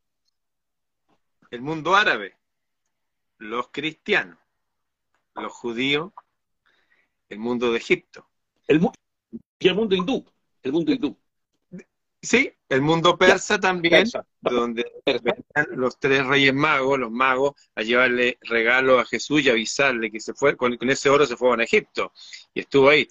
El 1.51 1.63
mundo 1.63 1.95
árabe, 1.95 2.37
los 3.39 3.69
cristianos, 3.69 4.39
los 5.35 5.53
judíos 5.53 6.13
el 7.29 7.39
mundo 7.39 7.72
de 7.72 7.79
Egipto. 7.79 8.29
El, 8.66 8.81
y 9.59 9.68
el 9.68 9.74
mundo 9.74 9.97
hindú, 9.97 10.24
el 10.62 10.72
mundo 10.72 10.93
hindú. 10.93 11.16
Sí, 12.22 12.53
el 12.68 12.83
mundo 12.83 13.16
persa 13.16 13.61
también, 13.61 14.09
donde 14.41 14.85
los 15.70 15.99
tres 16.01 16.27
reyes 16.27 16.53
magos, 16.53 16.99
los 16.99 17.11
magos, 17.11 17.53
a 17.77 17.83
llevarle 17.83 18.39
regalo 18.43 18.99
a 18.99 19.05
Jesús 19.05 19.43
y 19.43 19.51
avisarle 19.51 20.11
que 20.11 20.18
se 20.18 20.35
fue, 20.35 20.57
con, 20.57 20.77
ese 20.91 21.09
oro 21.09 21.24
se 21.24 21.37
fueron 21.37 21.61
a 21.61 21.64
Egipto 21.64 22.12
y 22.53 22.61
estuvo 22.61 22.89
ahí. 22.89 23.07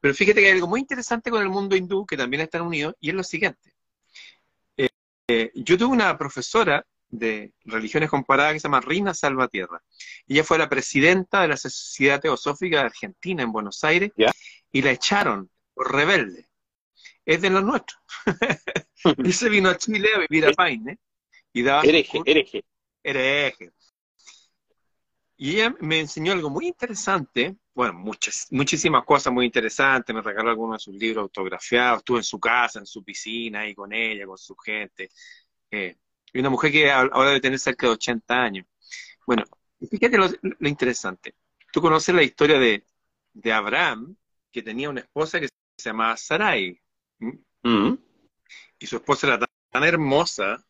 Pero 0.00 0.14
fíjate 0.14 0.40
que 0.40 0.46
hay 0.46 0.52
algo 0.52 0.68
muy 0.68 0.80
interesante 0.80 1.30
con 1.30 1.42
el 1.42 1.50
mundo 1.50 1.76
hindú, 1.76 2.06
que 2.06 2.16
también 2.16 2.42
están 2.42 2.62
unidos, 2.62 2.94
y 3.00 3.10
es 3.10 3.14
lo 3.14 3.22
siguiente. 3.22 3.74
Eh, 4.76 4.88
eh, 5.28 5.52
yo 5.54 5.76
tuve 5.76 5.92
una 5.92 6.16
profesora 6.16 6.86
de 7.18 7.52
religiones 7.64 8.10
comparadas 8.10 8.54
que 8.54 8.60
se 8.60 8.64
llama 8.64 8.80
Rina 8.80 9.14
Salvatierra. 9.14 9.82
Ella 10.26 10.44
fue 10.44 10.58
la 10.58 10.68
presidenta 10.68 11.42
de 11.42 11.48
la 11.48 11.56
Sociedad 11.56 12.20
Teosófica 12.20 12.78
de 12.78 12.86
Argentina 12.86 13.42
en 13.42 13.52
Buenos 13.52 13.82
Aires 13.84 14.10
y 14.72 14.82
la 14.82 14.90
echaron 14.90 15.50
por 15.74 15.92
rebelde. 15.92 16.48
Es 17.24 17.40
de 17.40 17.50
los 17.50 17.64
nuestros. 17.64 18.00
y 19.24 19.32
se 19.32 19.48
vino 19.48 19.70
a 19.70 19.76
Chile 19.76 20.08
a 20.14 20.18
vivir 20.18 20.46
a 20.46 20.52
Paine 20.52 20.98
y 21.52 21.62
daba 21.62 21.82
hereje, 21.82 22.20
hereje. 22.26 22.64
hereje. 23.02 23.70
Y 25.36 25.56
ella 25.56 25.74
me 25.80 26.00
enseñó 26.00 26.32
algo 26.32 26.48
muy 26.48 26.66
interesante, 26.66 27.56
bueno, 27.74 27.94
muchas, 27.94 28.46
muchísimas 28.50 29.04
cosas 29.04 29.32
muy 29.32 29.46
interesantes, 29.46 30.14
me 30.14 30.22
regaló 30.22 30.50
algunos 30.50 30.78
de 30.78 30.84
sus 30.84 30.94
libros 30.94 31.22
autografiados, 31.22 31.98
estuve 31.98 32.18
en 32.18 32.24
su 32.24 32.38
casa, 32.38 32.78
en 32.78 32.86
su 32.86 33.02
piscina, 33.02 33.60
ahí 33.60 33.74
con 33.74 33.92
ella, 33.92 34.26
con 34.26 34.38
su 34.38 34.54
gente. 34.56 35.10
Eh, 35.70 35.96
y 36.34 36.40
una 36.40 36.50
mujer 36.50 36.72
que 36.72 36.90
ahora 36.90 37.28
debe 37.28 37.40
tener 37.40 37.58
cerca 37.60 37.86
de 37.86 37.92
80 37.92 38.34
años. 38.34 38.66
Bueno, 39.24 39.44
fíjate 39.88 40.18
lo, 40.18 40.28
interesante. 40.68 41.36
Tú 41.72 41.80
conoces 41.80 42.12
la 42.12 42.24
historia 42.24 42.58
de, 42.58 42.84
de, 43.32 43.52
Abraham, 43.52 44.16
que 44.50 44.62
tenía 44.62 44.90
una 44.90 45.00
esposa 45.00 45.38
que 45.38 45.48
se 45.78 45.88
llamaba 45.90 46.16
Sarai. 46.16 46.78
Mm. 47.62 47.94
Y 48.80 48.86
su 48.86 48.96
esposa 48.96 49.28
era 49.28 49.46
tan 49.70 49.84
hermosa 49.84 50.66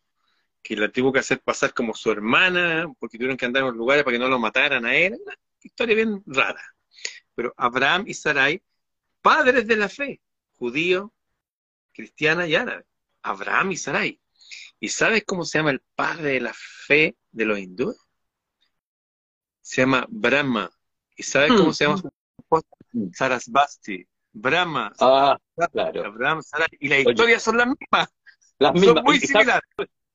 que 0.63 0.77
la 0.77 0.91
tuvo 0.91 1.13
que 1.13 1.21
hacer 1.21 1.41
pasar 1.41 1.73
como 1.73 1.95
su 1.95 2.11
hermana, 2.11 2.87
porque 2.99 3.17
tuvieron 3.17 3.39
que 3.39 3.47
andar 3.47 3.63
en 3.63 3.69
los 3.69 3.77
lugares 3.77 4.05
para 4.05 4.15
que 4.15 4.23
no 4.23 4.29
lo 4.29 4.39
mataran 4.39 4.85
a 4.85 4.95
él. 4.95 5.19
Una 5.25 5.35
historia 5.63 5.97
bien 5.97 6.23
rara. 6.27 6.63
Pero 7.35 7.55
Abraham 7.57 8.05
y 8.07 8.13
Sarai, 8.13 8.63
padres 9.23 9.67
de 9.67 9.77
la 9.77 9.89
fe, 9.89 10.21
judío, 10.59 11.13
cristiana 11.93 12.47
y 12.47 12.55
árabe. 12.55 12.85
Abraham 13.23 13.73
y 13.73 13.77
Sarai. 13.79 14.21
¿Y 14.81 14.89
sabes 14.89 15.25
cómo 15.25 15.45
se 15.45 15.59
llama 15.59 15.71
el 15.71 15.83
padre 15.95 16.33
de 16.33 16.41
la 16.41 16.53
fe 16.55 17.17
de 17.33 17.45
los 17.45 17.59
hindúes? 17.59 17.97
Se 19.61 19.83
llama 19.83 20.07
Brahma. 20.09 20.71
¿Y 21.17 21.23
sabes 21.23 21.53
cómo 21.53 21.73
se 21.73 21.85
llama 21.85 21.99
su 21.99 22.11
esposa? 22.39 22.69
Sarasvati. 23.13 24.07
Brahma. 24.35 24.93
Ah, 24.99 25.39
claro. 25.73 26.05
Abraham, 26.05 26.43
Sarai. 26.43 26.69
Y 26.81 26.89
las 26.89 27.07
historias 27.07 27.43
son 27.43 27.57
las 27.57 27.69
mismas. 27.69 28.09
Las 28.59 28.75
mismas. 28.75 28.95
Son 28.95 29.05
muy 29.05 29.21
similares. 29.21 29.63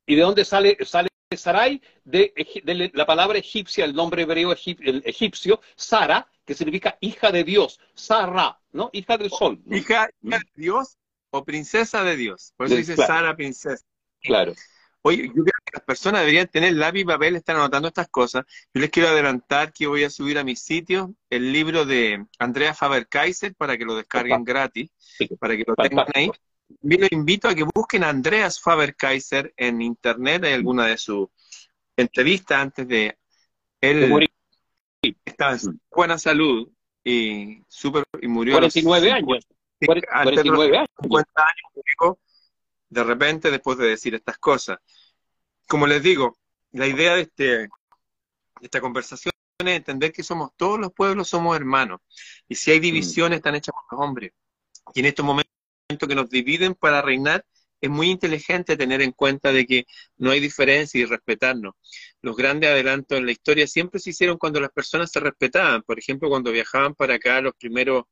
¿Y 0.05 0.15
de 0.15 0.21
dónde 0.21 0.45
sale, 0.45 0.77
sale 0.85 1.09
Sarai? 1.35 1.81
De, 2.03 2.33
de, 2.63 2.91
la 2.93 3.05
palabra 3.05 3.37
egipcia, 3.37 3.85
el 3.85 3.95
nombre 3.95 4.23
hebreo 4.23 4.51
el 4.51 5.01
egipcio, 5.05 5.61
Sara, 5.75 6.29
que 6.45 6.53
significa 6.53 6.97
hija 6.99 7.31
de 7.31 7.43
Dios. 7.43 7.79
Sara, 7.93 8.59
¿no? 8.71 8.89
Hija 8.91 9.17
del 9.17 9.29
sol. 9.29 9.61
Hija, 9.71 10.09
de 10.19 10.39
Dios 10.55 10.97
o 11.31 11.45
princesa 11.45 12.03
de 12.03 12.17
Dios. 12.17 12.53
Por 12.57 12.67
eso 12.67 12.75
dice 12.75 12.95
Sara, 12.97 13.35
princesa. 13.35 13.85
Claro. 14.21 14.53
Oye, 15.01 15.27
yo 15.27 15.33
creo 15.33 15.45
que 15.45 15.71
las 15.73 15.83
personas 15.83 16.21
deberían 16.21 16.47
tener 16.47 16.73
lápiz 16.73 17.01
y 17.01 17.05
papel, 17.05 17.35
estar 17.37 17.55
anotando 17.55 17.87
estas 17.87 18.09
cosas. 18.09 18.45
Yo 18.73 18.81
les 18.81 18.89
quiero 18.89 19.09
adelantar 19.09 19.71
que 19.71 19.87
voy 19.87 20.03
a 20.03 20.09
subir 20.09 20.37
a 20.37 20.43
mi 20.43 20.55
sitio 20.55 21.15
el 21.29 21.53
libro 21.53 21.85
de 21.85 22.25
Andrea 22.37 22.73
Faber-Kaiser 22.73 23.55
para 23.55 23.77
que 23.77 23.85
lo 23.85 23.95
descarguen 23.95 24.43
gratis, 24.43 24.91
para 25.39 25.55
que 25.55 25.63
lo 25.65 25.75
tengan 25.75 26.05
ahí 26.13 26.31
les 26.81 27.11
invito 27.11 27.47
a 27.47 27.55
que 27.55 27.63
busquen 27.63 28.03
a 28.03 28.09
Andreas 28.09 28.59
Faber-Kaiser 28.61 29.53
en 29.57 29.81
internet, 29.81 30.43
en 30.43 30.53
alguna 30.53 30.85
de 30.85 30.97
sus 30.97 31.27
entrevistas 31.97 32.59
antes 32.59 32.87
de 32.87 33.17
él 33.81 34.27
estaba 35.25 35.53
en 35.53 35.79
buena 35.89 36.17
salud 36.17 36.69
y 37.03 37.61
super 37.67 38.03
y 38.21 38.27
murió 38.27 38.55
49 38.55 39.11
años. 39.11 39.47
49 39.85 40.77
años. 40.77 40.89
50 41.01 41.41
años 41.41 42.17
de 42.89 43.03
repente 43.03 43.51
después 43.51 43.77
de 43.77 43.87
decir 43.87 44.15
estas 44.15 44.37
cosas. 44.37 44.79
Como 45.67 45.87
les 45.87 46.01
digo, 46.01 46.37
la 46.71 46.87
idea 46.87 47.15
de, 47.15 47.21
este, 47.21 47.43
de 47.43 47.69
esta 48.61 48.81
conversación 48.81 49.31
es 49.59 49.67
entender 49.67 50.11
que 50.11 50.23
somos 50.23 50.51
todos 50.55 50.79
los 50.79 50.91
pueblos, 50.93 51.29
somos 51.29 51.55
hermanos. 51.55 52.01
Y 52.47 52.55
si 52.55 52.71
hay 52.71 52.79
divisiones, 52.79 53.37
están 53.37 53.55
hechas 53.55 53.73
por 53.73 53.97
los 53.99 54.07
hombres. 54.07 54.31
Y 54.93 55.01
en 55.01 55.05
estos 55.05 55.25
momentos 55.25 55.49
que 56.07 56.15
nos 56.15 56.29
dividen 56.29 56.75
para 56.75 57.01
reinar, 57.01 57.45
es 57.81 57.89
muy 57.89 58.09
inteligente 58.09 58.75
tener 58.75 59.01
en 59.01 59.11
cuenta 59.11 59.51
de 59.51 59.65
que 59.65 59.85
no 60.17 60.31
hay 60.31 60.39
diferencia 60.39 60.99
y 60.99 61.05
respetarnos. 61.05 61.75
Los 62.21 62.35
grandes 62.35 62.69
adelantos 62.69 63.17
en 63.17 63.25
la 63.25 63.31
historia 63.31 63.67
siempre 63.67 63.99
se 63.99 64.09
hicieron 64.09 64.37
cuando 64.37 64.59
las 64.59 64.71
personas 64.71 65.11
se 65.11 65.19
respetaban. 65.19 65.81
Por 65.83 65.97
ejemplo, 65.97 66.29
cuando 66.29 66.51
viajaban 66.51 66.93
para 66.95 67.15
acá 67.15 67.39
los 67.41 67.53
primeros 67.55 68.05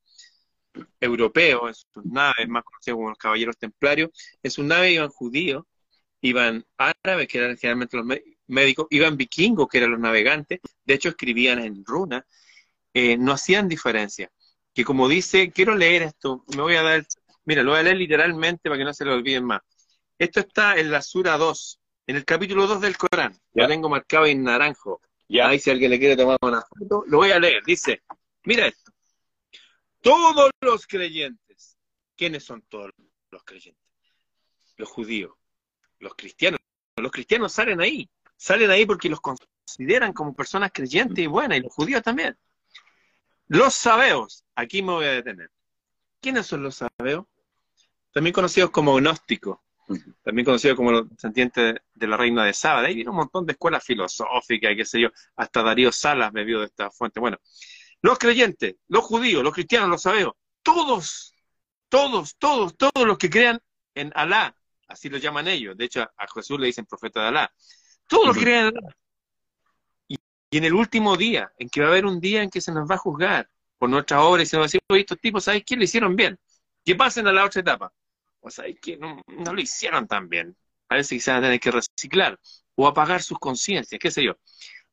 europeos 1.00 1.70
en 1.70 1.74
sus 1.74 2.12
naves, 2.12 2.48
más 2.48 2.64
conocidos 2.64 2.98
como 2.98 3.10
los 3.10 3.18
caballeros 3.18 3.58
templarios, 3.58 4.10
en 4.42 4.52
sus 4.52 4.66
naves 4.66 4.94
iban 4.94 5.10
judíos, 5.10 5.64
iban 6.22 6.66
árabes, 6.78 7.28
que 7.28 7.38
eran 7.38 7.58
generalmente 7.58 7.98
los 7.98 8.06
médicos, 8.48 8.88
iban 8.90 9.18
vikingos, 9.18 9.68
que 9.68 9.78
eran 9.80 9.92
los 9.92 10.00
navegantes, 10.00 10.60
de 10.86 10.94
hecho 10.94 11.10
escribían 11.10 11.60
en 11.60 11.84
runa, 11.86 12.26
eh, 12.94 13.18
no 13.18 13.34
hacían 13.34 13.68
diferencia. 13.68 14.30
Que 14.74 14.84
como 14.84 15.08
dice, 15.08 15.52
quiero 15.52 15.76
leer 15.76 16.04
esto, 16.04 16.44
me 16.56 16.62
voy 16.62 16.76
a 16.76 16.84
dar 16.84 17.06
Mira, 17.48 17.64
lo 17.64 17.72
voy 17.72 17.80
a 17.80 17.84
leer 17.84 17.96
literalmente 17.96 18.70
para 18.70 18.78
que 18.78 18.84
no 18.84 18.94
se 18.94 19.06
lo 19.06 19.14
olviden 19.14 19.46
más. 19.46 19.62
Esto 20.20 20.42
está 20.42 20.76
en 20.76 20.92
la 20.92 21.02
Sura 21.02 21.38
2, 21.38 21.80
en 22.08 22.18
el 22.18 22.26
capítulo 22.26 22.68
2 22.68 22.82
del 22.82 22.98
Corán. 22.98 23.40
Lo 23.54 23.66
tengo 23.70 23.88
marcado 23.88 24.26
en 24.26 24.44
naranjo. 24.44 25.00
Ya. 25.30 25.48
Ahí 25.48 25.58
si 25.58 25.72
alguien 25.72 25.92
le 25.92 25.98
quiere 25.98 26.18
tomar 26.18 26.38
una 26.42 26.62
foto, 26.62 27.06
lo 27.08 27.18
voy 27.20 27.32
a 27.32 27.40
leer. 27.40 27.64
Dice, 27.66 28.02
mira 28.44 28.68
esto. 28.68 28.87
Todos 30.08 30.52
los 30.62 30.88
creyentes. 30.88 31.78
¿Quiénes 32.16 32.44
son 32.44 32.62
todos 32.64 32.92
los 33.30 33.44
creyentes? 33.44 33.84
Los 34.78 34.90
judíos, 34.90 35.34
los 36.00 36.16
cristianos. 36.16 36.60
Los 36.96 37.12
cristianos 37.12 37.52
salen 37.52 37.82
ahí. 37.82 38.10
Salen 38.38 38.72
ahí 38.72 38.86
porque 38.86 39.10
los 39.10 39.20
consideran 39.20 40.14
como 40.14 40.34
personas 40.34 40.72
creyentes 40.74 41.18
y 41.18 41.28
buenas, 41.28 41.58
y 41.58 41.62
los 41.62 41.74
judíos 41.74 42.02
también. 42.02 42.38
Los 43.48 43.74
sabeos, 43.74 44.46
aquí 44.56 44.82
me 44.82 44.94
voy 44.94 45.06
a 45.06 45.12
detener. 45.12 45.52
¿Quiénes 46.22 46.46
son 46.46 46.64
los 46.64 46.76
sabeos? 46.76 47.26
también 48.18 48.34
conocidos 48.34 48.72
como 48.72 48.96
gnósticos, 48.96 49.60
también 50.24 50.44
conocidos 50.44 50.76
como 50.76 50.92
los 50.92 51.08
descendientes 51.08 51.76
de 51.94 52.08
la 52.08 52.18
reina 52.18 52.44
de 52.44 52.52
Saba. 52.52 52.82
De 52.82 52.88
ahí 52.88 52.96
viene 52.96 53.12
un 53.12 53.16
montón 53.16 53.46
de 53.46 53.52
escuelas 53.52 53.84
filosóficas, 53.84 54.74
qué 54.76 54.86
sé 54.86 55.02
yo, 55.02 55.10
hasta 55.36 55.62
Darío 55.62 55.92
Salas 55.92 56.32
bebió 56.32 56.62
de 56.62 56.66
esta 56.66 56.90
fuente. 56.90 57.20
Bueno, 57.20 57.38
los 58.02 58.18
creyentes, 58.18 58.76
los 58.88 59.04
judíos, 59.04 59.44
los 59.44 59.54
cristianos, 59.54 59.90
los 59.90 60.02
sabeos, 60.02 60.34
todos, 60.62 61.34
todos, 61.90 62.36
todos, 62.38 62.76
todos 62.78 63.08
los 63.08 63.18
que 63.18 63.30
crean 63.30 63.60
en 63.96 64.12
Alá, 64.16 64.56
así 64.88 65.10
lo 65.10 65.18
llaman 65.18 65.48
ellos, 65.48 65.78
de 65.78 65.86
hecho 65.86 66.02
a 66.02 66.28
Jesús 66.34 66.60
le 66.60 66.68
dicen 66.68 66.86
profeta 66.86 67.22
de 67.22 67.28
Alá, 67.28 67.54
todos 68.08 68.28
los 68.28 68.38
que 68.38 68.44
creen 68.44 68.68
en 68.68 68.78
Alá. 68.78 68.98
Y, 70.08 70.18
en 70.52 70.64
el 70.64 70.74
último 70.74 71.18
día, 71.18 71.52
en 71.58 71.70
que 71.70 71.82
va 71.82 71.88
a 71.88 71.90
haber 71.90 72.06
un 72.06 72.20
día 72.22 72.42
en 72.42 72.50
que 72.50 72.62
se 72.62 72.72
nos 72.72 72.90
va 72.90 72.96
a 72.96 73.00
juzgar 73.00 73.50
por 73.78 73.90
nuestras 73.90 74.22
obras 74.22 74.44
y 74.44 74.46
se 74.50 74.58
nos 74.58 74.62
va 74.62 74.66
a 74.66 74.68
decir, 74.68 74.82
estos 74.90 75.20
tipos, 75.20 75.44
¿sabes 75.44 75.64
qué? 75.66 75.76
Lo 75.76 75.84
hicieron 75.84 76.16
bien. 76.16 76.40
Que 76.86 76.96
pasen 76.96 77.28
a 77.28 77.34
la 77.34 77.44
otra 77.44 77.62
etapa 77.62 77.92
pues 78.48 78.60
hay 78.60 78.76
que 78.76 78.96
no, 78.96 79.22
lo 79.28 79.62
hicieron 79.62 80.08
tan 80.08 80.30
bien. 80.30 80.56
Parece 80.88 81.16
que 81.16 81.22
se 81.22 81.32
van 81.32 81.40
a 81.40 81.48
tener 81.48 81.60
que 81.60 81.70
reciclar 81.70 82.40
o 82.76 82.88
apagar 82.88 83.22
sus 83.22 83.38
conciencias, 83.40 84.00
qué 84.00 84.10
sé 84.10 84.24
yo. 84.24 84.38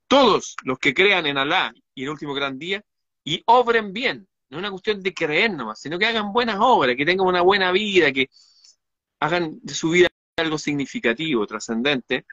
Todos 0.08 0.56
los 0.64 0.78
que 0.80 0.92
crean 0.92 1.26
en 1.26 1.38
Alá 1.38 1.72
y 1.94 2.02
en 2.02 2.06
el 2.06 2.10
último 2.10 2.34
gran 2.34 2.58
día 2.58 2.84
y 3.24 3.42
obren 3.46 3.92
bien, 3.92 4.28
no 4.50 4.58
es 4.58 4.60
una 4.60 4.70
cuestión 4.70 5.02
de 5.02 5.14
creer 5.14 5.52
nomás, 5.52 5.80
sino 5.80 5.98
que 5.98 6.06
hagan 6.06 6.32
buenas 6.32 6.58
obras, 6.60 6.96
que 6.96 7.06
tengan 7.06 7.26
una 7.26 7.40
buena 7.40 7.72
vida, 7.72 8.12
que 8.12 8.28
hagan 9.20 9.58
de 9.62 9.74
su 9.74 9.90
vida 9.90 10.08
algo 10.36 10.58
significativo, 10.58 11.46
trascendente. 11.46 12.26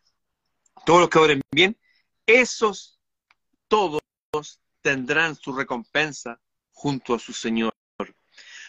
Todos 0.86 1.02
los 1.02 1.10
que 1.10 1.20
obren 1.20 1.42
bien, 1.52 1.78
esos 2.26 3.00
todos 3.68 4.02
tendrán 4.82 5.36
su 5.36 5.54
recompensa 5.54 6.40
junto 6.72 7.14
a 7.14 7.20
su 7.20 7.34
Señor. 7.34 7.74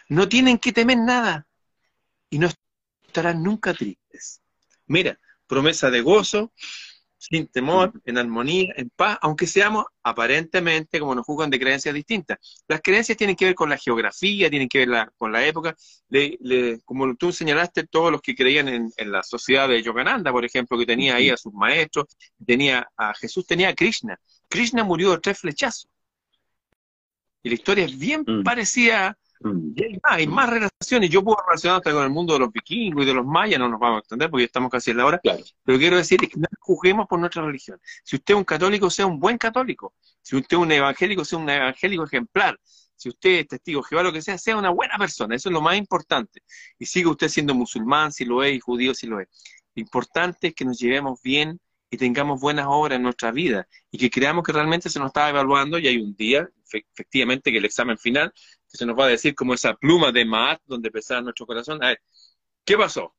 No 0.09 0.29
tienen 0.29 0.59
que 0.59 0.73
temer 0.73 0.99
nada, 0.99 1.47
y 2.33 2.39
no 2.39 2.49
estarán 3.07 3.43
nunca 3.43 3.75
tristes. 3.75 4.41
Mira, 4.87 5.21
promesa 5.47 5.91
de 5.91 6.01
gozo, 6.01 6.53
sin 7.23 7.47
temor, 7.47 7.93
en 8.05 8.19
armonía, 8.19 8.75
en 8.77 8.91
paz, 8.91 9.17
aunque 9.23 9.47
seamos 9.47 9.85
aparentemente, 10.03 10.99
como 10.99 11.15
nos 11.15 11.25
juzgan, 11.25 11.51
de 11.51 11.61
creencias 11.61 11.95
distintas. 11.95 12.39
Las 12.67 12.81
creencias 12.81 13.17
tienen 13.17 13.37
que 13.37 13.45
ver 13.45 13.55
con 13.55 13.71
la 13.71 13.79
geografía, 13.79 14.51
tienen 14.51 14.69
que 14.69 14.85
ver 14.85 15.09
con 15.17 15.31
la 15.31 15.47
época. 15.47 15.77
como 16.85 17.15
tú 17.15 17.31
señalaste, 17.31 17.87
todos 17.87 18.11
los 18.11 18.21
que 18.21 18.35
creían 18.35 18.69
en, 18.69 18.91
la 19.13 19.23
sociedad 19.23 19.69
de 19.69 19.81
Yogananda, 19.83 20.33
por 20.33 20.45
ejemplo, 20.45 20.77
que 20.77 20.85
tenía 20.85 21.15
ahí 21.15 21.31
a 21.31 21.37
sus 21.37 21.53
maestros, 21.53 22.07
tenía 22.45 22.89
a 22.97 23.15
Jesús, 23.15 23.47
tenía 23.47 23.69
a 23.69 23.75
Krishna. 23.75 24.19
Krishna 24.49 24.83
murió 24.83 25.13
de 25.13 25.19
tres 25.19 25.39
flechazos. 25.39 25.89
Y 27.45 27.51
la 27.51 27.55
historia 27.55 27.85
es 27.85 27.97
bien 27.97 28.25
mm. 28.27 28.43
parecida 28.43 29.17
Mm. 29.43 29.73
Y 29.77 30.01
hay 30.03 30.27
más, 30.27 30.49
relaciones. 30.49 31.11
Yo 31.11 31.23
puedo 31.23 31.39
relacionar 31.47 31.79
hasta 31.79 31.93
con 31.93 32.05
el 32.05 32.11
mundo 32.11 32.35
de 32.35 32.41
los 32.41 32.53
vikingos 32.53 33.03
y 33.03 33.07
de 33.07 33.15
los 33.15 33.25
mayas, 33.27 33.59
no 33.59 33.69
nos 33.69 33.81
vamos 33.81 33.97
a 33.97 33.99
extender 34.01 34.31
porque 34.31 34.45
estamos 34.45 34.71
casi 34.71 34.91
en 34.91 34.97
la 34.99 35.07
hora. 35.07 35.21
Pero 35.23 35.79
quiero 35.79 35.97
decir 35.97 36.21
que 36.21 36.31
no 36.37 36.47
juzguemos 36.61 37.07
por 37.07 37.19
nuestra 37.19 37.43
religión. 37.43 37.81
Si 38.05 38.17
usted 38.17 38.35
es 38.35 38.39
un 38.39 38.45
católico, 38.45 38.91
sea 38.91 39.07
un 39.07 39.19
buen 39.19 39.39
católico. 39.39 39.95
Si 40.21 40.37
usted 40.37 40.57
es 40.57 40.63
un 40.63 40.73
evangélico, 40.73 41.25
sea 41.25 41.39
un 41.39 41.49
evangélico 41.49 42.05
ejemplar. 42.05 42.59
Si 42.97 43.09
usted 43.09 43.31
es 43.31 43.49
testigo 43.49 43.83
Jehová, 43.83 44.05
lo 44.05 44.13
que 44.13 44.23
sea, 44.23 44.39
sea 44.39 44.57
una 44.57 44.71
buena 44.71 44.97
persona. 44.97 45.35
Eso 45.35 45.49
es 45.49 45.53
lo 45.53 45.61
más 45.61 45.77
importante. 45.77 46.43
Y 46.79 46.87
siga 46.87 47.11
usted 47.11 47.29
siendo 47.29 47.55
musulmán, 47.55 48.13
si 48.13 48.25
lo 48.25 48.43
es, 48.45 48.55
y 48.55 48.61
judío, 48.61 48.95
si 48.95 49.07
lo 49.07 49.19
es. 49.21 49.29
Lo 49.75 49.81
importante 49.81 50.49
es 50.49 50.55
que 50.55 50.65
nos 50.65 50.79
llevemos 50.79 51.21
bien 51.23 51.59
y 51.91 51.99
tengamos 51.99 52.41
buenas 52.41 52.67
obras 52.69 52.97
en 52.97 53.03
nuestra 53.03 53.33
vida 53.33 53.69
y 53.91 53.99
que 53.99 54.11
creamos 54.11 54.45
que 54.45 54.53
realmente 54.53 54.89
se 54.89 54.99
nos 54.99 55.09
está 55.09 55.29
evaluando 55.29 55.79
y 55.79 55.87
hay 55.89 55.99
un 55.99 56.15
día, 56.15 56.49
efectivamente, 56.95 57.53
que 57.53 57.59
el 57.59 57.67
examen 57.67 57.99
final 57.99 58.33
se 58.73 58.87
nos 58.87 58.99
va 58.99 59.05
a 59.05 59.09
decir 59.09 59.35
como 59.35 59.55
esa 59.55 59.75
pluma 59.75 60.13
de 60.13 60.25
Maat 60.25 60.63
donde 60.67 60.91
pesaba 60.91 61.21
nuestro 61.21 61.47
corazón. 61.47 61.83
A 61.83 61.89
ver, 61.89 62.03
¿qué 62.65 62.77
pasó? 62.77 63.15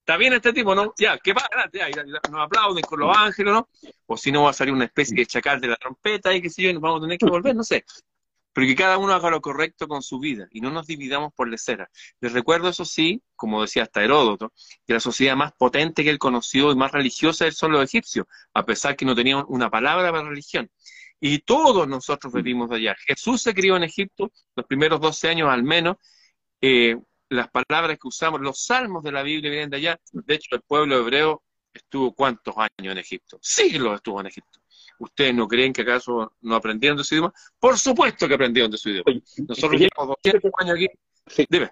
¿Está 0.00 0.16
bien 0.16 0.32
este 0.32 0.52
tipo, 0.52 0.74
no? 0.74 0.92
Ya, 0.98 1.18
¿qué 1.18 1.34
pasa? 1.34 1.48
Ya, 1.72 1.88
nos 2.30 2.40
aplauden 2.40 2.82
con 2.82 3.00
los 3.00 3.16
ángeles, 3.16 3.52
¿no? 3.52 3.68
O 4.06 4.16
si 4.16 4.32
no 4.32 4.44
va 4.44 4.50
a 4.50 4.52
salir 4.52 4.72
una 4.72 4.86
especie 4.86 5.16
de 5.16 5.26
chacal 5.26 5.60
de 5.60 5.68
la 5.68 5.76
trompeta 5.76 6.34
y 6.34 6.40
qué 6.42 6.50
sé 6.50 6.62
yo, 6.62 6.70
y 6.70 6.72
nos 6.72 6.82
vamos 6.82 6.98
a 6.98 7.02
tener 7.02 7.18
que 7.18 7.26
volver, 7.26 7.54
no 7.54 7.62
sé. 7.62 7.84
Pero 8.52 8.66
que 8.66 8.74
cada 8.74 8.98
uno 8.98 9.12
haga 9.12 9.30
lo 9.30 9.40
correcto 9.40 9.86
con 9.86 10.02
su 10.02 10.18
vida 10.18 10.48
y 10.50 10.60
no 10.60 10.70
nos 10.70 10.86
dividamos 10.86 11.32
por 11.32 11.48
leceras. 11.48 11.88
Les 12.20 12.32
recuerdo, 12.32 12.68
eso 12.68 12.84
sí, 12.84 13.22
como 13.36 13.62
decía 13.62 13.84
hasta 13.84 14.02
Heródoto, 14.02 14.52
que 14.84 14.94
la 14.94 15.00
sociedad 15.00 15.36
más 15.36 15.52
potente 15.52 16.02
que 16.02 16.10
él 16.10 16.18
conoció 16.18 16.72
y 16.72 16.76
más 16.76 16.90
religiosa 16.90 17.48
son 17.52 17.72
los 17.72 17.84
egipcios, 17.84 18.26
a 18.54 18.64
pesar 18.64 18.96
que 18.96 19.04
no 19.04 19.14
tenían 19.14 19.44
una 19.48 19.70
palabra 19.70 20.10
para 20.10 20.28
religión. 20.28 20.68
Y 21.20 21.40
todos 21.40 21.86
nosotros 21.86 22.32
vivimos 22.32 22.70
de 22.70 22.76
allá. 22.76 22.96
Jesús 23.06 23.42
se 23.42 23.54
crió 23.54 23.76
en 23.76 23.84
Egipto, 23.84 24.30
los 24.56 24.66
primeros 24.66 25.00
12 25.00 25.28
años 25.28 25.48
al 25.50 25.62
menos. 25.62 25.96
Eh, 26.60 26.96
las 27.28 27.48
palabras 27.50 27.98
que 27.98 28.08
usamos, 28.08 28.40
los 28.40 28.64
salmos 28.64 29.02
de 29.04 29.12
la 29.12 29.22
Biblia 29.22 29.50
vienen 29.50 29.70
de 29.70 29.76
allá. 29.76 30.00
De 30.12 30.34
hecho, 30.34 30.56
el 30.56 30.62
pueblo 30.62 30.98
hebreo 30.98 31.42
estuvo 31.72 32.12
cuántos 32.12 32.54
años 32.56 32.92
en 32.92 32.98
Egipto? 32.98 33.38
Siglos 33.40 33.96
estuvo 33.96 34.20
en 34.20 34.26
Egipto. 34.26 34.60
¿Ustedes 34.98 35.34
no 35.34 35.48
creen 35.48 35.72
que 35.72 35.82
acaso 35.82 36.34
no 36.42 36.54
aprendieron 36.54 36.98
de 36.98 37.04
su 37.04 37.14
idioma? 37.14 37.32
Por 37.58 37.78
supuesto 37.78 38.26
que 38.28 38.34
aprendieron 38.34 38.70
de 38.70 38.78
su 38.78 38.90
idioma. 38.90 39.12
Nosotros 39.48 39.80
llevamos 39.80 40.16
200 40.22 40.50
años 40.58 40.76
aquí. 40.76 41.46
Dime. 41.48 41.70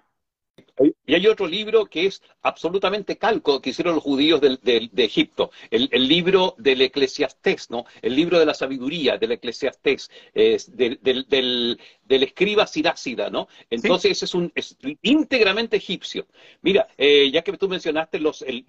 Y 1.05 1.13
hay 1.13 1.27
otro 1.27 1.47
libro 1.47 1.85
que 1.85 2.05
es 2.05 2.21
absolutamente 2.41 3.17
calco 3.17 3.61
que 3.61 3.71
hicieron 3.71 3.95
los 3.95 4.03
judíos 4.03 4.39
de 4.41 4.89
Egipto, 4.95 5.51
el, 5.69 5.89
libro 6.07 6.55
del 6.57 6.81
Eclesiastés, 6.81 7.69
¿no? 7.69 7.85
El 8.01 8.15
libro 8.15 8.39
de 8.39 8.45
la 8.45 8.53
sabiduría 8.53 9.17
del 9.17 9.33
Eclesiastés, 9.33 10.09
del, 10.33 10.99
del, 11.01 11.79
escriba 12.09 12.67
Sirácida, 12.67 13.29
¿no? 13.29 13.47
Entonces 13.69 14.11
ese 14.11 14.25
es 14.25 14.33
un 14.33 14.51
es 14.55 14.77
íntegramente 15.01 15.77
egipcio. 15.77 16.27
Mira, 16.61 16.87
eh, 16.97 17.29
ya 17.31 17.41
que 17.43 17.55
tú 17.57 17.69
mencionaste 17.69 18.19
los, 18.19 18.41
el, 18.41 18.65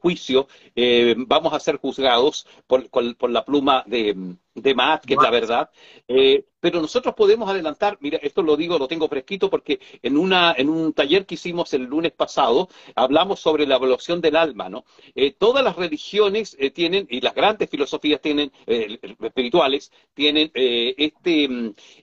juicio, 0.00 0.48
eh, 0.74 1.14
vamos 1.18 1.52
a 1.52 1.60
ser 1.60 1.76
juzgados 1.76 2.46
por, 2.66 2.88
por 2.88 3.30
la 3.30 3.44
pluma 3.44 3.84
de 3.86 4.36
de 4.54 4.74
más, 4.74 5.00
que 5.00 5.14
es 5.14 5.22
la 5.22 5.30
verdad. 5.30 5.70
Eh, 6.08 6.44
pero 6.60 6.80
nosotros 6.80 7.14
podemos 7.14 7.48
adelantar, 7.48 7.98
mira, 8.00 8.18
esto 8.22 8.42
lo 8.42 8.56
digo, 8.56 8.78
lo 8.78 8.86
tengo 8.86 9.08
fresquito 9.08 9.50
porque 9.50 9.80
en, 10.02 10.16
una, 10.16 10.54
en 10.56 10.68
un 10.68 10.92
taller 10.92 11.26
que 11.26 11.34
hicimos 11.34 11.72
el 11.74 11.82
lunes 11.84 12.12
pasado, 12.12 12.68
hablamos 12.94 13.40
sobre 13.40 13.66
la 13.66 13.76
evolución 13.76 14.20
del 14.20 14.36
alma, 14.36 14.68
¿no? 14.68 14.84
Eh, 15.14 15.32
todas 15.32 15.64
las 15.64 15.76
religiones 15.76 16.56
eh, 16.60 16.70
tienen, 16.70 17.06
y 17.10 17.20
las 17.20 17.34
grandes 17.34 17.68
filosofías 17.68 18.20
tienen, 18.20 18.52
espirituales, 18.66 19.90
tienen 20.14 20.50
este, 20.54 21.48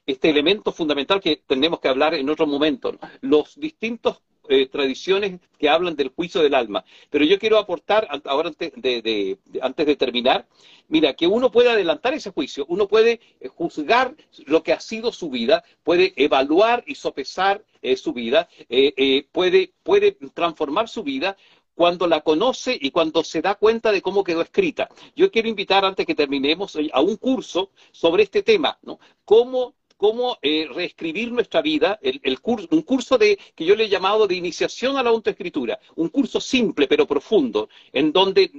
este 0.06 0.30
elemento 0.30 0.59
fundamental 0.72 1.20
que 1.20 1.42
tenemos 1.48 1.80
que 1.80 1.88
hablar 1.88 2.14
en 2.14 2.30
otro 2.30 2.48
momento, 2.48 2.98
Los 3.22 3.60
distintos 3.60 4.22
tradiciones 4.72 5.40
que 5.60 5.70
hablan 5.70 5.96
del 5.96 6.10
juicio 6.10 6.42
del 6.42 6.56
alma. 6.56 6.84
Pero 7.12 7.24
yo 7.24 7.38
quiero 7.38 7.60
aportar, 7.60 8.08
ahora 8.26 8.50
antes 8.50 8.72
de, 8.76 9.38
antes 9.62 9.86
de 9.86 9.96
terminar, 9.96 10.48
mira, 10.88 11.14
que 11.14 11.28
uno 11.28 11.52
puede 11.52 11.70
adelantar 11.70 12.14
ese 12.14 12.32
juicio, 12.32 12.66
uno 12.68 12.88
puede 12.88 13.22
eh, 13.40 13.48
juzgar 13.48 14.16
lo 14.48 14.64
que 14.64 14.74
ha 14.74 14.80
sido 14.80 15.12
su 15.12 15.30
vida, 15.30 15.64
puede 15.84 16.14
evaluar 16.16 16.84
y 16.88 16.96
sopesar 16.96 17.64
eh, 17.82 17.96
su 17.96 18.12
vida, 18.12 18.50
eh, 18.70 19.28
puede, 19.32 19.72
puede 19.84 20.14
transformar 20.34 20.90
su 20.90 21.04
vida 21.04 21.38
cuando 21.76 22.08
la 22.08 22.20
conoce 22.20 22.78
y 22.80 22.92
cuando 22.92 23.24
se 23.24 23.42
da 23.42 23.56
cuenta 23.56 23.94
de 23.94 24.02
cómo 24.02 24.24
quedó 24.26 24.42
escrita. 24.42 24.90
Yo 25.16 25.32
quiero 25.32 25.48
invitar, 25.48 25.86
antes 25.86 26.06
que 26.06 26.14
terminemos, 26.14 26.78
a 26.92 27.00
un 27.00 27.16
curso 27.16 27.72
sobre 27.92 28.24
este 28.24 28.44
tema, 28.44 28.78
¿no? 28.82 29.00
Cómo 29.24 29.76
cómo 30.00 30.38
reescribir 30.42 31.32
nuestra 31.32 31.62
vida, 31.62 32.00
el, 32.02 32.40
curso, 32.40 32.68
un 32.72 32.84
curso 32.84 33.18
de, 33.18 33.38
que 33.54 33.66
yo 33.66 33.76
le 33.76 33.84
he 33.84 33.90
llamado 33.90 34.26
de 34.28 34.36
iniciación 34.36 34.96
a 34.96 35.04
la 35.04 35.10
autoescritura, 35.10 35.78
un 35.98 36.08
curso 36.08 36.40
simple 36.40 36.88
pero 36.88 37.06
profundo, 37.06 37.68
en 37.92 38.14
donde 38.14 38.50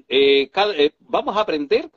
vamos 1.09 1.37
a 1.37 1.41
aprender 1.41 1.91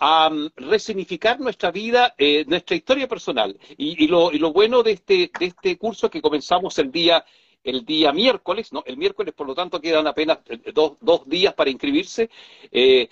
a 0.00 0.30
mm, 0.30 0.50
resignificar 0.56 1.38
nuestra 1.38 1.70
vida, 1.70 2.14
eh, 2.18 2.44
nuestra 2.48 2.74
historia 2.74 3.06
personal. 3.06 3.56
Y, 3.76 4.06
lo, 4.08 4.30
bueno 4.52 4.82
de 4.82 4.92
este, 4.92 5.30
de 5.38 5.46
este 5.46 5.76
curso 5.78 6.10
que 6.10 6.22
comenzamos 6.22 6.78
el 6.78 6.90
día 6.90 7.24
el 7.62 7.84
día 7.84 8.10
miércoles, 8.10 8.72
¿no? 8.72 8.82
El 8.86 8.96
miércoles, 8.96 9.34
por 9.34 9.46
lo 9.46 9.54
tanto, 9.54 9.82
quedan 9.82 10.06
apenas 10.06 10.38
eh, 10.48 10.72
dos, 10.72 10.92
dos 11.02 11.28
días 11.28 11.52
para 11.52 11.68
inscribirse. 11.68 12.30
Eh, 12.72 13.10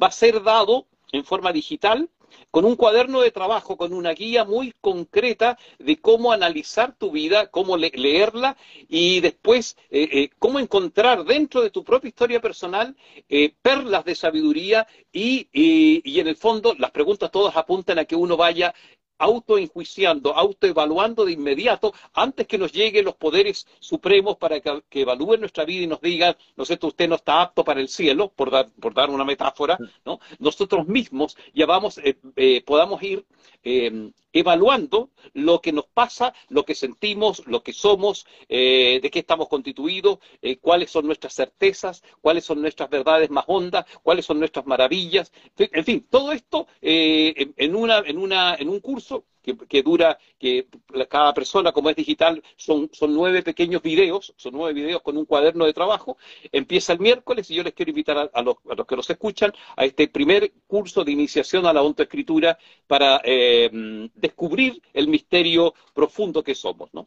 va 0.00 0.08
a 0.08 0.10
ser 0.10 0.42
dado 0.42 0.86
en 1.12 1.24
forma 1.24 1.50
digital 1.50 2.10
con 2.50 2.64
un 2.64 2.76
cuaderno 2.76 3.20
de 3.20 3.30
trabajo, 3.30 3.76
con 3.76 3.92
una 3.92 4.12
guía 4.12 4.44
muy 4.44 4.72
concreta 4.80 5.58
de 5.78 5.98
cómo 6.00 6.32
analizar 6.32 6.94
tu 6.96 7.10
vida, 7.10 7.48
cómo 7.48 7.76
leerla 7.76 8.56
y 8.88 9.20
después 9.20 9.76
eh, 9.90 10.08
eh, 10.12 10.30
cómo 10.38 10.58
encontrar 10.58 11.24
dentro 11.24 11.62
de 11.62 11.70
tu 11.70 11.84
propia 11.84 12.08
historia 12.08 12.40
personal 12.40 12.96
eh, 13.28 13.54
perlas 13.62 14.04
de 14.04 14.14
sabiduría 14.14 14.86
y, 15.12 15.48
y, 15.52 16.20
en 16.20 16.28
el 16.28 16.36
fondo 16.36 16.74
las 16.78 16.90
preguntas 16.90 17.30
todas 17.30 17.56
apuntan 17.56 17.98
a 17.98 18.04
que 18.04 18.16
uno 18.16 18.36
vaya 18.36 18.74
autoenjuiciando, 19.18 20.34
autoevaluando 20.34 21.24
de 21.24 21.32
inmediato 21.32 21.92
antes 22.12 22.46
que 22.46 22.58
nos 22.58 22.72
lleguen 22.72 23.04
los 23.04 23.16
poderes 23.16 23.66
supremos 23.80 24.36
para 24.36 24.60
que, 24.60 25.00
evalúen 25.00 25.40
nuestra 25.40 25.64
vida 25.64 25.84
y 25.84 25.86
nos 25.86 26.00
digan, 26.00 26.36
no 26.56 26.64
sé, 26.64 26.78
usted 26.80 27.08
no 27.08 27.16
está 27.16 27.42
apto 27.42 27.64
para 27.64 27.80
el 27.80 27.88
cielo, 27.88 28.32
por 28.34 28.50
dar, 28.50 28.68
por 28.80 28.94
dar 28.94 29.10
una 29.10 29.24
metáfora, 29.24 29.78
¿no? 30.04 30.20
Nosotros 30.38 30.86
mismos 30.86 31.36
ya 31.54 31.66
vamos, 31.66 31.98
eh, 31.98 32.18
eh, 32.36 32.62
podamos 32.64 33.02
ir 33.02 33.24
eh, 33.68 34.12
evaluando 34.32 35.10
lo 35.32 35.60
que 35.60 35.72
nos 35.72 35.86
pasa, 35.86 36.32
lo 36.48 36.64
que 36.64 36.76
sentimos, 36.76 37.44
lo 37.46 37.62
que 37.62 37.72
somos, 37.72 38.26
de 38.48 39.08
qué 39.10 39.18
estamos 39.18 39.48
constituidos, 39.48 40.18
cuáles 40.60 40.90
son 40.90 41.06
nuestras 41.06 41.34
certezas, 41.34 42.02
cuáles 42.20 42.44
son 42.44 42.60
nuestras 42.60 42.90
verdades 42.90 43.30
más 43.30 43.44
hondas, 43.48 43.86
cuáles 44.02 44.26
son 44.26 44.38
nuestras 44.38 44.66
maravillas, 44.66 45.32
en 45.56 45.84
fin, 45.84 46.06
todo 46.10 46.32
esto 46.32 46.66
en, 46.82 47.74
una, 47.74 48.00
en, 48.00 48.18
una, 48.18 48.56
en 48.56 48.68
un 48.68 48.80
curso 48.80 49.24
que, 49.54 49.82
dura, 49.82 50.18
que 50.38 50.66
cada 51.08 51.32
persona, 51.32 51.72
como 51.72 51.90
es 51.90 51.96
digital, 51.96 52.42
son, 52.56 52.90
son 52.92 53.14
nueve 53.14 53.42
pequeños 53.42 53.82
videos, 53.82 54.34
son 54.36 54.54
nueve 54.54 54.74
videos 54.74 55.02
con 55.02 55.16
un 55.16 55.24
cuaderno 55.24 55.64
de 55.64 55.72
trabajo. 55.72 56.16
Empieza 56.50 56.92
el 56.92 57.00
miércoles 57.00 57.50
y 57.50 57.54
yo 57.54 57.62
les 57.62 57.74
quiero 57.74 57.90
invitar 57.90 58.30
a, 58.32 58.42
los, 58.42 58.56
a 58.68 58.74
los, 58.74 59.06
que 59.06 59.12
escuchan 59.12 59.52
a 59.76 59.84
este 59.84 60.08
primer 60.08 60.52
curso 60.66 61.04
de 61.04 61.12
iniciación 61.12 61.66
a 61.66 61.72
la 61.72 61.80
autoescritura 61.80 62.58
para 62.86 63.20
eh, 63.24 63.70
descubrir 64.14 64.82
el 64.92 65.08
misterio 65.08 65.74
profundo 65.94 66.42
que 66.42 66.54
somos, 66.54 66.92
¿no? 66.92 67.06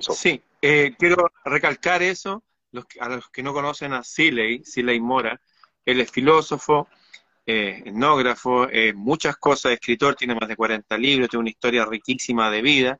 Sí, 0.00 0.40
eh, 0.62 0.94
quiero 0.98 1.30
recalcar 1.44 2.02
eso, 2.02 2.44
a 3.00 3.08
los 3.08 3.28
que 3.30 3.42
no 3.42 3.52
conocen 3.52 3.92
a 3.92 4.04
Siley, 4.04 4.64
Siley 4.64 5.00
Mora, 5.00 5.40
él 5.84 6.00
es 6.00 6.10
filósofo, 6.10 6.88
eh, 7.50 7.82
etnógrafo, 7.86 8.68
muchas 8.94 9.36
cosas, 9.36 9.72
escritor, 9.72 10.14
tiene 10.14 10.34
más 10.34 10.48
de 10.48 10.56
40 10.56 10.96
libros, 10.98 11.28
tiene 11.28 11.40
una 11.40 11.50
historia 11.50 11.84
riquísima 11.84 12.50
de 12.50 12.62
vida, 12.62 12.98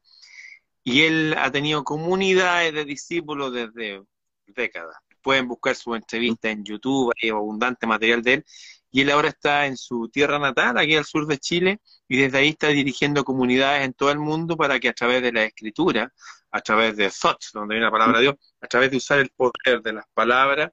y 0.82 1.02
él 1.02 1.34
ha 1.38 1.50
tenido 1.50 1.84
comunidades 1.84 2.74
de 2.74 2.84
discípulos 2.84 3.52
desde 3.52 4.02
décadas. 4.46 4.96
Pueden 5.22 5.48
buscar 5.48 5.76
su 5.76 5.94
entrevista 5.94 6.50
en 6.50 6.64
YouTube, 6.64 7.12
hay 7.22 7.30
abundante 7.30 7.86
material 7.86 8.22
de 8.22 8.34
él, 8.34 8.44
y 8.90 9.02
él 9.02 9.10
ahora 9.10 9.28
está 9.28 9.66
en 9.66 9.76
su 9.76 10.08
tierra 10.08 10.38
natal, 10.38 10.78
aquí 10.78 10.96
al 10.96 11.04
sur 11.04 11.26
de 11.26 11.38
Chile, 11.38 11.78
y 12.08 12.16
desde 12.16 12.38
ahí 12.38 12.48
está 12.50 12.68
dirigiendo 12.68 13.24
comunidades 13.24 13.84
en 13.84 13.92
todo 13.92 14.10
el 14.10 14.18
mundo 14.18 14.56
para 14.56 14.80
que 14.80 14.88
a 14.88 14.92
través 14.92 15.22
de 15.22 15.32
la 15.32 15.44
escritura, 15.44 16.12
a 16.50 16.60
través 16.60 16.96
de 16.96 17.10
thoughts, 17.10 17.50
donde 17.52 17.74
viene 17.74 17.86
la 17.86 17.92
palabra 17.92 18.18
de 18.18 18.22
Dios, 18.24 18.34
a 18.60 18.66
través 18.66 18.90
de 18.90 18.96
usar 18.96 19.20
el 19.20 19.30
poder 19.30 19.82
de 19.82 19.92
las 19.92 20.06
palabras, 20.12 20.70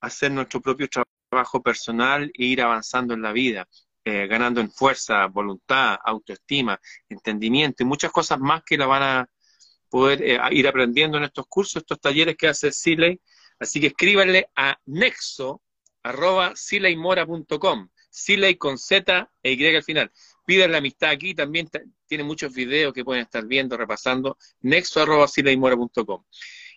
hacer 0.00 0.32
nuestro 0.32 0.60
propio 0.60 0.88
trabajo 0.88 1.21
trabajo 1.32 1.62
personal 1.62 2.30
e 2.34 2.44
ir 2.44 2.60
avanzando 2.60 3.14
en 3.14 3.22
la 3.22 3.32
vida, 3.32 3.66
eh, 4.04 4.26
ganando 4.26 4.60
en 4.60 4.70
fuerza, 4.70 5.24
voluntad, 5.28 5.96
autoestima, 6.04 6.78
entendimiento 7.08 7.82
y 7.82 7.86
muchas 7.86 8.12
cosas 8.12 8.38
más 8.38 8.62
que 8.64 8.76
la 8.76 8.84
van 8.86 9.02
a 9.02 9.30
poder 9.88 10.22
eh, 10.22 10.38
ir 10.50 10.68
aprendiendo 10.68 11.16
en 11.16 11.24
estos 11.24 11.46
cursos, 11.48 11.76
estos 11.76 11.98
talleres 11.98 12.36
que 12.36 12.48
hace 12.48 12.70
Siley. 12.70 13.18
Así 13.58 13.80
que 13.80 13.86
escríbanle 13.86 14.50
a 14.54 14.76
nexo 14.84 15.62
arroba 16.02 16.54
sileymora.com, 16.54 17.88
Siley 18.10 18.56
con 18.56 18.76
Z 18.76 19.30
e 19.42 19.52
Y 19.52 19.76
al 19.76 19.82
final. 19.82 20.12
Piden 20.44 20.70
la 20.70 20.78
amistad 20.78 21.10
aquí, 21.10 21.34
también 21.34 21.70
tiene 22.06 22.24
muchos 22.24 22.52
videos 22.52 22.92
que 22.92 23.04
pueden 23.04 23.22
estar 23.22 23.46
viendo, 23.46 23.78
repasando, 23.78 24.36
nexo 24.60 25.00
arroba 25.00 25.26
sileymora.com. 25.28 26.24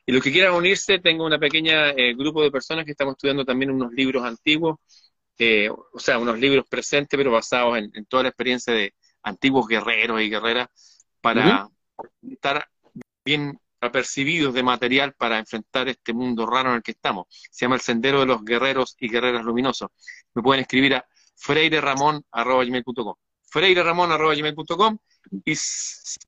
Y 0.06 0.12
los 0.12 0.24
que 0.24 0.32
quieran 0.32 0.54
unirse, 0.54 1.00
tengo 1.00 1.26
una 1.26 1.40
pequeña 1.40 1.90
eh, 1.90 2.14
grupo 2.14 2.44
de 2.44 2.52
personas 2.52 2.86
que 2.86 2.92
estamos 2.92 3.14
estudiando 3.14 3.44
también 3.44 3.72
unos 3.72 3.92
libros 3.92 4.24
antiguos, 4.24 4.78
eh, 5.38 5.70
o 5.70 6.00
sea, 6.00 6.20
unos 6.20 6.40
libros 6.40 6.66
presentes, 6.70 7.18
pero 7.18 7.32
basados 7.32 7.78
en, 7.78 8.06
toda 8.06 8.24
la 8.24 8.30
experiencia 8.30 8.74
de 8.74 8.94
antiguos 9.24 9.68
guerreros 9.68 10.22
y 10.22 10.30
guerreras, 10.30 10.70
para 11.22 11.68
estar 12.22 12.68
bien 13.24 13.60
apercibidos 13.82 14.54
de 14.54 14.64
material 14.64 15.14
para 15.14 15.40
enfrentar 15.40 15.88
este 15.88 16.14
mundo 16.14 16.46
raro 16.46 16.70
en 16.70 16.76
el 16.78 16.84
que 16.84 16.92
estamos. 16.92 17.26
Se 17.52 17.66
llama 17.66 17.76
El 17.76 17.82
Sendero 17.82 18.20
de 18.20 18.26
los 18.28 18.44
Guerreros 18.44 18.96
y 19.00 19.10
Guerreras 19.10 19.44
Luminosos. 19.44 19.90
Me 20.34 20.42
pueden 20.42 20.62
escribir 20.62 20.96
a 20.96 21.06
freireramon.com. 21.36 23.16
freireramon.com 23.50 24.98
y 25.44 25.54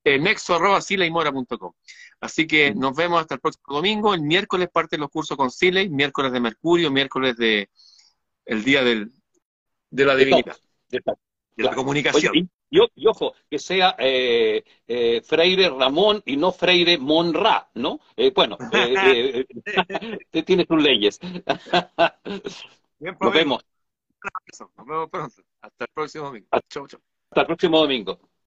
eh, 0.03 0.19
nexo 0.19 0.55
arroba 0.55 0.81
sileymora.com. 0.81 1.73
Así 2.19 2.47
que 2.47 2.73
nos 2.73 2.95
vemos 2.95 3.21
hasta 3.21 3.35
el 3.35 3.41
próximo 3.41 3.75
domingo. 3.75 4.13
El 4.13 4.21
miércoles 4.21 4.69
parte 4.71 4.97
los 4.97 5.09
cursos 5.09 5.37
con 5.37 5.51
Siley, 5.51 5.89
miércoles 5.89 6.31
de 6.31 6.39
Mercurio, 6.39 6.91
miércoles 6.91 7.37
de 7.37 7.69
el 8.45 8.63
día 8.63 8.83
del, 8.83 9.11
de 9.89 10.05
la 10.05 10.15
divinidad, 10.15 10.57
de, 10.89 11.01
la 11.57 11.75
comunicación. 11.75 12.49
y, 12.69 13.07
ojo, 13.07 13.33
que 13.49 13.59
sea 13.59 13.95
eh, 13.99 14.63
eh, 14.87 15.21
Freire 15.21 15.69
Ramón 15.69 16.21
y 16.25 16.37
no 16.37 16.51
Freire 16.51 16.97
Monra, 16.97 17.69
¿no? 17.75 17.99
Eh, 18.15 18.31
bueno, 18.33 18.57
te 20.31 20.43
tienes 20.43 20.67
tus 20.67 20.81
leyes. 20.81 21.19
Nos 22.99 23.33
vemos. 23.33 23.63
Nos 24.77 24.85
vemos 24.85 25.09
pronto. 25.09 25.43
Hasta 25.61 25.85
el 25.85 25.89
próximo 25.93 26.25
domingo. 26.25 26.47
Hasta 26.51 27.41
el 27.41 27.45
próximo 27.45 27.79
domingo. 27.79 28.19